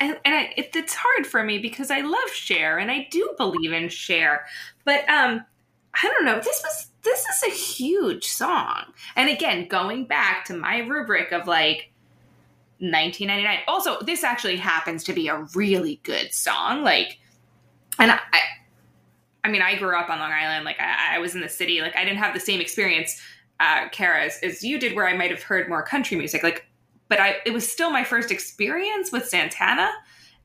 and, 0.00 0.16
I, 0.24 0.52
it, 0.56 0.74
it's 0.74 0.94
hard 0.94 1.26
for 1.26 1.44
me 1.44 1.58
because 1.58 1.90
I 1.90 2.00
love 2.00 2.30
Cher 2.32 2.78
and 2.78 2.90
I 2.90 3.06
do 3.10 3.34
believe 3.36 3.72
in 3.72 3.88
Cher, 3.88 4.46
but 4.84 5.08
um, 5.08 5.44
I 5.94 6.08
don't 6.08 6.24
know. 6.24 6.36
This 6.36 6.62
was 6.64 6.86
this 7.02 7.24
is 7.26 7.42
a 7.42 7.54
huge 7.54 8.26
song, 8.26 8.84
and 9.16 9.28
again, 9.28 9.68
going 9.68 10.04
back 10.04 10.44
to 10.46 10.54
my 10.54 10.78
rubric 10.78 11.32
of 11.32 11.46
like 11.46 11.90
1999. 12.80 13.58
Also, 13.68 14.00
this 14.00 14.24
actually 14.24 14.56
happens 14.56 15.04
to 15.04 15.12
be 15.12 15.28
a 15.28 15.46
really 15.54 16.00
good 16.02 16.32
song, 16.32 16.82
like, 16.82 17.18
and 17.98 18.10
I. 18.10 18.18
I 19.42 19.48
mean, 19.48 19.62
I 19.62 19.74
grew 19.76 19.98
up 19.98 20.10
on 20.10 20.18
Long 20.18 20.32
Island. 20.32 20.66
Like, 20.66 20.78
I, 20.78 21.16
I 21.16 21.18
was 21.18 21.34
in 21.34 21.40
the 21.40 21.48
city. 21.48 21.80
Like, 21.80 21.96
I 21.96 22.04
didn't 22.04 22.18
have 22.18 22.34
the 22.34 22.40
same 22.40 22.60
experience, 22.60 23.18
uh, 23.58 23.88
Kara, 23.90 24.24
as, 24.24 24.38
as 24.42 24.62
you 24.62 24.78
did, 24.78 24.94
where 24.94 25.08
I 25.08 25.16
might 25.16 25.30
have 25.30 25.42
heard 25.42 25.66
more 25.66 25.82
country 25.82 26.18
music. 26.18 26.42
Like, 26.42 26.66
but 27.08 27.20
I 27.20 27.36
it 27.46 27.52
was 27.52 27.70
still 27.70 27.90
my 27.90 28.04
first 28.04 28.30
experience 28.30 29.12
with 29.12 29.26
Santana. 29.26 29.90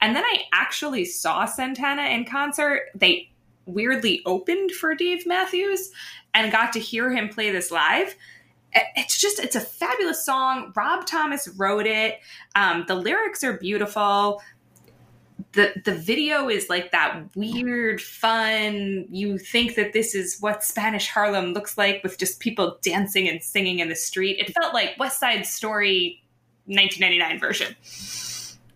And 0.02 0.16
then 0.16 0.24
I 0.24 0.44
actually 0.54 1.06
saw 1.06 1.46
Santana 1.46 2.04
in 2.04 2.26
concert. 2.26 2.84
They 2.96 3.32
weirdly 3.66 4.22
opened 4.26 4.72
for 4.72 4.96
Dave 4.96 5.26
Matthews 5.26 5.92
and 6.34 6.52
got 6.52 6.74
to 6.74 6.80
hear 6.80 7.12
him 7.12 7.30
play 7.30 7.52
this 7.52 7.72
live. 7.72 8.16
It's 8.96 9.20
just 9.20 9.40
it's 9.40 9.56
a 9.56 9.62
fabulous 9.62 10.26
song. 10.26 10.74
Rob 10.76 11.06
Thomas 11.06 11.48
wrote 11.48 11.88
it. 11.88 12.20
Um, 12.56 12.84
the 12.88 12.96
lyrics 12.96 13.44
are 13.44 13.54
beautiful. 13.58 14.42
The 15.54 15.74
the 15.86 15.96
video 15.96 16.50
is 16.50 16.70
like 16.70 16.92
that 16.92 17.24
weird, 17.36 18.02
fun. 18.02 19.06
You 19.10 19.38
think 19.38 19.76
that 19.76 19.94
this 19.94 20.14
is 20.14 20.38
what 20.42 20.64
Spanish 20.64 21.08
Harlem 21.08 21.54
looks 21.54 21.78
like 21.78 22.04
with 22.04 22.18
just 22.18 22.42
people 22.42 22.78
dancing 22.82 23.30
and 23.30 23.42
singing 23.42 23.80
in 23.80 23.88
the 23.88 23.96
street. 23.96 24.40
It 24.40 24.54
felt 24.54 24.74
like 24.74 25.00
West 25.00 25.22
Side 25.22 25.46
Story 25.46 26.22
1999 26.66 27.40
version. 27.40 27.76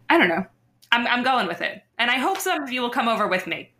I 0.09 0.17
don't 0.17 0.29
know. 0.29 0.45
I'm, 0.91 1.07
I'm 1.07 1.23
going 1.23 1.47
with 1.47 1.61
it. 1.61 1.83
And 1.97 2.09
I 2.09 2.15
hope 2.15 2.37
some 2.37 2.63
of 2.63 2.71
you 2.71 2.81
will 2.81 2.89
come 2.89 3.07
over 3.07 3.27
with 3.27 3.47
me. 3.47 3.71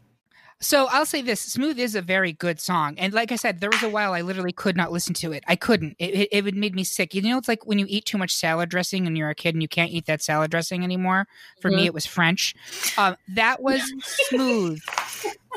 So 0.61 0.87
I'll 0.87 1.05
say 1.05 1.21
this: 1.21 1.39
"Smooth" 1.39 1.79
is 1.79 1.95
a 1.95 2.01
very 2.01 2.33
good 2.33 2.59
song, 2.59 2.95
and 2.97 3.13
like 3.13 3.31
I 3.31 3.37
said, 3.37 3.61
there 3.61 3.69
was 3.69 3.81
a 3.81 3.87
while 3.89 4.13
I 4.13 4.19
literally 4.21 4.51
could 4.51 4.75
not 4.75 4.91
listen 4.91 5.13
to 5.15 5.31
it. 5.31 5.41
I 5.47 5.55
couldn't; 5.55 5.95
it, 5.99 6.13
it, 6.13 6.29
it 6.33 6.43
would 6.43 6.55
made 6.55 6.75
me 6.75 6.83
sick. 6.83 7.13
You 7.13 7.21
know, 7.21 7.37
it's 7.37 7.47
like 7.47 7.65
when 7.65 7.79
you 7.79 7.85
eat 7.87 8.03
too 8.05 8.17
much 8.17 8.35
salad 8.35 8.67
dressing 8.69 9.07
and 9.07 9.17
you're 9.17 9.29
a 9.29 9.35
kid 9.35 9.55
and 9.55 9.61
you 9.61 9.69
can't 9.69 9.91
eat 9.91 10.05
that 10.07 10.21
salad 10.21 10.51
dressing 10.51 10.83
anymore. 10.83 11.27
For 11.61 11.69
me, 11.71 11.83
Mhm. 11.83 11.85
it 11.85 11.93
was 11.93 12.05
French. 12.05 12.55
Um, 12.97 13.15
that 13.29 13.61
was 13.61 13.81
smooth 14.29 14.81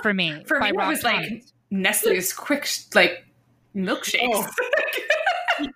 for 0.03 0.15
me. 0.15 0.45
For 0.47 0.61
by 0.61 0.71
me, 0.71 0.77
it 0.77 0.79
Rob 0.79 0.89
was 0.91 1.03
like 1.03 1.43
Nestle's 1.73 2.33
quick, 2.33 2.69
like, 2.95 3.25
milkshakes. 3.75 4.49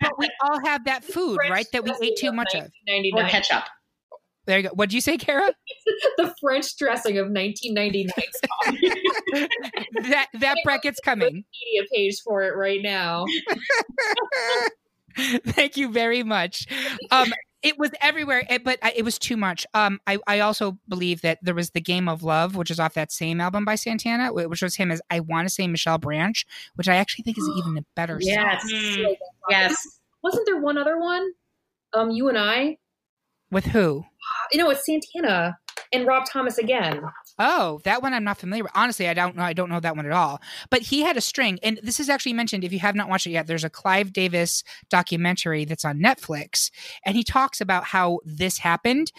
But 0.00 0.18
we 0.18 0.30
all 0.44 0.60
have 0.64 0.84
that 0.84 1.02
food, 1.14 1.38
right? 1.50 1.66
That 1.72 1.82
we 1.82 1.92
ate 2.00 2.16
too 2.16 2.30
much 2.30 2.54
of. 2.54 2.70
Or 3.12 3.24
ketchup. 3.28 3.64
There 4.46 4.58
you 4.58 4.68
go. 4.68 4.74
What'd 4.74 4.92
you 4.92 5.00
say, 5.00 5.16
Kara? 5.18 5.52
the 6.18 6.34
French 6.40 6.76
dressing 6.78 7.18
of 7.18 7.26
1999 7.28 8.06
that 10.08 10.28
that 10.34 10.56
bracket's 10.64 11.00
coming. 11.00 11.44
Media 11.66 11.88
page 11.92 12.20
for 12.24 12.42
it 12.42 12.56
right 12.56 12.80
now. 12.82 13.24
Thank 15.16 15.76
you 15.76 15.90
very 15.90 16.22
much. 16.22 16.66
Um, 17.10 17.32
it 17.62 17.78
was 17.78 17.90
everywhere, 18.02 18.44
eh, 18.48 18.58
but 18.62 18.78
I- 18.82 18.92
it 18.94 19.02
was 19.04 19.18
too 19.18 19.36
much. 19.36 19.66
Um, 19.72 19.98
I, 20.06 20.18
I 20.26 20.40
also 20.40 20.78
believe 20.88 21.22
that 21.22 21.38
there 21.42 21.54
was 21.54 21.70
the 21.70 21.80
Game 21.80 22.08
of 22.08 22.22
Love, 22.22 22.54
which 22.54 22.70
is 22.70 22.78
off 22.78 22.94
that 22.94 23.10
same 23.10 23.40
album 23.40 23.64
by 23.64 23.76
Santana, 23.76 24.32
which 24.32 24.60
was 24.62 24.76
him 24.76 24.90
as 24.90 25.00
I 25.10 25.20
want 25.20 25.48
to 25.48 25.54
say 25.54 25.66
Michelle 25.66 25.98
Branch, 25.98 26.44
which 26.74 26.88
I 26.88 26.96
actually 26.96 27.22
think 27.24 27.38
is 27.38 27.48
even 27.56 27.78
a 27.78 27.84
better 27.94 28.20
song. 28.20 28.30
Yes. 28.30 28.70
Mm. 28.70 29.16
Yes. 29.48 29.98
Wasn't 30.22 30.44
there 30.46 30.60
one 30.60 30.76
other 30.76 30.98
one? 30.98 31.30
Um, 31.94 32.10
you 32.10 32.28
and 32.28 32.36
I. 32.38 32.76
With 33.50 33.64
who? 33.66 34.04
You 34.52 34.58
know, 34.58 34.70
it's 34.70 34.84
Santana 34.84 35.56
and 35.92 36.06
Rob 36.06 36.24
Thomas 36.26 36.58
again. 36.58 37.02
Oh, 37.38 37.80
that 37.84 38.02
one 38.02 38.14
I'm 38.14 38.24
not 38.24 38.38
familiar 38.38 38.64
with. 38.64 38.72
Honestly, 38.74 39.08
I 39.08 39.14
don't 39.14 39.36
know. 39.36 39.42
I 39.42 39.52
don't 39.52 39.68
know 39.68 39.80
that 39.80 39.96
one 39.96 40.06
at 40.06 40.12
all. 40.12 40.40
But 40.70 40.82
he 40.82 41.02
had 41.02 41.16
a 41.16 41.20
string, 41.20 41.58
and 41.62 41.78
this 41.82 42.00
is 42.00 42.08
actually 42.08 42.32
mentioned. 42.32 42.64
If 42.64 42.72
you 42.72 42.78
have 42.78 42.94
not 42.94 43.08
watched 43.08 43.26
it 43.26 43.30
yet, 43.30 43.46
there's 43.46 43.64
a 43.64 43.70
Clive 43.70 44.12
Davis 44.12 44.64
documentary 44.90 45.64
that's 45.64 45.84
on 45.84 45.98
Netflix, 45.98 46.70
and 47.04 47.16
he 47.16 47.22
talks 47.22 47.60
about 47.60 47.84
how 47.84 48.20
this 48.24 48.58
happened, 48.58 49.12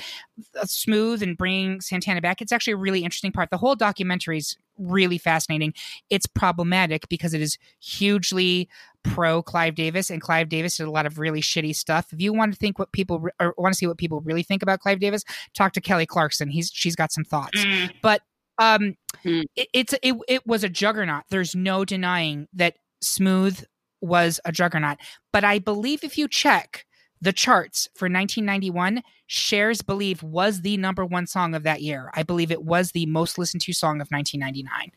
uh, 0.60 0.66
smooth 0.66 1.22
and 1.22 1.38
bringing 1.38 1.82
Santana 1.82 2.22
back. 2.22 2.42
It's 2.42 2.52
actually 2.52 2.74
a 2.74 2.78
really 2.78 3.04
interesting 3.04 3.32
part. 3.32 3.50
The 3.50 3.58
whole 3.58 3.76
documentary 3.76 4.40
is 4.40 4.58
really 4.78 5.18
fascinating. 5.18 5.74
It's 6.10 6.26
problematic 6.28 7.08
because 7.10 7.34
it 7.34 7.42
is 7.42 7.58
hugely 7.80 8.70
pro 9.04 9.42
Clive 9.42 9.76
Davis, 9.76 10.10
and 10.10 10.22
Clive 10.22 10.50
Davis 10.50 10.78
did 10.78 10.88
a 10.88 10.92
lot 10.92 11.06
of 11.06 11.18
really 11.18 11.42
shitty 11.42 11.76
stuff. 11.76 12.12
If 12.12 12.20
you 12.22 12.34
want 12.34 12.52
to 12.54 12.58
think 12.58 12.78
what 12.78 12.92
people 12.92 13.20
re- 13.20 13.32
or 13.40 13.54
want 13.58 13.74
to 13.74 13.78
see 13.78 13.88
what 13.88 13.98
people 13.98 14.22
really 14.22 14.44
think 14.44 14.62
about 14.62 14.80
Clive 14.80 15.00
Davis, 15.00 15.24
talk 15.56 15.74
to 15.74 15.82
Kelly 15.82 16.06
Clarkson. 16.06 16.50
He's 16.50 16.70
she's 16.74 16.96
got 16.96 17.12
some 17.12 17.24
thoughts 17.24 17.64
Mm. 17.64 18.20
um 18.60 18.96
Hmm. 19.24 19.42
it, 19.56 19.68
it's 19.74 19.94
it, 20.04 20.16
it 20.28 20.46
was 20.46 20.64
a 20.64 20.70
juggernaut 20.70 21.24
there's 21.30 21.56
no 21.56 21.86
denying 21.86 22.48
that 22.54 22.76
smooth 23.02 23.64
was 24.02 24.40
a 24.46 24.52
juggernaut 24.52 24.98
but 25.34 25.44
i 25.44 25.58
believe 25.60 26.04
if 26.04 26.18
you 26.18 26.28
check 26.28 26.86
the 27.22 27.34
charts 27.34 27.88
for 27.96 28.06
1991 28.06 29.04
Cher's 29.28 29.82
believe 29.82 30.24
was 30.24 30.62
the 30.62 30.78
number 30.78 31.06
one 31.06 31.28
song 31.28 31.54
of 31.54 31.64
that 31.64 31.82
year. 31.82 32.10
I 32.14 32.24
believe 32.24 32.52
it 32.52 32.64
was 32.64 32.92
the 32.92 33.06
most 33.06 33.38
listened 33.38 33.62
to 33.64 33.74
song 33.74 34.02
of 34.02 34.08
1999 34.10 34.92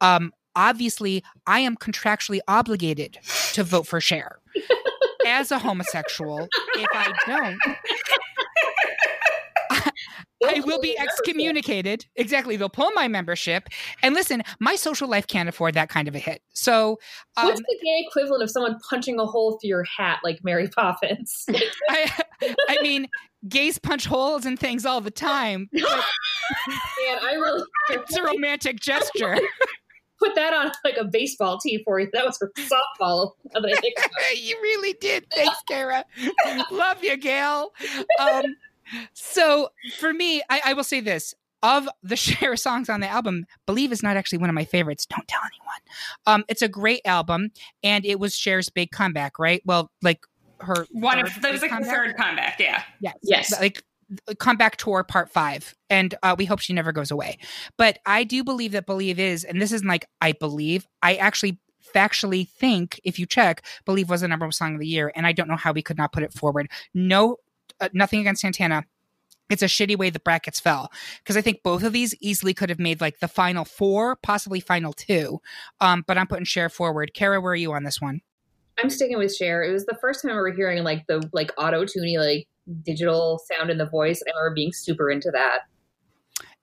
um 0.00 0.32
obviously 0.56 1.22
i 1.46 1.60
am 1.60 1.76
contractually 1.76 2.40
obligated 2.48 3.18
to 3.52 3.62
vote 3.62 3.86
for 3.86 4.00
Cher 4.00 4.38
as 5.26 5.50
a 5.50 5.58
homosexual 5.58 6.48
if 6.74 6.88
i 6.92 7.12
don't 7.26 7.58
I 10.46 10.60
will 10.60 10.80
be 10.80 10.96
excommunicated. 10.98 12.06
Exactly. 12.16 12.56
They'll 12.56 12.68
pull 12.68 12.90
my 12.92 13.08
membership. 13.08 13.68
And 14.02 14.14
listen, 14.14 14.42
my 14.60 14.76
social 14.76 15.08
life 15.08 15.26
can't 15.26 15.48
afford 15.48 15.74
that 15.74 15.88
kind 15.88 16.06
of 16.06 16.14
a 16.14 16.18
hit. 16.18 16.42
So 16.52 16.98
um, 17.36 17.46
What's 17.46 17.60
the 17.60 17.78
gay 17.82 18.04
equivalent 18.08 18.42
of 18.42 18.50
someone 18.50 18.78
punching 18.88 19.18
a 19.18 19.26
hole 19.26 19.58
through 19.58 19.68
your 19.68 19.84
hat 19.84 20.20
like 20.22 20.42
Mary 20.44 20.68
Poppins? 20.76 21.44
I, 21.90 22.12
I 22.68 22.78
mean, 22.82 23.08
gays 23.48 23.78
punch 23.78 24.06
holes 24.06 24.46
and 24.46 24.58
things 24.58 24.86
all 24.86 25.00
the 25.00 25.10
time. 25.10 25.68
Man, 25.72 25.82
I 27.22 27.34
really 27.34 27.64
it's 27.90 28.16
a 28.16 28.22
romantic 28.22 28.80
gesture. 28.80 29.38
put 30.18 30.34
that 30.34 30.52
on 30.54 30.72
like 30.84 30.96
a 30.96 31.04
baseball 31.04 31.58
tee 31.58 31.82
for 31.84 32.00
you. 32.00 32.08
That 32.12 32.24
was 32.24 32.36
for 32.38 32.50
softball. 32.58 33.32
that 33.52 33.64
I 33.64 33.80
think 33.80 33.94
you 34.36 34.56
really 34.62 34.94
did. 35.00 35.26
Thanks, 35.34 35.58
Kara. 35.68 36.04
Love 36.70 37.02
you, 37.04 37.16
Gail. 37.16 37.72
Um, 38.20 38.44
so 39.14 39.68
for 39.98 40.12
me, 40.12 40.42
I, 40.48 40.60
I 40.66 40.72
will 40.74 40.84
say 40.84 41.00
this. 41.00 41.34
Of 41.60 41.88
the 42.04 42.14
Cher 42.16 42.54
songs 42.56 42.88
on 42.88 43.00
the 43.00 43.08
album, 43.08 43.44
Believe 43.66 43.90
is 43.90 44.00
not 44.00 44.16
actually 44.16 44.38
one 44.38 44.48
of 44.48 44.54
my 44.54 44.64
favorites. 44.64 45.06
Don't 45.06 45.26
tell 45.26 45.40
anyone. 45.40 45.80
Um, 46.26 46.44
it's 46.48 46.62
a 46.62 46.68
great 46.68 47.00
album, 47.04 47.50
and 47.82 48.04
it 48.06 48.20
was 48.20 48.36
Cher's 48.36 48.68
big 48.68 48.92
comeback, 48.92 49.40
right? 49.40 49.60
Well, 49.64 49.90
like 50.00 50.20
her 50.60 50.86
One 50.92 51.18
of 51.18 51.26
that 51.42 51.50
was 51.52 51.60
like 51.62 51.70
the 51.70 51.76
comeback? 51.76 51.90
third 51.92 52.16
comeback. 52.16 52.60
Yeah. 52.60 52.82
Yes. 53.00 53.14
Yes. 53.24 53.60
Like 53.60 53.82
comeback 54.38 54.76
tour 54.76 55.02
part 55.04 55.30
five. 55.30 55.74
And 55.90 56.14
uh, 56.22 56.36
we 56.38 56.44
hope 56.44 56.60
she 56.60 56.72
never 56.72 56.92
goes 56.92 57.10
away. 57.10 57.38
But 57.76 57.98
I 58.06 58.22
do 58.24 58.44
believe 58.44 58.70
that 58.72 58.86
Believe 58.86 59.18
is, 59.18 59.42
and 59.44 59.60
this 59.60 59.72
isn't 59.72 59.88
like 59.88 60.06
I 60.20 60.32
believe, 60.32 60.86
I 61.02 61.16
actually 61.16 61.58
factually 61.94 62.48
think, 62.48 63.00
if 63.04 63.18
you 63.18 63.26
check, 63.26 63.64
believe 63.84 64.08
was 64.10 64.20
the 64.20 64.28
number 64.28 64.46
one 64.46 64.52
song 64.52 64.74
of 64.74 64.80
the 64.80 64.86
year, 64.86 65.10
and 65.16 65.26
I 65.26 65.32
don't 65.32 65.48
know 65.48 65.56
how 65.56 65.72
we 65.72 65.82
could 65.82 65.98
not 65.98 66.12
put 66.12 66.22
it 66.22 66.32
forward. 66.32 66.70
No, 66.94 67.36
uh, 67.80 67.88
nothing 67.92 68.20
against 68.20 68.42
Santana. 68.42 68.84
It's 69.50 69.62
a 69.62 69.66
shitty 69.66 69.96
way 69.96 70.10
the 70.10 70.20
brackets 70.20 70.60
fell 70.60 70.90
because 71.18 71.36
I 71.36 71.40
think 71.40 71.62
both 71.62 71.82
of 71.82 71.94
these 71.94 72.14
easily 72.20 72.52
could 72.52 72.68
have 72.68 72.78
made 72.78 73.00
like 73.00 73.20
the 73.20 73.28
final 73.28 73.64
four, 73.64 74.16
possibly 74.16 74.60
final 74.60 74.92
two. 74.92 75.40
Um, 75.80 76.04
but 76.06 76.18
I'm 76.18 76.26
putting 76.26 76.44
Cher 76.44 76.68
forward. 76.68 77.12
Kara, 77.14 77.40
where 77.40 77.52
are 77.52 77.56
you 77.56 77.72
on 77.72 77.84
this 77.84 78.00
one? 78.00 78.20
I'm 78.78 78.90
sticking 78.90 79.18
with 79.18 79.34
Cher. 79.34 79.64
It 79.64 79.72
was 79.72 79.86
the 79.86 79.96
first 80.00 80.22
time 80.22 80.32
we 80.32 80.36
were 80.36 80.52
hearing 80.52 80.84
like 80.84 81.06
the 81.06 81.28
like 81.32 81.50
auto 81.56 81.84
tuny 81.84 82.18
like 82.18 82.46
digital 82.82 83.40
sound 83.50 83.70
in 83.70 83.78
the 83.78 83.86
voice, 83.86 84.22
and 84.22 84.34
we're 84.36 84.54
being 84.54 84.72
super 84.72 85.10
into 85.10 85.30
that. 85.30 85.60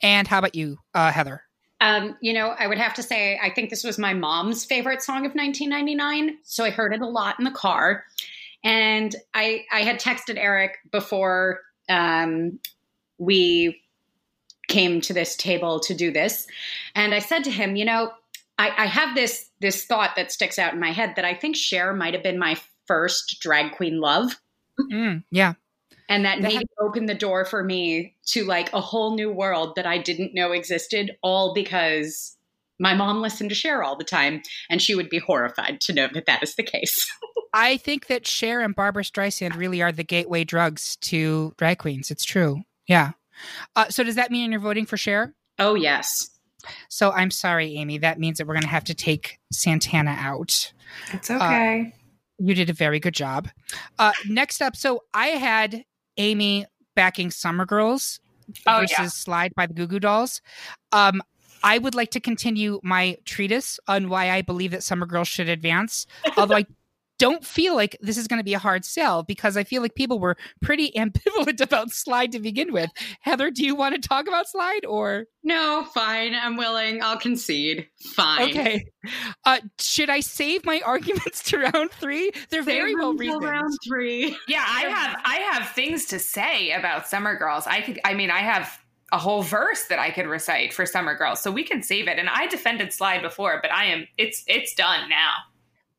And 0.02 0.28
how 0.28 0.40
about 0.40 0.56
you, 0.56 0.78
uh, 0.94 1.12
Heather? 1.12 1.42
Um, 1.82 2.16
you 2.22 2.34
know, 2.34 2.56
I 2.58 2.68
would 2.68 2.78
have 2.78 2.94
to 2.96 3.04
say, 3.04 3.40
I 3.42 3.50
think 3.50 3.70
this 3.70 3.84
was 3.84 3.98
my 4.00 4.14
mom's 4.14 4.64
favorite 4.66 5.02
song 5.02 5.26
of 5.26 5.34
1999. 5.34 6.38
So 6.44 6.64
I 6.64 6.70
heard 6.70 6.94
it 6.94 7.02
a 7.02 7.08
lot 7.08 7.36
in 7.38 7.46
the 7.46 7.52
car. 7.52 8.06
And 8.66 9.16
I, 9.34 9.64
I 9.72 9.84
had 9.84 10.00
texted 10.00 10.38
Eric 10.38 10.80
before 10.92 11.62
um, 11.88 12.60
we 13.20 13.82
came 14.68 15.00
to 15.02 15.14
this 15.14 15.36
table 15.36 15.80
to 15.82 15.94
do 15.94 16.12
this. 16.12 16.48
And 16.96 17.14
I 17.14 17.20
said 17.20 17.44
to 17.44 17.52
him, 17.52 17.76
you 17.76 17.86
know, 17.86 18.12
I, 18.58 18.72
I 18.76 18.86
have 18.88 19.16
this 19.16 19.50
this 19.60 19.86
thought 19.86 20.16
that 20.16 20.32
sticks 20.32 20.58
out 20.58 20.74
in 20.74 20.80
my 20.80 20.92
head 20.92 21.14
that 21.16 21.26
I 21.26 21.34
think 21.34 21.56
Cher 21.56 21.94
might 21.94 22.14
have 22.14 22.24
been 22.24 22.40
my 22.40 22.58
first 22.88 23.40
drag 23.40 23.74
queen 23.74 24.00
love. 24.00 24.36
Mm, 24.92 25.24
yeah. 25.32 25.54
And 26.10 26.26
that 26.26 26.42
That 26.42 26.54
maybe 26.54 26.66
opened 26.80 27.10
the 27.10 27.16
door 27.16 27.46
for 27.46 27.64
me 27.64 28.16
to 28.28 28.46
like 28.46 28.72
a 28.74 28.82
whole 28.82 29.16
new 29.16 29.32
world 29.32 29.76
that 29.76 29.86
I 29.86 29.98
didn't 29.98 30.34
know 30.34 30.52
existed, 30.52 31.18
all 31.22 31.54
because 31.54 32.35
my 32.80 32.94
mom 32.94 33.22
listened 33.22 33.50
to 33.50 33.56
Cher 33.56 33.84
all 33.84 33.96
the 33.98 34.04
time, 34.04 34.42
and 34.70 34.82
she 34.82 34.96
would 34.96 35.10
be 35.10 35.20
horrified 35.20 35.80
to 35.82 35.94
know 35.94 36.08
that 36.14 36.26
that 36.26 36.44
is 36.44 36.56
the 36.56 36.64
case. 36.64 36.96
I 37.54 37.78
think 37.78 38.08
that 38.08 38.28
Cher 38.28 38.62
and 38.62 38.76
Barbra 38.76 39.04
Streisand 39.04 39.56
really 39.56 39.82
are 39.82 39.92
the 39.92 40.04
gateway 40.04 40.44
drugs 40.44 40.98
to 40.98 41.54
drag 41.58 41.78
queens. 41.78 42.12
It's 42.12 42.26
true. 42.26 42.64
Yeah. 42.88 43.12
Uh, 43.76 43.90
so 43.90 44.04
does 44.04 44.16
that 44.16 44.30
mean 44.32 44.52
you're 44.52 44.60
voting 44.60 44.86
for 44.86 44.98
Cher? 44.98 45.34
oh 45.58 45.76
yes, 45.76 46.30
So 46.90 47.12
I'm 47.12 47.32
sorry, 47.32 47.76
Amy. 47.78 47.98
That 48.00 48.20
means 48.20 48.38
that 48.40 48.48
we're 48.48 48.56
going 48.56 48.64
to 48.64 48.68
have 48.68 48.84
to 48.86 48.94
take 48.94 49.40
Santana 49.54 50.12
out. 50.20 50.74
It's 51.14 51.32
okay. 51.32 51.94
You 52.40 52.54
did 52.54 52.70
a 52.70 52.74
very 52.74 53.00
good 53.00 53.14
job. 53.14 53.48
Uh, 53.98 54.12
next 54.28 54.62
up, 54.62 54.76
so 54.76 55.04
I 55.14 55.28
had 55.28 55.86
Amy 56.18 56.66
backing 56.96 57.32
Summer 57.32 57.66
Girls 57.66 58.20
Oh, 58.68 58.82
versus 58.82 58.96
yeah. 59.00 59.08
Slide 59.08 59.54
by 59.56 59.66
the 59.66 59.74
Goo 59.74 59.88
Goo 59.88 60.00
Dolls. 60.00 60.42
Um, 60.92 61.22
I 61.66 61.80
would 61.80 61.96
like 61.96 62.12
to 62.12 62.20
continue 62.20 62.80
my 62.84 63.18
treatise 63.26 63.80
on 63.88 64.08
why 64.08 64.30
I 64.30 64.44
believe 64.44 64.72
that 64.72 64.84
Summer 64.84 65.06
Girls 65.08 65.28
should 65.28 65.50
advance, 65.50 66.06
although 66.38 66.56
I 66.58 66.66
don't 67.18 67.46
feel 67.46 67.76
like 67.76 67.98
this 68.02 68.18
is 68.18 68.28
going 68.28 68.40
to 68.40 68.44
be 68.44 68.54
a 68.54 68.60
hard 68.60 68.84
sell 68.84 69.24
because 69.24 69.56
I 69.56 69.64
feel 69.64 69.82
like 69.82 69.96
people 69.96 70.20
were 70.20 70.36
pretty 70.62 70.92
ambivalent 70.98 71.62
about 71.62 71.92
Slide 71.92 72.32
to 72.34 72.40
begin 72.40 72.72
with. 72.74 72.90
Heather, 73.22 73.50
do 73.52 73.64
you 73.66 73.74
want 73.74 73.96
to 73.96 74.08
talk 74.08 74.28
about 74.28 74.48
Slide 74.50 74.86
or? 74.86 75.26
no, 75.44 75.88
fine, 75.94 76.36
I'm 76.36 76.58
willing. 76.58 77.02
I'll 77.02 77.18
concede. 77.18 77.88
Fine. 78.16 78.50
Okay. 78.50 78.86
Uh, 79.46 79.60
should 79.80 80.10
I 80.10 80.20
save 80.20 80.66
my 80.66 80.82
arguments 80.86 81.42
to 81.50 81.60
round 81.60 81.92
three? 81.92 82.32
They're 82.50 82.64
Save 82.64 82.66
very 82.66 82.96
well 82.96 83.14
reasoned. 83.14 83.44
round 83.44 83.74
three. 83.88 84.38
Yeah, 84.48 84.66
I 84.68 84.82
have 84.82 85.22
I 85.24 85.36
have 85.52 85.70
things 85.72 86.06
to 86.08 86.20
say 86.20 86.72
about 86.74 87.08
Summer 87.08 87.36
Girls. 87.38 87.66
I 87.66 87.82
could 87.82 88.00
I 88.04 88.14
mean 88.14 88.30
I 88.30 88.40
have 88.40 88.78
a 89.12 89.18
whole 89.18 89.44
verse 89.44 89.86
that 89.86 90.00
I 90.00 90.10
could 90.12 90.26
recite 90.26 90.74
for 90.74 90.86
Summer 90.86 91.16
Girls. 91.16 91.42
So 91.42 91.52
we 91.52 91.64
can 91.64 91.84
save 91.84 92.08
it. 92.08 92.18
And 92.18 92.30
I 92.30 92.48
defended 92.48 92.92
Slide 92.92 93.22
before, 93.22 93.60
but 93.62 93.72
I 93.72 93.86
am 93.86 94.08
it's 94.18 94.44
it's 94.48 94.74
done 94.74 95.10
now. 95.10 95.32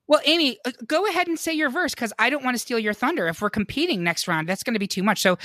Well, 0.09 0.21
Amy, 0.25 0.59
uh, 0.65 0.71
go 0.87 1.07
ahead 1.07 1.27
and 1.27 1.39
say 1.39 1.53
your 1.53 1.69
verse 1.69 1.95
because 1.95 2.13
I 2.19 2.31
don't 2.31 2.45
want 2.45 2.55
to 2.55 2.59
steal 2.61 2.79
your 2.79 2.95
thunder. 2.95 3.27
If 3.27 3.41
we're 3.43 3.51
competing 3.51 4.05
next 4.05 4.29
round, 4.29 4.49
that's 4.49 4.63
going 4.63 4.75
to 4.75 4.81
be 4.81 4.87
too 4.87 5.03
much. 5.03 5.21
So, 5.21 5.37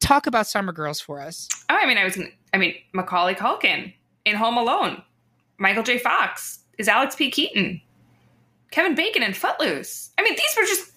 talk 0.00 0.26
about 0.26 0.46
Summer 0.46 0.72
Girls 0.72 1.00
for 1.00 1.20
us. 1.20 1.48
Oh, 1.68 1.76
I 1.76 1.86
mean 1.86 1.98
I 1.98 2.04
was 2.04 2.16
gonna, 2.16 2.28
I 2.54 2.58
mean 2.58 2.74
Macaulay 2.92 3.34
Culkin 3.34 3.92
in 4.24 4.36
Home 4.36 4.56
Alone, 4.56 5.02
Michael 5.58 5.82
J. 5.82 5.98
Fox 5.98 6.60
is 6.78 6.88
Alex 6.88 7.14
P. 7.14 7.30
Keaton, 7.30 7.80
Kevin 8.70 8.94
Bacon 8.94 9.22
in 9.22 9.32
Footloose. 9.32 10.10
I 10.18 10.22
mean 10.22 10.34
these 10.34 10.56
were 10.56 10.66
just 10.66 10.92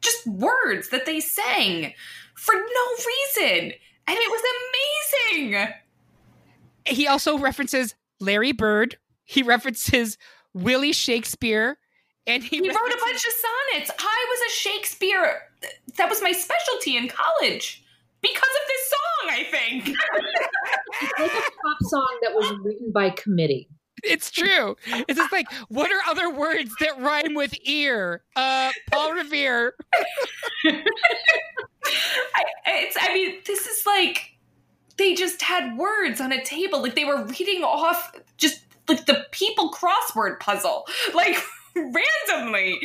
just 0.00 0.26
words 0.26 0.90
that 0.90 1.06
they 1.06 1.20
sang 1.20 1.92
for 2.34 2.54
no 2.54 3.44
reason. 3.44 3.72
And 4.08 4.16
it 4.16 4.30
was 4.30 4.42
amazing. 5.42 5.68
He 6.86 7.06
also 7.06 7.38
references 7.38 7.94
Larry 8.20 8.52
Bird. 8.52 8.98
He 9.24 9.42
references 9.42 10.18
Willie 10.54 10.92
Shakespeare, 10.92 11.78
and 12.26 12.42
he, 12.42 12.58
He 12.58 12.68
wrote 12.68 12.76
a 12.76 12.98
bunch 13.04 13.24
of 13.26 13.32
sonnets. 13.32 13.90
I 13.98 14.26
was 14.30 14.40
a 14.48 14.50
Shakespeare. 14.56 15.42
That 15.96 16.08
was 16.08 16.22
my 16.22 16.32
specialty 16.32 16.96
in 16.96 17.08
college 17.08 17.84
because 18.20 18.42
of 18.42 18.68
this 18.68 18.90
song, 18.90 19.30
I 19.30 19.44
think. 19.50 19.96
It's 21.02 21.18
like 21.18 21.30
a 21.32 21.50
pop 21.62 21.78
song 21.82 22.18
that 22.22 22.34
was 22.34 22.52
written 22.62 22.90
by 22.92 23.10
committee. 23.10 23.68
It's 24.02 24.30
true. 24.30 24.76
It's 24.86 25.18
just 25.18 25.32
like, 25.32 25.50
what 25.68 25.90
are 25.90 26.00
other 26.08 26.30
words 26.30 26.70
that 26.80 27.00
rhyme 27.00 27.34
with 27.34 27.54
ear? 27.64 28.22
Uh, 28.36 28.70
Paul 28.90 29.14
Revere. 29.14 29.74
I, 32.34 32.44
it's, 32.66 32.96
I 33.00 33.14
mean, 33.14 33.36
this 33.46 33.66
is 33.66 33.84
like 33.86 34.36
they 34.96 35.14
just 35.14 35.42
had 35.42 35.76
words 35.76 36.20
on 36.20 36.32
a 36.32 36.42
table, 36.44 36.82
like 36.82 36.94
they 36.94 37.04
were 37.04 37.24
reading 37.24 37.62
off 37.62 38.12
just 38.36 38.60
like 38.88 39.06
the 39.06 39.26
people 39.30 39.70
crossword 39.70 40.40
puzzle, 40.40 40.86
like 41.14 41.36
randomly, 41.74 42.78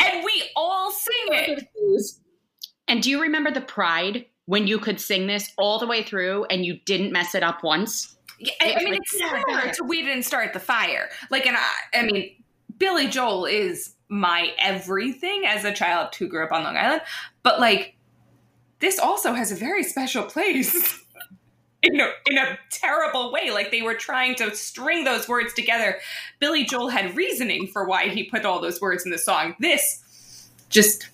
and 0.00 0.24
we 0.24 0.44
all 0.56 0.90
sing 0.90 1.14
it. 1.28 1.68
And 2.88 3.02
do 3.02 3.10
you 3.10 3.20
remember 3.22 3.50
the 3.50 3.60
pride 3.60 4.26
when 4.46 4.66
you 4.66 4.78
could 4.78 5.00
sing 5.00 5.26
this 5.26 5.52
all 5.58 5.78
the 5.78 5.86
way 5.86 6.02
through 6.02 6.44
and 6.46 6.64
you 6.66 6.80
didn't 6.84 7.12
mess 7.12 7.34
it 7.34 7.42
up 7.42 7.62
once? 7.62 8.16
Yeah, 8.40 8.52
I, 8.60 8.74
I 8.74 8.84
mean, 8.84 8.94
it's 8.94 9.18
similar 9.18 9.72
to 9.72 9.84
"We 9.84 10.02
Didn't 10.02 10.24
Start 10.24 10.52
the 10.54 10.60
Fire." 10.60 11.10
Like, 11.30 11.46
and 11.46 11.56
I, 11.56 11.98
I 11.98 12.02
mean, 12.02 12.42
Billy 12.78 13.06
Joel 13.06 13.44
is 13.44 13.94
my 14.08 14.52
everything 14.58 15.44
as 15.46 15.64
a 15.64 15.72
child 15.72 16.14
who 16.16 16.26
grew 16.26 16.44
up 16.44 16.50
on 16.50 16.64
Long 16.64 16.76
Island, 16.76 17.02
but 17.42 17.60
like, 17.60 17.96
this 18.80 18.98
also 18.98 19.32
has 19.34 19.52
a 19.52 19.54
very 19.54 19.82
special 19.82 20.24
place. 20.24 20.98
In 21.82 21.98
a, 21.98 22.10
in 22.26 22.36
a 22.36 22.58
terrible 22.70 23.32
way. 23.32 23.50
Like 23.50 23.70
they 23.70 23.80
were 23.80 23.94
trying 23.94 24.34
to 24.34 24.54
string 24.54 25.04
those 25.04 25.26
words 25.30 25.54
together. 25.54 25.96
Billy 26.38 26.62
Joel 26.62 26.88
had 26.90 27.16
reasoning 27.16 27.68
for 27.68 27.86
why 27.86 28.08
he 28.08 28.24
put 28.24 28.44
all 28.44 28.60
those 28.60 28.82
words 28.82 29.06
in 29.06 29.10
the 29.10 29.16
song. 29.16 29.54
This, 29.60 30.02
just 30.68 31.08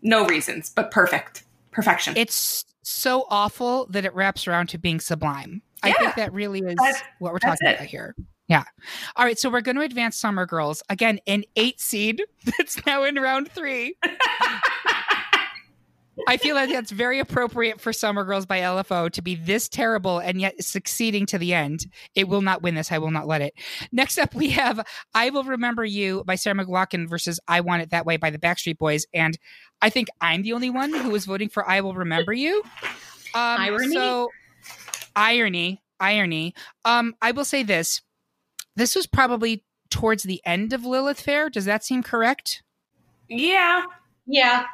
no 0.00 0.24
reasons, 0.24 0.70
but 0.70 0.92
perfect. 0.92 1.42
Perfection. 1.72 2.16
It's 2.16 2.64
so 2.82 3.26
awful 3.30 3.86
that 3.86 4.04
it 4.04 4.14
wraps 4.14 4.46
around 4.46 4.68
to 4.68 4.78
being 4.78 5.00
sublime. 5.00 5.60
I 5.82 5.92
think 5.94 6.14
that 6.14 6.32
really 6.32 6.60
is 6.60 6.76
That's- 6.76 7.02
what 7.18 7.32
we're 7.32 7.40
talking 7.40 7.66
about 7.66 7.86
here. 7.86 8.14
Yeah. 8.46 8.62
All 9.16 9.24
right. 9.24 9.38
So 9.38 9.50
we're 9.50 9.60
going 9.60 9.76
to 9.76 9.82
advance 9.82 10.16
Summer 10.16 10.46
Girls. 10.46 10.84
Again, 10.88 11.18
an 11.26 11.42
eight 11.56 11.80
seed 11.80 12.22
that's 12.58 12.86
now 12.86 13.02
in 13.02 13.16
round 13.16 13.50
three. 13.50 13.96
I 16.28 16.36
feel 16.36 16.54
like 16.54 16.70
that's 16.70 16.90
very 16.90 17.18
appropriate 17.18 17.80
for 17.80 17.92
Summer 17.92 18.24
Girls 18.24 18.46
by 18.46 18.60
LFO 18.60 19.10
to 19.12 19.22
be 19.22 19.34
this 19.34 19.68
terrible 19.68 20.18
and 20.18 20.40
yet 20.40 20.62
succeeding 20.62 21.26
to 21.26 21.38
the 21.38 21.54
end. 21.54 21.86
It 22.14 22.28
will 22.28 22.42
not 22.42 22.62
win 22.62 22.74
this. 22.74 22.92
I 22.92 22.98
will 22.98 23.10
not 23.10 23.26
let 23.26 23.42
it. 23.42 23.54
Next 23.90 24.18
up, 24.18 24.34
we 24.34 24.50
have 24.50 24.84
I 25.14 25.30
Will 25.30 25.44
Remember 25.44 25.84
You 25.84 26.24
by 26.24 26.34
Sarah 26.34 26.56
McLachlan 26.56 27.08
versus 27.08 27.40
I 27.48 27.60
Want 27.60 27.82
It 27.82 27.90
That 27.90 28.06
Way 28.06 28.16
by 28.16 28.30
the 28.30 28.38
Backstreet 28.38 28.78
Boys. 28.78 29.06
And 29.12 29.38
I 29.80 29.90
think 29.90 30.08
I'm 30.20 30.42
the 30.42 30.52
only 30.52 30.70
one 30.70 30.92
who 30.92 31.10
was 31.10 31.24
voting 31.24 31.48
for 31.48 31.68
I 31.68 31.80
Will 31.80 31.94
Remember 31.94 32.32
You. 32.32 32.62
Um, 33.34 33.60
Irony? 33.60 33.94
So, 33.94 34.28
irony, 35.16 35.82
irony. 35.98 36.54
Um, 36.84 37.14
I 37.22 37.32
will 37.32 37.44
say 37.44 37.62
this. 37.62 38.02
This 38.76 38.94
was 38.94 39.06
probably 39.06 39.64
towards 39.90 40.22
the 40.22 40.40
end 40.44 40.72
of 40.72 40.84
Lilith 40.84 41.20
Fair. 41.20 41.50
Does 41.50 41.64
that 41.64 41.84
seem 41.84 42.02
correct? 42.02 42.62
yeah. 43.28 43.84
Yeah. 44.26 44.66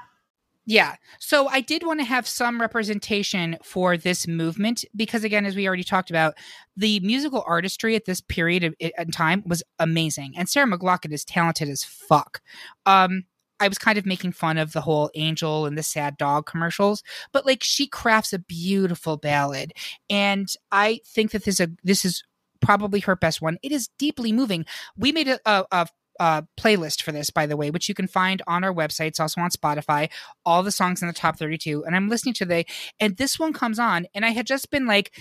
Yeah. 0.69 0.97
So 1.19 1.49
I 1.49 1.63
did 1.63 1.83
want 1.87 2.01
to 2.01 2.05
have 2.05 2.29
some 2.29 2.61
representation 2.61 3.57
for 3.65 3.97
this 3.97 4.29
movement 4.29 4.85
because, 4.95 5.25
again, 5.25 5.47
as 5.47 5.57
we 5.57 5.67
already 5.67 5.83
talked 5.83 6.11
about, 6.11 6.35
the 6.77 7.01
musical 7.01 7.43
artistry 7.47 7.97
at 7.97 8.05
this 8.05 8.21
period 8.21 8.75
in 8.79 9.11
time 9.11 9.43
was 9.47 9.63
amazing, 9.79 10.35
and 10.37 10.47
Sarah 10.47 10.67
McLachlan 10.67 11.15
is 11.15 11.25
talented 11.25 11.71
as 11.71 11.85
fuck. 11.85 12.43
Um, 12.85 13.25
I 13.59 13.69
was 13.69 13.79
kind 13.79 13.97
of 13.97 14.05
making 14.05 14.33
fun 14.33 14.59
of 14.59 14.75
the 14.75 14.83
whole 14.83 15.11
angel 15.15 15.65
and 15.65 15.79
the 15.79 15.83
sad 15.83 16.19
dog 16.19 16.45
commercials, 16.45 17.03
but 17.33 17.47
like 17.47 17.65
she 17.65 17.87
crafts 17.87 18.35
a 18.35 18.39
beautiful 18.39 19.17
ballad, 19.17 19.73
and 20.11 20.53
I 20.71 21.01
think 21.07 21.31
that 21.31 21.45
this 21.45 21.61
is 21.61 21.67
a 21.67 21.71
this 21.83 22.05
is 22.05 22.23
probably 22.61 23.01
her 23.01 23.17
best 23.17 23.41
one. 23.41 23.57
It 23.63 23.73
is 23.73 23.89
deeply 23.99 24.33
moving. 24.33 24.67
We 24.99 25.13
made 25.13 25.29
a, 25.29 25.41
a, 25.47 25.65
a 25.73 25.89
uh, 26.19 26.43
playlist 26.59 27.03
for 27.03 27.13
this, 27.13 27.31
by 27.31 27.47
the 27.47 27.57
way, 27.57 27.71
which 27.71 27.89
you 27.89 27.95
can 27.95 28.09
find 28.09 28.43
on 28.47 28.65
our 28.65 28.73
website. 28.75 29.09
It's 29.09 29.21
also 29.21 29.41
on 29.41 29.51
Spotify. 29.51 30.11
All 30.45 30.63
the 30.63 30.71
songs 30.73 31.01
in 31.03 31.09
the 31.09 31.15
top 31.15 31.39
32. 31.39 31.85
And 31.85 31.95
I'm 31.95 32.09
listening 32.09 32.35
to 32.35 32.45
the, 32.45 32.65
and 32.99 33.17
this 33.17 33.39
one 33.39 33.53
comes 33.53 33.79
on, 33.79 34.07
and 34.15 34.25
I 34.25 34.31
had 34.31 34.47
just 34.47 34.71
been 34.71 34.87
like 34.87 35.13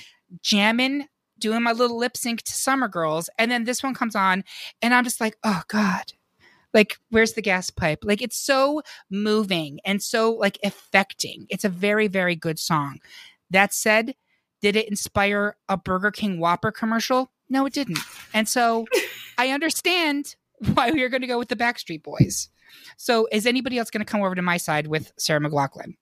jamming, 0.42 1.08
doing 1.40 1.62
my 1.64 1.72
little 1.72 1.98
lip 1.98 2.18
sync 2.18 2.42
to 2.44 2.54
Summer 2.54 2.88
Girls. 2.88 3.30
And 3.38 3.52
then 3.52 3.66
this 3.66 3.84
one 3.84 3.94
comes 3.94 4.16
on, 4.16 4.44
and 4.82 4.94
I'm 4.94 5.04
just 5.04 5.22
like, 5.22 5.38
oh 5.44 5.62
God, 5.68 6.14
Like, 6.74 6.98
where's 7.10 7.34
the 7.34 7.42
gas 7.42 7.70
pipe? 7.70 8.00
Like, 8.04 8.22
it's 8.22 8.38
so 8.38 8.82
moving 9.10 9.80
and 9.86 10.02
so 10.02 10.32
like 10.34 10.60
affecting. 10.64 11.48
It's 11.50 11.66
a 11.66 11.70
very, 11.70 12.08
very 12.08 12.36
good 12.36 12.60
song. 12.60 13.00
That 13.50 13.74
said, 13.74 14.16
did 14.62 14.76
it 14.76 14.88
inspire 14.90 15.56
a 15.70 15.78
Burger 15.78 16.12
King 16.12 16.40
Whopper 16.40 16.72
commercial? 16.72 17.32
No, 17.50 17.66
it 17.66 17.74
didn't. 17.74 18.00
And 18.34 18.48
so 18.48 18.86
I 19.38 19.50
understand 19.52 20.36
why 20.74 20.92
we 20.92 21.04
are 21.04 21.10
going 21.10 21.22
to 21.22 21.28
go 21.28 21.38
with 21.38 21.50
the 21.50 21.56
Backstreet 21.56 22.04
Boys. 22.04 22.50
So 22.98 23.28
is 23.32 23.46
anybody 23.46 23.78
else 23.78 23.90
going 23.90 24.06
to 24.06 24.12
come 24.12 24.22
over 24.22 24.36
to 24.36 24.42
my 24.42 24.58
side 24.58 24.88
with 24.88 25.12
Sarah 25.18 25.40
McLachlan? 25.40 25.96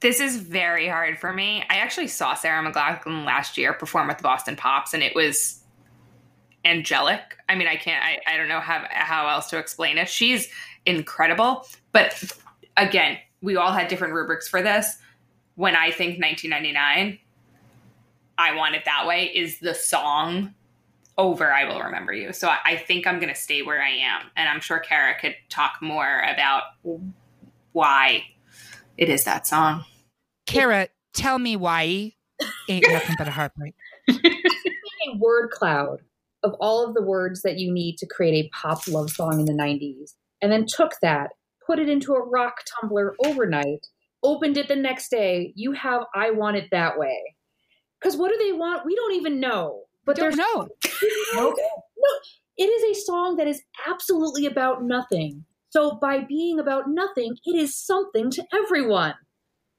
This 0.00 0.20
is 0.20 0.36
very 0.36 0.88
hard 0.88 1.18
for 1.18 1.32
me. 1.32 1.64
I 1.70 1.76
actually 1.76 2.08
saw 2.08 2.34
Sarah 2.34 2.62
McLachlan 2.62 3.24
last 3.24 3.56
year 3.56 3.72
perform 3.72 4.08
with 4.08 4.18
the 4.18 4.22
Boston 4.22 4.56
Pops, 4.56 4.94
and 4.94 5.02
it 5.02 5.14
was 5.14 5.62
angelic. 6.64 7.20
I 7.48 7.54
mean, 7.54 7.68
I 7.68 7.76
can't, 7.76 8.04
I, 8.04 8.18
I 8.26 8.36
don't 8.36 8.48
know 8.48 8.60
how, 8.60 8.84
how 8.90 9.28
else 9.28 9.48
to 9.50 9.58
explain 9.58 9.98
it. 9.98 10.08
She's 10.08 10.48
incredible. 10.86 11.66
But 11.92 12.32
again, 12.76 13.18
we 13.42 13.56
all 13.56 13.72
had 13.72 13.88
different 13.88 14.14
rubrics 14.14 14.48
for 14.48 14.62
this. 14.62 14.96
When 15.54 15.76
I 15.76 15.90
think 15.90 16.20
1999, 16.20 17.18
I 18.38 18.54
Want 18.56 18.74
It 18.74 18.84
That 18.84 19.06
Way 19.06 19.26
is 19.26 19.60
the 19.60 19.74
song 19.74 20.54
over 21.18 21.52
I 21.52 21.64
Will 21.64 21.80
Remember 21.80 22.12
You. 22.12 22.32
So 22.32 22.48
I, 22.48 22.58
I 22.64 22.76
think 22.76 23.06
I'm 23.06 23.18
going 23.18 23.32
to 23.32 23.38
stay 23.38 23.62
where 23.62 23.82
I 23.82 23.90
am. 23.90 24.30
And 24.36 24.48
I'm 24.48 24.60
sure 24.60 24.78
Kara 24.78 25.18
could 25.18 25.34
talk 25.50 25.74
more 25.80 26.20
about 26.20 26.62
why 27.72 28.24
it 28.96 29.08
is 29.08 29.24
that 29.24 29.46
song. 29.46 29.84
Kara, 30.46 30.88
tell 31.14 31.38
me 31.38 31.56
why 31.56 32.12
ain't 32.68 32.86
nothing 32.88 33.16
but 33.18 33.28
a 33.28 33.30
heartbreak. 33.30 33.74
a 34.08 35.16
word 35.16 35.50
cloud 35.50 35.98
of 36.42 36.54
all 36.60 36.86
of 36.86 36.94
the 36.94 37.02
words 37.02 37.42
that 37.42 37.58
you 37.58 37.72
need 37.72 37.96
to 37.98 38.06
create 38.06 38.44
a 38.44 38.50
pop 38.50 38.86
love 38.88 39.10
song 39.10 39.40
in 39.40 39.46
the 39.46 39.52
90s, 39.52 40.14
and 40.40 40.50
then 40.50 40.66
took 40.66 40.92
that, 41.02 41.30
put 41.66 41.78
it 41.78 41.88
into 41.88 42.14
a 42.14 42.24
rock 42.24 42.56
tumbler 42.80 43.14
overnight, 43.24 43.86
opened 44.22 44.56
it 44.56 44.68
the 44.68 44.76
next 44.76 45.10
day. 45.10 45.52
You 45.54 45.72
have 45.72 46.02
I 46.14 46.30
Want 46.30 46.56
It 46.56 46.68
That 46.70 46.98
Way. 46.98 47.36
Because 48.00 48.16
what 48.16 48.30
do 48.30 48.38
they 48.38 48.52
want? 48.52 48.84
We 48.84 48.96
don't 48.96 49.14
even 49.14 49.38
know. 49.38 49.81
But 50.04 50.16
Don't 50.16 50.24
there's 50.24 50.36
know. 50.36 50.68
no, 51.34 51.54
it 52.56 52.64
is 52.64 52.96
a 52.96 53.00
song 53.00 53.36
that 53.36 53.46
is 53.46 53.62
absolutely 53.86 54.46
about 54.46 54.82
nothing. 54.82 55.44
So 55.70 55.98
by 56.00 56.20
being 56.20 56.58
about 56.58 56.84
nothing, 56.88 57.36
it 57.44 57.56
is 57.56 57.76
something 57.76 58.30
to 58.30 58.44
everyone. 58.52 59.14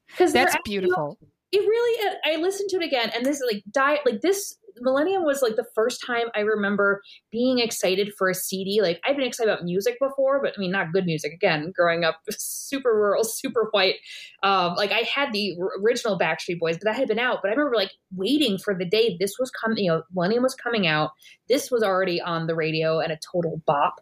Because 0.07 0.33
That's 0.33 0.55
beautiful. 0.65 1.17
It 1.51 1.59
really. 1.59 2.17
I 2.25 2.41
listened 2.41 2.69
to 2.71 2.77
it 2.77 2.83
again, 2.83 3.11
and 3.15 3.25
this 3.25 3.37
is 3.37 3.43
like 3.51 3.63
diet, 3.71 4.01
like 4.05 4.21
this. 4.21 4.57
Millennium 4.79 5.23
was 5.23 5.41
like 5.41 5.55
the 5.55 5.65
first 5.75 6.03
time 6.05 6.27
I 6.35 6.41
remember 6.41 7.01
being 7.31 7.59
excited 7.59 8.13
for 8.17 8.29
a 8.29 8.33
CD. 8.33 8.81
Like 8.81 8.99
I've 9.05 9.15
been 9.15 9.25
excited 9.25 9.51
about 9.51 9.63
music 9.63 9.97
before, 9.99 10.41
but 10.41 10.53
I 10.55 10.59
mean 10.59 10.71
not 10.71 10.91
good 10.91 11.05
music. 11.05 11.33
Again, 11.33 11.71
growing 11.75 12.03
up 12.03 12.21
super 12.29 12.93
rural, 12.93 13.23
super 13.23 13.69
white. 13.71 13.95
Um, 14.41 14.75
like 14.75 14.91
I 14.91 14.99
had 14.99 15.33
the 15.33 15.55
original 15.81 16.17
Backstreet 16.17 16.59
Boys, 16.59 16.77
but 16.77 16.85
that 16.85 16.95
had 16.95 17.07
been 17.07 17.19
out. 17.19 17.39
But 17.41 17.49
I 17.49 17.53
remember 17.55 17.75
like 17.75 17.91
waiting 18.15 18.57
for 18.57 18.75
the 18.75 18.85
day 18.85 19.17
this 19.19 19.35
was 19.39 19.51
coming. 19.51 19.85
You 19.85 19.91
know, 19.91 20.03
Millennium 20.13 20.43
was 20.43 20.55
coming 20.55 20.87
out. 20.87 21.11
This 21.47 21.71
was 21.71 21.83
already 21.83 22.21
on 22.21 22.47
the 22.47 22.55
radio 22.55 22.99
and 22.99 23.11
a 23.11 23.19
total 23.31 23.61
bop. 23.65 23.95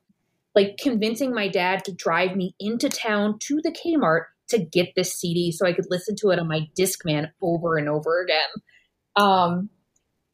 Like 0.53 0.77
convincing 0.77 1.33
my 1.33 1.47
dad 1.47 1.85
to 1.85 1.93
drive 1.93 2.35
me 2.35 2.55
into 2.59 2.89
town 2.89 3.39
to 3.39 3.61
the 3.63 3.71
Kmart 3.71 4.25
to 4.51 4.59
get 4.59 4.93
this 4.95 5.13
CD 5.13 5.51
so 5.51 5.65
I 5.65 5.73
could 5.73 5.87
listen 5.89 6.15
to 6.17 6.29
it 6.29 6.39
on 6.39 6.47
my 6.47 6.67
Discman 6.77 7.29
over 7.41 7.77
and 7.77 7.89
over 7.89 8.21
again. 8.21 8.49
Um, 9.15 9.69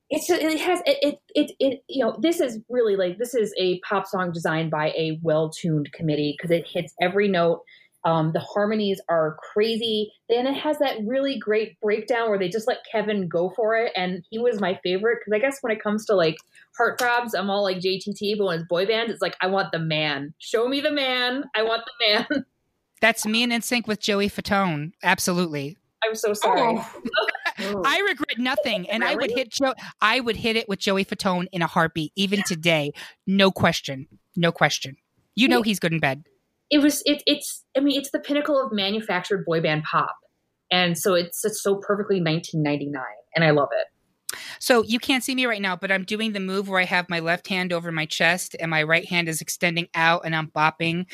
it's 0.10 0.28
just, 0.28 0.42
it 0.42 0.60
has 0.60 0.82
it, 0.86 0.98
it 1.02 1.20
it 1.36 1.52
it 1.60 1.84
you 1.88 2.04
know 2.04 2.18
this 2.20 2.40
is 2.40 2.60
really 2.70 2.96
like 2.96 3.18
this 3.18 3.34
is 3.34 3.54
a 3.58 3.80
pop 3.80 4.08
song 4.08 4.32
designed 4.32 4.72
by 4.72 4.90
a 4.92 5.20
well 5.22 5.50
tuned 5.50 5.92
committee 5.92 6.36
because 6.38 6.52
it 6.52 6.68
hits 6.68 6.94
every 7.02 7.28
note. 7.28 7.64
Um, 8.06 8.32
the 8.32 8.40
harmonies 8.40 9.02
are 9.10 9.38
crazy. 9.52 10.14
Then 10.30 10.48
it 10.48 10.54
has 10.54 10.80
that 10.80 10.96
really 11.06 11.38
great 11.38 11.78
breakdown 11.82 12.30
where 12.30 12.40
they 12.40 12.48
just 12.48 12.68
let 12.68 12.86
Kevin 12.90 13.28
go 13.28 13.52
for 13.54 13.76
it, 13.76 13.92
and 13.98 14.24
he 14.30 14.40
was 14.40 14.62
my 14.62 14.80
favorite 14.82 15.20
because 15.20 15.36
I 15.36 15.40
guess 15.40 15.58
when 15.62 15.74
it 15.74 15.84
comes 15.84 16.06
to 16.06 16.16
like 16.16 16.38
heartthrobs, 16.80 17.32
I'm 17.38 17.50
all 17.50 17.64
like 17.64 17.78
JTT, 17.78 18.38
but 18.38 18.46
when 18.46 18.60
it's 18.60 18.68
boy 18.68 18.86
bands, 18.86 19.12
it's 19.12 19.22
like 19.22 19.36
I 19.42 19.48
want 19.48 19.74
the 19.74 19.80
man. 19.80 20.34
Show 20.38 20.70
me 20.70 20.80
the 20.80 20.92
man. 20.92 21.44
I 21.54 21.64
want 21.64 21.84
the 21.86 22.08
man. 22.08 22.46
That's 23.02 23.26
me 23.26 23.44
and 23.44 23.52
NSYNC 23.52 23.88
with 23.88 24.00
Joey 24.00 24.30
Fatone. 24.30 24.94
Absolutely. 25.04 25.78
I'm 26.04 26.16
so 26.16 26.34
sorry. 26.34 26.80
Oh. 27.60 27.82
I 27.86 28.00
regret 28.00 28.38
nothing, 28.38 28.90
and 28.90 29.04
I 29.04 29.16
would 29.16 29.32
hit 29.32 29.50
Joe. 29.50 29.74
I 30.02 30.20
would 30.20 30.36
hit 30.36 30.56
it 30.56 30.70
with 30.70 30.80
Joey 30.80 31.06
Fatone 31.06 31.48
in 31.52 31.62
a 31.62 31.68
heartbeat, 31.68 32.12
even 32.16 32.44
today. 32.44 32.92
No 33.26 33.52
question. 33.52 34.08
No 34.36 34.52
question. 34.52 34.98
You 35.36 35.48
know 35.48 35.62
he's 35.62 35.80
good 35.80 35.94
in 35.94 36.00
bed. 36.00 36.24
it 36.70 36.80
was 36.80 37.02
it, 37.06 37.24
it's 37.26 37.64
i 37.78 37.80
mean 37.80 37.98
it's 38.00 38.12
the 38.12 38.20
pinnacle 38.20 38.60
of 38.62 38.72
manufactured 38.72 39.46
boy 39.46 39.62
band 39.62 39.84
pop 39.84 40.16
and 40.72 40.98
so 40.98 41.14
it's, 41.14 41.46
it's 41.46 41.62
so 41.64 41.76
perfectly 41.76 42.20
1999 42.22 43.02
and 43.36 43.46
i 43.46 43.52
love 43.52 43.70
it 43.72 43.88
So 44.60 44.84
you 44.84 45.00
can't 45.00 45.24
see 45.24 45.36
me 45.36 45.46
right 45.46 45.62
now, 45.62 45.76
but 45.78 45.92
I'm 45.92 46.04
doing 46.04 46.34
the 46.34 46.40
move 46.42 46.68
where 46.68 46.82
I 46.82 46.86
have 46.86 47.10
my 47.10 47.20
left 47.20 47.48
hand 47.48 47.72
over 47.72 47.92
my 47.92 48.06
chest 48.06 48.56
and 48.60 48.70
my 48.70 48.84
right 48.84 49.06
hand 49.08 49.30
is 49.30 49.40
extending 49.42 49.88
out 49.94 50.24
and 50.26 50.36
I'm 50.36 50.48
bopping. 50.50 51.06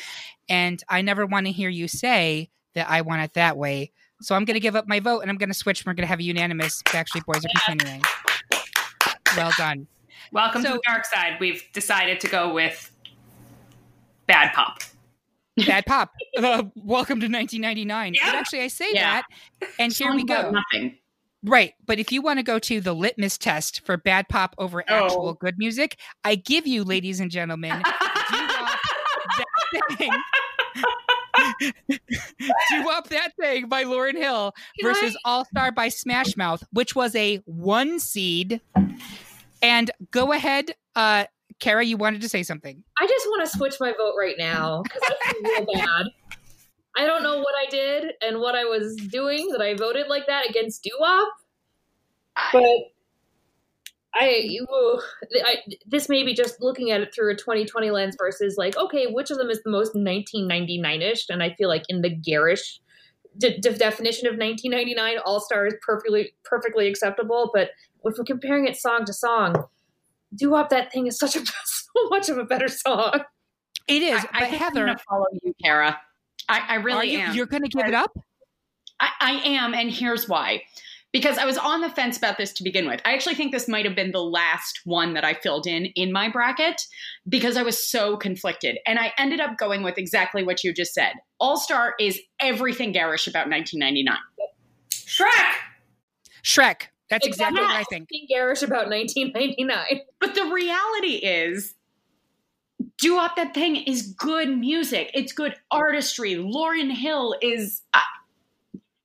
And 0.48 0.82
I 0.88 1.02
never 1.02 1.24
want 1.24 1.46
to 1.46 1.52
hear 1.52 1.68
you 1.68 1.86
say 1.86 2.50
that 2.74 2.90
I 2.90 3.02
want 3.02 3.22
it 3.22 3.34
that 3.34 3.56
way. 3.56 3.92
So 4.24 4.34
I'm 4.34 4.46
going 4.46 4.54
to 4.54 4.60
give 4.60 4.74
up 4.74 4.88
my 4.88 5.00
vote 5.00 5.20
and 5.20 5.30
I'm 5.30 5.36
going 5.36 5.50
to 5.50 5.54
switch. 5.54 5.84
We're 5.84 5.92
going 5.92 6.04
to 6.04 6.08
have 6.08 6.18
a 6.18 6.22
unanimous. 6.22 6.82
Backstreet 6.84 7.26
Boys 7.26 7.44
are 7.44 7.48
continuing. 7.66 8.02
Well 9.36 9.50
done. 9.58 9.86
Welcome 10.32 10.62
to 10.64 10.70
the 10.70 10.80
dark 10.86 11.04
side. 11.04 11.36
We've 11.40 11.62
decided 11.74 12.20
to 12.20 12.28
go 12.28 12.52
with 12.54 12.90
bad 14.26 14.54
pop. 14.54 14.80
Bad 15.66 15.84
pop. 15.86 16.12
Uh, 16.36 16.64
welcome 16.74 17.20
to 17.20 17.26
1999. 17.26 18.14
Yeah. 18.14 18.20
But 18.24 18.34
actually, 18.34 18.62
I 18.62 18.68
say 18.68 18.86
Yeah. 18.92 19.20
that, 19.60 19.68
and 19.78 19.92
here 19.92 20.12
we 20.12 20.24
go. 20.24 20.50
Nothing. 20.50 20.96
Right. 21.44 21.74
But 21.86 22.00
if 22.00 22.10
you 22.10 22.22
want 22.22 22.40
to 22.40 22.42
go 22.42 22.58
to 22.58 22.80
the 22.80 22.92
litmus 22.92 23.38
test 23.38 23.84
for 23.86 23.96
bad 23.96 24.28
pop 24.28 24.54
over 24.58 24.82
actual 24.90 25.28
Oh. 25.28 25.32
good 25.34 25.56
music, 25.58 25.96
I 26.24 26.34
give 26.34 26.66
you, 26.66 26.82
ladies 26.82 27.20
and 27.20 27.30
gentlemen, 27.30 27.82
that 28.32 29.46
thing. 29.96 30.10
Doo 31.88 32.84
Wop 32.84 33.08
That 33.08 33.32
Thing 33.40 33.68
by 33.68 33.84
Lauryn 33.84 34.16
Hill 34.16 34.52
versus 34.82 35.16
All 35.24 35.44
Star 35.44 35.72
by 35.72 35.88
Smash 35.88 36.36
Mouth, 36.36 36.62
which 36.72 36.94
was 36.94 37.14
a 37.16 37.36
one 37.46 38.00
seed. 38.00 38.60
And 39.62 39.90
go 40.10 40.32
ahead, 40.32 40.72
uh, 40.94 41.24
Kara, 41.60 41.84
you 41.84 41.96
wanted 41.96 42.20
to 42.22 42.28
say 42.28 42.42
something. 42.42 42.82
i 43.00 43.06
just 43.06 43.26
want 43.28 43.44
to 43.48 43.56
switch 43.56 43.74
my 43.80 43.92
vote 43.92 44.14
right 44.18 44.34
now 44.38 44.82
because 44.82 45.00
i 45.08 45.32
feel 45.32 45.42
real 45.42 45.66
bad 45.74 46.06
i 46.96 47.06
don't 47.06 47.22
know 47.22 47.38
what 47.38 47.54
i 47.56 47.70
did 47.70 48.12
and 48.20 48.40
what 48.40 48.54
i 48.56 48.64
was 48.64 48.96
doing 48.96 49.48
that 49.52 49.60
i 49.62 49.72
voted 49.74 50.08
like 50.08 50.26
that 50.26 50.48
against 50.50 50.82
doo-wop 50.82 51.28
but 52.52 52.62
I, 54.14 54.42
you, 54.44 54.66
I 55.44 55.56
this 55.86 56.08
may 56.08 56.22
be 56.22 56.34
just 56.34 56.62
looking 56.62 56.90
at 56.90 57.00
it 57.00 57.12
through 57.14 57.32
a 57.32 57.36
2020 57.36 57.90
lens 57.90 58.16
versus 58.18 58.56
like 58.56 58.76
okay 58.76 59.06
which 59.06 59.30
of 59.30 59.38
them 59.38 59.50
is 59.50 59.62
the 59.64 59.70
most 59.70 59.94
1999ish 59.94 61.24
and 61.30 61.42
i 61.42 61.52
feel 61.54 61.68
like 61.68 61.82
in 61.88 62.00
the 62.00 62.10
garish 62.10 62.80
de- 63.38 63.58
de- 63.58 63.76
definition 63.76 64.28
of 64.28 64.34
1999 64.34 65.18
all 65.24 65.40
star 65.40 65.66
is 65.66 65.74
perfectly 65.82 66.32
perfectly 66.44 66.86
acceptable 66.86 67.50
but 67.52 67.70
if 68.04 68.14
we're 68.16 68.24
comparing 68.24 68.68
it 68.68 68.76
song 68.76 69.04
to 69.04 69.12
song 69.12 69.64
Doo 70.36 70.50
Wop 70.50 70.68
That 70.70 70.92
Thing 70.92 71.06
is 71.06 71.18
such 71.18 71.36
a 71.36 71.40
so 71.64 72.08
much 72.10 72.28
of 72.28 72.38
a 72.38 72.44
better 72.44 72.68
song 72.68 73.20
It 73.86 74.02
is, 74.02 74.18
I, 74.18 74.22
but 74.22 74.34
I 74.34 74.50
think 74.50 74.52
I'm 74.52 74.58
Heather, 74.58 74.86
gonna 74.86 74.98
follow 75.08 75.26
you, 75.42 75.54
Kara. 75.62 76.00
I, 76.48 76.60
I 76.68 76.74
really 76.76 77.12
you, 77.12 77.18
am. 77.18 77.34
you're 77.34 77.46
going 77.46 77.62
to 77.62 77.68
give 77.68 77.86
it 77.86 77.94
up? 77.94 78.16
I, 79.00 79.08
I 79.20 79.32
am, 79.44 79.74
and 79.74 79.90
here's 79.90 80.28
why. 80.28 80.62
Because 81.14 81.38
I 81.38 81.44
was 81.44 81.56
on 81.56 81.80
the 81.80 81.88
fence 81.88 82.18
about 82.18 82.38
this 82.38 82.52
to 82.54 82.64
begin 82.64 82.88
with. 82.88 83.00
I 83.04 83.14
actually 83.14 83.36
think 83.36 83.52
this 83.52 83.68
might 83.68 83.84
have 83.84 83.94
been 83.94 84.10
the 84.10 84.18
last 84.20 84.80
one 84.84 85.14
that 85.14 85.24
I 85.24 85.34
filled 85.34 85.64
in 85.64 85.86
in 85.94 86.10
my 86.12 86.28
bracket 86.28 86.82
because 87.28 87.56
I 87.56 87.62
was 87.62 87.88
so 87.88 88.16
conflicted. 88.16 88.78
And 88.84 88.98
I 88.98 89.12
ended 89.16 89.38
up 89.38 89.56
going 89.56 89.84
with 89.84 89.96
exactly 89.96 90.42
what 90.42 90.64
you 90.64 90.74
just 90.74 90.92
said. 90.92 91.12
All 91.38 91.56
Star 91.56 91.94
is 92.00 92.20
everything 92.40 92.90
garish 92.90 93.28
about 93.28 93.48
1999. 93.48 94.16
Shrek. 94.90 95.54
Shrek. 96.42 96.88
That's 97.10 97.26
exactly 97.28 97.60
what 97.60 97.70
I 97.70 97.74
Exactly. 97.82 97.98
think. 97.98 98.08
Being 98.08 98.26
garish 98.28 98.62
about 98.62 98.88
1999 98.90 100.00
But 100.18 100.34
the 100.34 100.46
reality 100.46 101.14
is, 101.18 101.74
Doo 102.98 103.14
Wop 103.14 103.36
That 103.36 103.54
Thing 103.54 103.76
is 103.76 104.02
good 104.18 104.48
music. 104.48 105.12
It's 105.14 105.32
good 105.32 105.54
artistry. 105.70 106.34
Lauryn 106.34 106.90
Hill 106.90 107.36
is, 107.40 107.82
uh, 107.94 108.00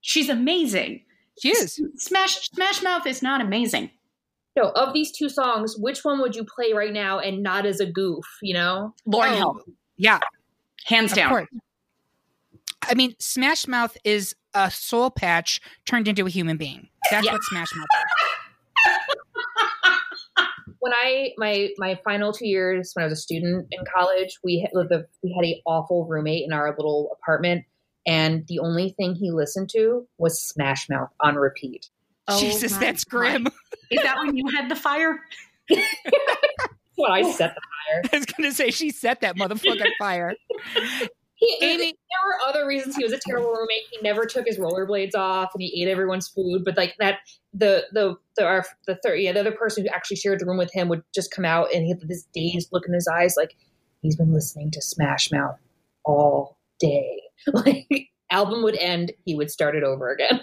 she's 0.01 0.27
amazing. 0.27 1.03
She 1.39 1.49
is. 1.49 1.81
Smash 1.97 2.49
Smash 2.51 2.81
Mouth 2.83 3.05
is 3.07 3.21
not 3.21 3.41
amazing. 3.41 3.91
no 4.57 4.69
of 4.71 4.93
these 4.93 5.11
two 5.11 5.29
songs 5.29 5.75
which 5.77 6.03
one 6.03 6.19
would 6.21 6.35
you 6.35 6.43
play 6.45 6.73
right 6.73 6.93
now 6.93 7.19
and 7.19 7.41
not 7.43 7.65
as 7.65 7.79
a 7.79 7.85
goof 7.85 8.25
you 8.41 8.53
know 8.53 8.93
Lauryn 9.07 9.31
Oh, 9.31 9.35
Hill, 9.35 9.61
Yeah, 9.97 10.19
hands 10.85 11.11
of 11.11 11.15
down. 11.17 11.29
course. 11.29 11.47
I 12.81 12.93
mean, 12.93 13.13
Smash 13.19 13.67
Mouth 13.67 13.97
is 14.05 14.33
a 14.53 14.71
soul 14.71 15.11
patch 15.11 15.59
turned 15.85 16.07
into 16.07 16.25
a 16.25 16.29
human 16.29 16.57
being. 16.57 16.87
That's 17.11 17.25
Yeah. 17.25 17.33
what 17.33 17.41
Smash 17.43 17.67
Mouth 17.75 17.87
is. 18.87 19.25
when 20.79 20.93
I 20.93 21.31
my 21.37 21.69
my 21.77 21.99
final 22.05 22.31
two 22.31 22.47
years 22.47 22.91
when 22.93 23.03
I 23.03 23.05
was 23.09 23.13
a 23.19 23.21
student 23.21 23.67
in 23.71 23.79
college, 23.93 24.39
we 24.43 24.59
had 24.61 24.71
the, 24.89 25.05
we 25.23 25.33
had 25.37 25.45
a 25.45 25.61
awful 25.65 26.05
roommate 26.07 26.45
in 26.45 26.53
our 26.53 26.73
little 26.77 27.09
apartment, 27.21 27.65
and 28.09 28.47
the 28.47 28.59
only 28.59 28.89
thing 28.97 29.13
he 29.13 29.29
listened 29.31 29.69
to 29.69 30.07
was 30.17 30.41
Smash 30.41 30.89
Mouth 30.89 31.09
on 31.21 31.35
repeat. 31.35 31.89
Oh 32.27 32.39
Jesus, 32.39 32.73
my 32.73 32.79
that's 32.79 33.03
God. 33.03 33.17
grim. 33.19 33.47
Is 33.91 34.01
that 34.03 34.17
when 34.17 34.35
you 34.35 34.45
had 34.55 34.69
the 34.69 34.75
fire? 34.75 35.19
Well, 36.99 37.13
I 37.13 37.21
set 37.31 37.55
the 37.55 37.61
fire. 37.61 38.01
I 38.11 38.17
was 38.17 38.25
gonna 38.25 38.51
say 38.51 38.71
she 38.71 38.89
set 38.91 39.21
that 39.21 39.37
motherfucker 39.37 39.81
on 39.81 39.91
fire. 39.97 40.33
He, 41.35 41.57
Amy- 41.61 41.93
there 41.93 42.27
were 42.27 42.49
other 42.49 42.67
reasons 42.67 42.97
he 42.97 43.03
was 43.05 43.13
a 43.13 43.19
terrible 43.25 43.51
roommate. 43.51 43.83
He 43.89 44.01
never 44.01 44.25
took 44.25 44.45
his 44.45 44.57
rollerblades 44.57 45.15
off, 45.15 45.51
and 45.53 45.61
he 45.61 45.81
ate 45.81 45.87
everyone's 45.87 46.27
food. 46.27 46.65
But 46.65 46.75
like 46.75 46.95
that, 46.99 47.19
the 47.53 47.85
the 47.93 48.17
the 48.35 48.43
our, 48.43 48.65
the 48.85 48.95
third, 49.01 49.15
yeah, 49.15 49.31
the 49.31 49.39
other 49.39 49.53
person 49.53 49.83
who 49.85 49.89
actually 49.95 50.17
shared 50.17 50.41
the 50.41 50.45
room 50.45 50.57
with 50.57 50.73
him 50.73 50.89
would 50.89 51.01
just 51.15 51.31
come 51.31 51.45
out 51.45 51.73
and 51.73 51.83
he 51.85 51.91
had 51.91 52.01
this 52.01 52.25
dazed 52.33 52.67
look 52.73 52.85
in 52.85 52.93
his 52.93 53.07
eyes, 53.07 53.35
like 53.37 53.55
he's 54.01 54.17
been 54.17 54.33
listening 54.33 54.69
to 54.71 54.81
Smash 54.81 55.31
Mouth 55.31 55.57
all 56.03 56.57
day. 56.81 57.18
Like 57.53 58.09
album 58.31 58.63
would 58.63 58.75
end, 58.75 59.11
he 59.25 59.35
would 59.35 59.49
start 59.49 59.75
it 59.75 59.83
over 59.83 60.11
again. 60.11 60.41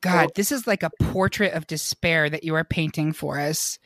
God, 0.00 0.26
oh. 0.26 0.32
this 0.34 0.52
is 0.52 0.66
like 0.66 0.82
a 0.82 0.90
portrait 1.00 1.54
of 1.54 1.66
despair 1.66 2.28
that 2.28 2.44
you 2.44 2.54
are 2.54 2.64
painting 2.64 3.12
for 3.12 3.40
us. 3.40 3.78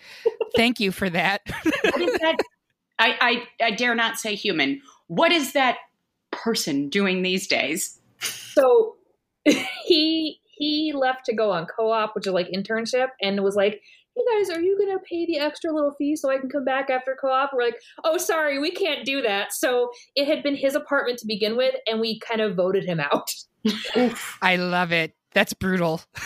Thank 0.57 0.81
you 0.81 0.91
for 0.91 1.09
that. 1.11 1.43
What 1.63 2.01
is 2.01 2.19
that? 2.21 2.37
I, 2.99 3.45
I 3.61 3.67
I 3.67 3.71
dare 3.71 3.95
not 3.95 4.19
say 4.19 4.35
human. 4.35 4.81
What 5.07 5.31
is 5.31 5.53
that 5.53 5.77
person 6.33 6.89
doing 6.89 7.23
these 7.23 7.47
days? 7.47 8.01
So 8.19 8.97
he 9.45 10.41
he 10.59 10.93
left 10.93 11.27
to 11.27 11.35
go 11.35 11.53
on 11.53 11.67
co-op, 11.67 12.15
which 12.17 12.27
is 12.27 12.33
like 12.33 12.49
internship, 12.49 13.09
and 13.23 13.39
it 13.39 13.43
was 13.43 13.55
like, 13.55 13.81
"Hey 14.19 14.39
guys, 14.39 14.51
are 14.51 14.61
you 14.61 14.77
gonna 14.79 14.99
pay 14.99 15.27
the 15.27 15.39
extra 15.39 15.73
little 15.73 15.93
fee 15.93 16.17
so 16.17 16.29
I 16.31 16.39
can 16.39 16.51
come 16.51 16.65
back 16.65 16.91
after 16.91 17.17
co-op?" 17.21 17.53
We're 17.53 17.65
like, 17.65 17.81
"Oh, 18.05 18.19
sorry, 18.19 18.59
we 18.59 18.71
can't 18.71 19.05
do 19.05 19.23
that." 19.23 19.53
So 19.53 19.91
it 20.17 20.27
had 20.27 20.43
been 20.43 20.57
his 20.57 20.75
apartment 20.75 21.19
to 21.21 21.27
begin 21.27 21.57
with, 21.57 21.75
and 21.87 22.01
we 22.01 22.19
kind 22.21 22.41
of 22.41 22.57
voted 22.57 22.85
him 22.85 23.01
out. 23.01 23.31
I 24.43 24.57
love 24.57 24.93
it. 24.93 25.15
That's 25.35 25.53
brutal. 25.53 26.01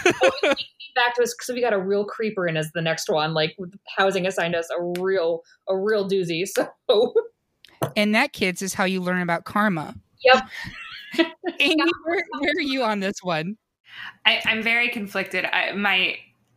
Back 0.95 1.15
to 1.17 1.23
us 1.23 1.35
because 1.35 1.55
we 1.55 1.63
got 1.63 1.73
a 1.73 1.79
real 1.79 2.05
creeper 2.05 2.47
in 2.47 2.57
as 2.57 2.71
the 2.75 2.83
next 2.83 3.09
one. 3.09 3.33
Like 3.33 3.57
housing 3.97 4.27
assigned 4.27 4.55
us 4.55 4.69
a 4.71 5.01
real 5.01 5.43
a 5.69 5.77
real 5.77 6.09
doozy. 6.09 6.45
So 6.91 7.15
And 7.97 8.15
that, 8.15 8.33
kids, 8.33 8.63
is 8.63 8.75
how 8.75 8.85
you 8.85 9.01
learn 9.01 9.23
about 9.23 9.45
karma. 9.45 9.95
Yep. 10.25 10.49
Amy, 11.61 11.83
where, 12.05 12.25
where 12.39 12.53
are 12.57 12.61
you 12.61 12.85
on 12.85 13.01
this 13.01 13.17
one? 13.23 13.57
I, 14.25 14.41
I'm 14.47 14.63
very 14.63 14.89
conflicted. 14.89 15.47
I, 15.47 15.73
my 15.73 16.17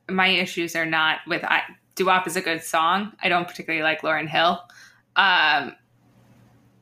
my 0.10 0.28
issues 0.28 0.76
are 0.76 0.86
not 0.86 1.20
with 1.28 1.44
I, 1.44 1.64
"Doo-Wop" 1.96 2.28
is 2.28 2.36
a 2.36 2.42
good 2.42 2.64
song. 2.64 3.14
I 3.22 3.30
don't 3.30 3.48
particularly 3.48 3.84
like 3.84 4.02
Lauryn 4.02 4.28
Hill. 4.28 4.62
Um, 5.16 5.76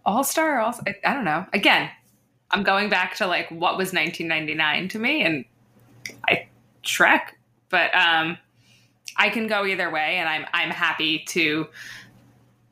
All 0.06 0.24
Star, 0.24 0.60
all 0.60 0.80
I, 0.88 0.96
I 1.06 1.14
don't 1.14 1.26
know. 1.26 1.46
Again, 1.54 1.90
I'm 2.52 2.64
going 2.64 2.90
back 2.90 3.16
to 3.18 3.28
like 3.28 3.50
what 3.50 3.78
was 3.78 3.94
1999 3.94 4.90
to 4.90 5.00
me, 5.00 5.24
and 5.24 5.46
I 6.28 6.48
Shrek. 6.84 7.34
But 7.70 7.96
um, 7.96 8.38
I 9.18 9.30
can 9.30 9.48
go 9.48 9.66
either 9.66 9.90
way, 9.90 10.18
and 10.18 10.28
I'm 10.30 10.46
I'm 10.54 10.70
happy 10.70 11.20
to 11.30 11.68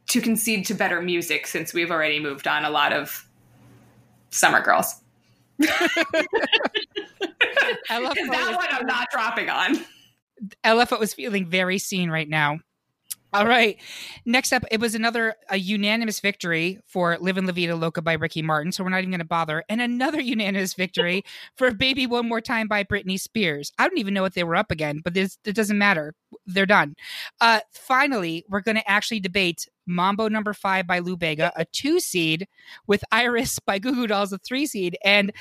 to 0.10 0.22
concede 0.22 0.66
to 0.66 0.74
better 0.74 1.02
music 1.02 1.48
since 1.48 1.74
we've 1.74 1.90
already 1.90 2.20
moved 2.20 2.48
on 2.48 2.66
a 2.66 2.70
lot 2.70 2.92
of 2.92 3.26
Summer 4.30 4.62
Girls. 4.62 4.96
I 7.90 8.00
love 8.00 8.16
that 8.32 8.56
one 8.56 8.68
I'm 8.72 8.86
not 8.86 9.08
dropping 9.12 9.50
on. 9.50 9.80
LFO 10.64 11.00
was 11.00 11.14
feeling 11.14 11.46
very 11.46 11.78
seen 11.78 12.10
right 12.10 12.30
now. 12.30 12.60
All 13.34 13.48
right. 13.48 13.78
Next 14.26 14.52
up, 14.52 14.66
it 14.72 14.82
was 14.82 14.94
another 14.94 15.36
a 15.50 15.58
unanimous 15.58 16.20
victory 16.20 16.80
for 16.86 17.18
Livin' 17.20 17.46
La 17.46 17.54
Vida 17.54 17.78
Loca 17.78 18.02
by 18.02 18.14
Ricky 18.14 18.42
Martin. 18.42 18.74
So 18.74 18.84
we're 18.84 18.90
not 18.90 18.98
even 18.98 19.12
going 19.12 19.20
to 19.20 19.26
bother. 19.26 19.64
And 19.70 19.80
another 19.80 20.20
unanimous 20.22 20.74
victory 20.74 21.24
for 21.56 21.72
Baby 21.72 22.08
One 22.08 22.28
More 22.28 22.42
Time 22.42 22.68
by 22.68 22.84
Britney 22.84 23.18
Spears. 23.18 23.72
I 23.80 23.88
don't 23.88 24.00
even 24.00 24.14
know 24.14 24.22
what 24.22 24.34
they 24.34 24.44
were 24.44 24.58
up 24.58 24.70
again, 24.70 25.00
but 25.02 25.14
this, 25.14 25.38
it 25.46 25.56
doesn't 25.56 25.78
matter. 25.78 26.14
They're 26.46 26.66
done. 26.66 26.96
Uh, 27.40 27.62
finally, 27.72 28.44
we're 28.50 28.60
going 28.60 28.76
to 28.76 28.90
actually 28.90 29.22
debate 29.22 29.66
Mambo 29.88 30.28
number 30.28 30.54
five 30.54 30.86
by 30.86 31.00
Lou 31.00 31.16
Bega, 31.16 31.54
a 31.56 31.64
two 31.64 32.02
seed, 32.02 32.48
with 32.86 33.02
Iris 33.14 33.60
by 33.60 33.80
Goo 33.80 33.94
Goo 33.94 34.08
Dolls, 34.08 34.34
a 34.34 34.40
three 34.40 34.66
seed. 34.66 34.98
And 35.06 35.32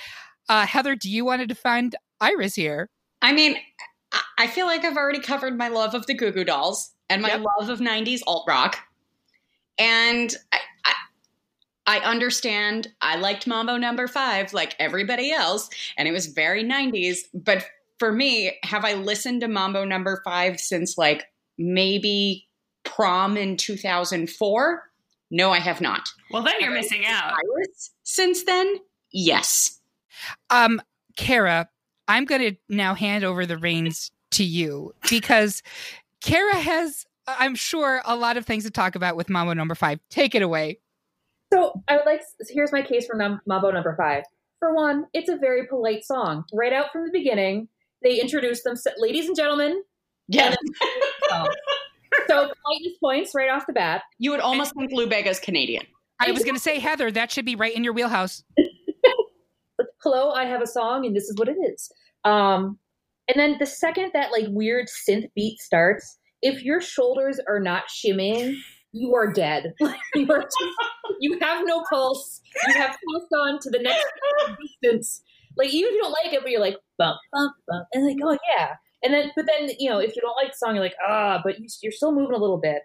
uh, 0.49 0.65
Heather, 0.65 0.95
do 0.95 1.11
you 1.11 1.25
want 1.25 1.41
to 1.41 1.47
defend 1.47 1.97
Iris 2.21 2.55
here? 2.55 2.89
I 3.21 3.33
mean, 3.33 3.57
I- 4.13 4.23
I 4.39 4.47
feel 4.47 4.67
like 4.67 4.85
I've 4.85 4.97
already 4.97 5.21
covered 5.21 5.57
my 5.59 5.69
love 5.69 5.95
of 5.95 6.07
the 6.07 6.15
Goo 6.15 6.31
Goo 6.33 6.45
Dolls 6.45 6.93
and 7.09 7.23
my 7.23 7.29
Yep. 7.29 7.43
love 7.59 7.69
of 7.71 7.81
'90s 7.81 8.23
alt 8.27 8.45
rock, 8.49 8.79
and 9.79 10.35
I, 10.53 10.59
I, 10.85 10.95
I 11.87 11.99
understand. 12.01 12.89
I 13.01 13.17
liked 13.17 13.47
Mambo 13.47 13.77
Number 13.77 14.07
Five 14.09 14.53
like 14.53 14.75
everybody 14.79 15.33
else, 15.33 15.69
and 15.97 16.07
it 16.09 16.13
was 16.13 16.27
very 16.27 16.63
'90s. 16.65 17.19
But 17.35 17.67
for 17.99 18.13
me, 18.13 18.59
have 18.63 18.85
I 18.85 18.95
listened 18.95 19.41
to 19.43 19.49
Mambo 19.49 19.85
Number 19.85 20.21
Five 20.25 20.59
since 20.61 20.97
like 20.97 21.25
maybe 21.59 22.49
prom 22.85 23.37
in 23.37 23.57
2004? 23.57 24.83
No, 25.31 25.51
I 25.53 25.59
have 25.61 25.81
not. 25.81 26.09
Well, 26.31 26.43
then 26.43 26.55
you're 26.61 26.73
missing 26.73 27.05
out. 27.07 27.35
Since 28.03 28.45
then, 28.45 28.77
yes. 29.13 29.79
Um, 30.49 30.81
Kara, 31.17 31.69
I'm 32.11 32.25
going 32.25 32.41
to 32.41 32.57
now 32.69 32.95
hand 32.95 33.23
over 33.23 33.47
the 33.47 33.57
reins 33.57 34.11
to 34.33 34.43
you 34.43 34.93
because 35.09 35.63
Kara 36.21 36.57
has, 36.57 37.07
I'm 37.29 37.55
sure, 37.55 38.03
a 38.05 38.17
lot 38.17 38.37
of 38.37 38.45
things 38.45 38.65
to 38.65 38.71
talk 38.71 38.97
about 38.97 39.15
with 39.15 39.31
Mambo 39.31 39.53
number 39.53 39.77
five. 39.77 40.01
Take 40.11 40.35
it 40.35 40.43
away. 40.43 40.81
So 41.53 41.81
I 41.87 41.97
would 41.97 42.07
like. 42.07 42.23
Here's 42.49 42.73
my 42.73 42.83
case 42.83 43.07
for 43.07 43.15
Num- 43.17 43.41
Mambo 43.47 43.71
Number 43.71 43.95
Five. 43.97 44.25
For 44.59 44.75
one, 44.75 45.07
it's 45.15 45.29
a 45.29 45.37
very 45.37 45.69
polite 45.69 46.05
song. 46.05 46.45
Right 46.53 46.73
out 46.73 46.91
from 46.93 47.05
the 47.05 47.13
beginning, 47.13 47.69
they 48.03 48.21
introduce 48.21 48.65
them, 48.65 48.75
ladies 48.99 49.29
and 49.29 49.37
gentlemen. 49.37 49.81
Yeah. 50.27 50.55
So, 51.29 51.47
so 52.27 52.53
politeness 52.65 52.99
points 53.01 53.35
right 53.37 53.51
off 53.51 53.67
the 53.69 53.73
bat. 53.73 54.03
You 54.19 54.33
would 54.33 54.41
almost 54.41 54.75
think 54.75 54.91
Lou 54.93 55.07
Bega's 55.07 55.39
Canadian. 55.39 55.87
I 56.21 56.33
was 56.33 56.43
going 56.43 56.57
to 56.57 56.61
say, 56.61 56.81
Heather, 56.81 57.11
that 57.13 57.31
should 57.31 57.45
be 57.45 57.55
right 57.55 57.75
in 57.75 57.85
your 57.85 57.93
wheelhouse. 57.93 58.43
Hello, 60.03 60.31
I 60.31 60.45
have 60.47 60.63
a 60.63 60.67
song, 60.67 61.05
and 61.05 61.15
this 61.15 61.25
is 61.25 61.37
what 61.37 61.49
it 61.49 61.57
is. 61.73 61.91
Um, 62.25 62.79
and 63.29 63.39
then 63.39 63.57
the 63.59 63.67
second 63.67 64.11
that 64.15 64.33
like 64.33 64.47
weird 64.49 64.87
synth 64.89 65.29
beat 65.35 65.59
starts, 65.61 66.19
if 66.43 66.63
your 66.63 66.81
shoulders 66.81 67.39
are 67.47 67.61
not 67.61 67.85
shimmying, 67.89 68.57
you 68.93 69.15
are 69.15 69.33
dead. 69.33 69.75
you, 70.15 70.27
are 70.33 70.43
just- 70.43 70.57
you 71.21 71.39
have 71.41 71.67
no 71.67 71.85
pulse. 71.91 72.41
You 72.67 72.75
have 72.75 72.91
passed 72.91 73.33
on 73.33 73.59
to 73.61 73.71
the 73.71 73.79
next 73.79 74.07
distance. 74.83 75.23
Like 75.57 75.69
even 75.69 75.91
if 75.91 75.95
you 75.95 76.01
don't 76.03 76.17
like 76.25 76.33
it, 76.33 76.43
but 76.43 76.51
you're 76.51 76.61
like 76.61 76.77
bump, 76.99 77.19
bump, 77.33 77.53
bump, 77.69 77.87
and 77.93 78.07
like 78.07 78.17
oh 78.25 78.39
yeah. 78.57 78.75
And 79.03 79.13
then, 79.13 79.31
but 79.37 79.47
then 79.47 79.71
you 79.79 79.91
know, 79.91 79.99
if 79.99 80.15
you 80.15 80.23
don't 80.23 80.37
like 80.37 80.53
the 80.53 80.57
song, 80.57 80.75
you're 80.75 80.85
like 80.85 80.97
ah, 81.07 81.41
but 81.45 81.59
you, 81.59 81.67
you're 81.83 81.93
still 81.93 82.13
moving 82.13 82.35
a 82.35 82.39
little 82.41 82.59
bit. 82.61 82.83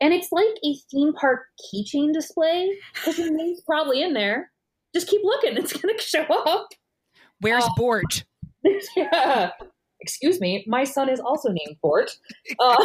And 0.00 0.12
it's 0.12 0.32
like 0.32 0.46
a 0.64 0.74
theme 0.90 1.12
park 1.12 1.40
keychain 1.72 2.12
display 2.12 2.70
because 2.94 3.18
your 3.18 3.32
name's 3.32 3.60
probably 3.62 4.02
in 4.02 4.12
there. 4.14 4.50
Just 4.94 5.08
keep 5.08 5.22
looking; 5.24 5.56
it's 5.56 5.72
gonna 5.72 5.98
show 6.00 6.24
up. 6.24 6.68
Where's 7.40 7.64
Oh. 7.64 7.74
Bort? 7.76 8.24
yeah. 8.96 9.50
Excuse 10.02 10.40
me, 10.40 10.64
my 10.66 10.84
son 10.84 11.08
is 11.10 11.20
also 11.20 11.50
named 11.50 11.76
Bort. 11.82 12.10
Uh, 12.58 12.76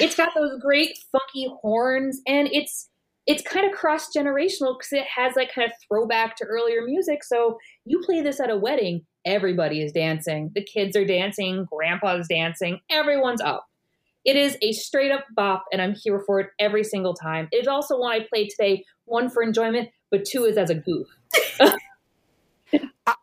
it's 0.00 0.16
got 0.16 0.30
those 0.34 0.60
great 0.60 0.98
funky 1.12 1.48
horns, 1.62 2.20
and 2.26 2.48
it's 2.52 2.88
it's 3.26 3.42
kind 3.42 3.64
of 3.66 3.72
cross 3.72 4.08
generational 4.14 4.76
because 4.76 4.92
it 4.92 5.04
has 5.06 5.34
that 5.34 5.52
kind 5.54 5.66
of 5.70 5.72
throwback 5.88 6.36
to 6.36 6.44
earlier 6.44 6.82
music. 6.82 7.24
So 7.24 7.58
you 7.86 8.02
play 8.04 8.20
this 8.20 8.40
at 8.40 8.50
a 8.50 8.56
wedding, 8.56 9.06
everybody 9.24 9.82
is 9.82 9.92
dancing. 9.92 10.50
The 10.54 10.62
kids 10.64 10.96
are 10.96 11.04
dancing, 11.06 11.66
grandpa's 11.72 12.28
dancing, 12.28 12.80
everyone's 12.90 13.40
up. 13.40 13.64
It 14.24 14.36
is 14.36 14.56
a 14.62 14.72
straight 14.72 15.12
up 15.12 15.24
bop, 15.36 15.64
and 15.72 15.80
I'm 15.80 15.94
here 15.94 16.22
for 16.26 16.40
it 16.40 16.48
every 16.58 16.84
single 16.84 17.14
time. 17.14 17.48
It 17.52 17.58
is 17.62 17.68
also 17.68 17.98
one 17.98 18.12
I 18.12 18.26
played 18.28 18.50
today, 18.50 18.84
one 19.04 19.30
for 19.30 19.42
enjoyment, 19.42 19.90
but 20.14 20.24
two 20.24 20.44
is 20.44 20.56
as 20.56 20.70
a 20.70 20.76
goof. 20.76 21.08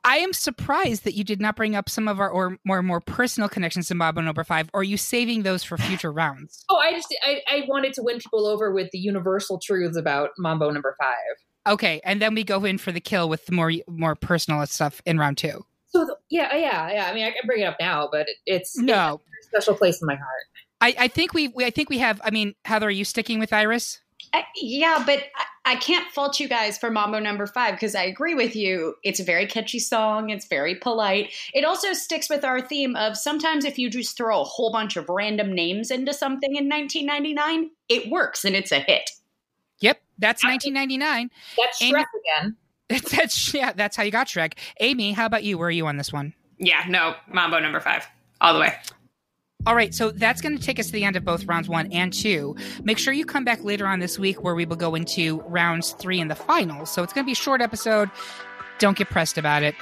I, 0.04 0.18
am 0.18 0.34
surprised 0.34 1.06
that 1.06 1.14
you 1.14 1.24
did 1.24 1.40
not 1.40 1.56
bring 1.56 1.74
up 1.74 1.88
some 1.88 2.10
of 2.10 2.20
our 2.20 2.30
or 2.30 2.58
more 2.66 2.84
more 2.84 3.00
personal 3.00 3.48
connections 3.48 3.88
to 3.88 3.96
Mambo 3.96 4.20
number 4.20 4.44
five. 4.44 4.70
Or 4.74 4.82
are 4.82 4.84
you 4.84 4.98
saving 4.98 5.44
those 5.44 5.64
for 5.64 5.78
future 5.78 6.12
rounds? 6.12 6.66
Oh, 6.70 6.78
I 6.78 6.92
just 6.92 7.08
I, 7.24 7.42
I 7.50 7.64
wanted 7.68 7.94
to 7.94 8.04
win 8.04 8.20
people 8.20 8.46
over 8.46 8.74
with 8.74 8.92
the 8.92 8.98
universal 8.98 9.58
truths 9.58 9.96
about 9.96 10.32
Mambo 10.38 10.70
number 10.70 10.98
five. 11.00 11.74
Okay, 11.74 12.02
and 12.04 12.22
then 12.22 12.36
we 12.36 12.44
go 12.44 12.66
in 12.66 12.78
for 12.78 12.92
the 12.92 13.00
kill 13.00 13.30
with 13.30 13.46
the 13.46 13.54
more 13.54 13.72
more 13.88 14.16
personal 14.16 14.66
stuff 14.66 15.02
in 15.06 15.18
round 15.18 15.38
two. 15.38 15.66
So 15.88 16.06
the, 16.06 16.18
yeah, 16.30 16.54
yeah, 16.56 16.92
yeah. 16.92 17.06
I 17.10 17.14
mean, 17.14 17.26
I 17.26 17.32
can 17.32 17.46
bring 17.46 17.62
it 17.62 17.66
up 17.66 17.78
now, 17.80 18.10
but 18.12 18.28
it, 18.28 18.36
it's 18.46 18.78
No, 18.78 19.22
a 19.42 19.46
special 19.46 19.76
place 19.76 20.02
in 20.02 20.08
my 20.08 20.16
heart. 20.16 20.44
I, 20.82 20.96
I 20.98 21.08
think 21.08 21.34
we, 21.34 21.48
we 21.50 21.64
I 21.64 21.70
think 21.70 21.90
we 21.90 22.00
have. 22.00 22.20
I 22.22 22.32
mean, 22.32 22.54
Heather, 22.66 22.88
are 22.88 22.92
you 22.92 23.06
sticking 23.06 23.40
with 23.40 23.54
Iris? 23.54 24.02
I, 24.34 24.44
yeah, 24.56 25.04
but 25.06 25.24
I, 25.36 25.74
I 25.74 25.76
can't 25.76 26.12
fault 26.12 26.40
you 26.40 26.48
guys 26.48 26.78
for 26.78 26.90
Mambo 26.90 27.20
number 27.20 27.48
five 27.48 27.76
because 27.76 27.96
I 27.96 28.04
agree 28.04 28.34
with 28.34 28.56
you. 28.56 28.96
It's 29.04 29.20
a 29.20 29.24
very 29.24 29.46
catchy 29.46 29.80
song. 29.80 30.30
It's 30.30 30.48
very 30.48 30.76
polite. 30.76 31.34
It 31.54 31.66
also 31.66 31.94
sticks 31.94 32.30
with 32.30 32.44
our 32.44 32.62
theme 32.62 32.96
of 32.96 33.18
sometimes 33.18 33.66
if 33.66 33.78
you 33.78 33.90
just 33.90 34.18
throw 34.18 34.42
a 34.42 34.46
whole 34.46 34.72
bunch 34.72 34.98
of 34.98 35.10
random 35.10 35.54
names 35.54 35.92
into 35.92 36.14
something 36.14 36.56
in 36.56 36.70
1999, 36.70 37.72
it 37.90 38.10
works 38.10 38.46
and 38.46 38.56
it's 38.56 38.72
a 38.72 38.80
hit. 38.80 39.10
Yep, 39.82 40.02
that's 40.18 40.44
1999. 40.44 41.30
That's 41.58 41.82
Amy- 41.82 41.94
Shrek 41.94 42.06
again. 42.40 42.56
That's 43.10 43.54
yeah, 43.54 43.72
that's 43.72 43.96
how 43.96 44.04
you 44.04 44.12
got 44.12 44.28
Shrek. 44.28 44.56
Amy, 44.82 45.14
how 45.14 45.26
about 45.26 45.46
you? 45.46 45.58
Where 45.58 45.70
are 45.70 45.72
you 45.72 45.88
on 45.88 45.96
this 45.96 46.12
one? 46.12 46.34
Yeah, 46.58 46.84
no, 46.90 47.16
Mambo 47.32 47.60
number 47.60 47.80
five, 47.80 48.06
all 48.42 48.54
the 48.54 48.60
way. 48.60 48.74
All 49.68 49.76
right, 49.76 49.94
so 49.94 50.10
that's 50.10 50.42
going 50.42 50.58
to 50.58 50.64
take 50.64 50.80
us 50.80 50.88
to 50.88 50.92
the 50.92 51.04
end 51.04 51.16
of 51.16 51.24
both 51.24 51.46
rounds 51.46 51.70
one 51.70 51.92
and 51.92 52.12
two. 52.12 52.56
Make 52.84 52.98
sure 52.98 53.14
you 53.14 53.26
come 53.26 53.44
back 53.44 53.64
later 53.64 53.86
on 53.86 54.00
this 54.00 54.18
week 54.18 54.44
where 54.44 54.56
we 54.56 54.66
will 54.66 54.76
go 54.76 54.96
into 54.96 55.42
rounds 55.42 55.92
three 55.92 56.20
and 56.20 56.32
the 56.32 56.36
finals. 56.36 56.92
So 56.92 57.04
it's 57.04 57.14
going 57.14 57.24
to 57.24 57.28
be 57.28 57.34
a 57.34 57.36
short 57.36 57.62
episode. 57.62 58.10
Don't 58.80 58.98
get 58.98 59.12
pressed 59.12 59.38
about 59.38 59.62
it. 59.62 59.76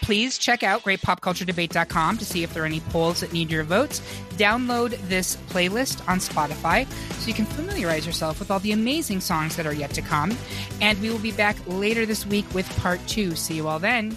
Please 0.00 0.38
check 0.38 0.62
out 0.62 0.82
greatpopculturedebate.com 0.82 2.16
to 2.16 2.24
see 2.24 2.42
if 2.42 2.54
there 2.54 2.62
are 2.62 2.66
any 2.66 2.80
polls 2.80 3.20
that 3.20 3.34
need 3.34 3.50
your 3.50 3.64
votes. 3.64 4.00
Download 4.36 4.98
this 5.08 5.36
playlist 5.50 6.06
on 6.08 6.18
Spotify 6.18 6.90
so 6.90 7.28
you 7.28 7.34
can 7.34 7.44
familiarize 7.44 8.06
yourself 8.06 8.38
with 8.38 8.50
all 8.50 8.60
the 8.60 8.72
amazing 8.72 9.20
songs 9.20 9.56
that 9.56 9.66
are 9.66 9.74
yet 9.74 9.90
to 9.90 10.00
come. 10.00 10.34
And 10.80 10.98
we 11.02 11.10
will 11.10 11.18
be 11.18 11.32
back 11.32 11.56
later 11.66 12.06
this 12.06 12.24
week 12.24 12.46
with 12.54 12.68
part 12.78 13.06
two. 13.06 13.36
See 13.36 13.56
you 13.56 13.68
all 13.68 13.78
then. 13.78 14.16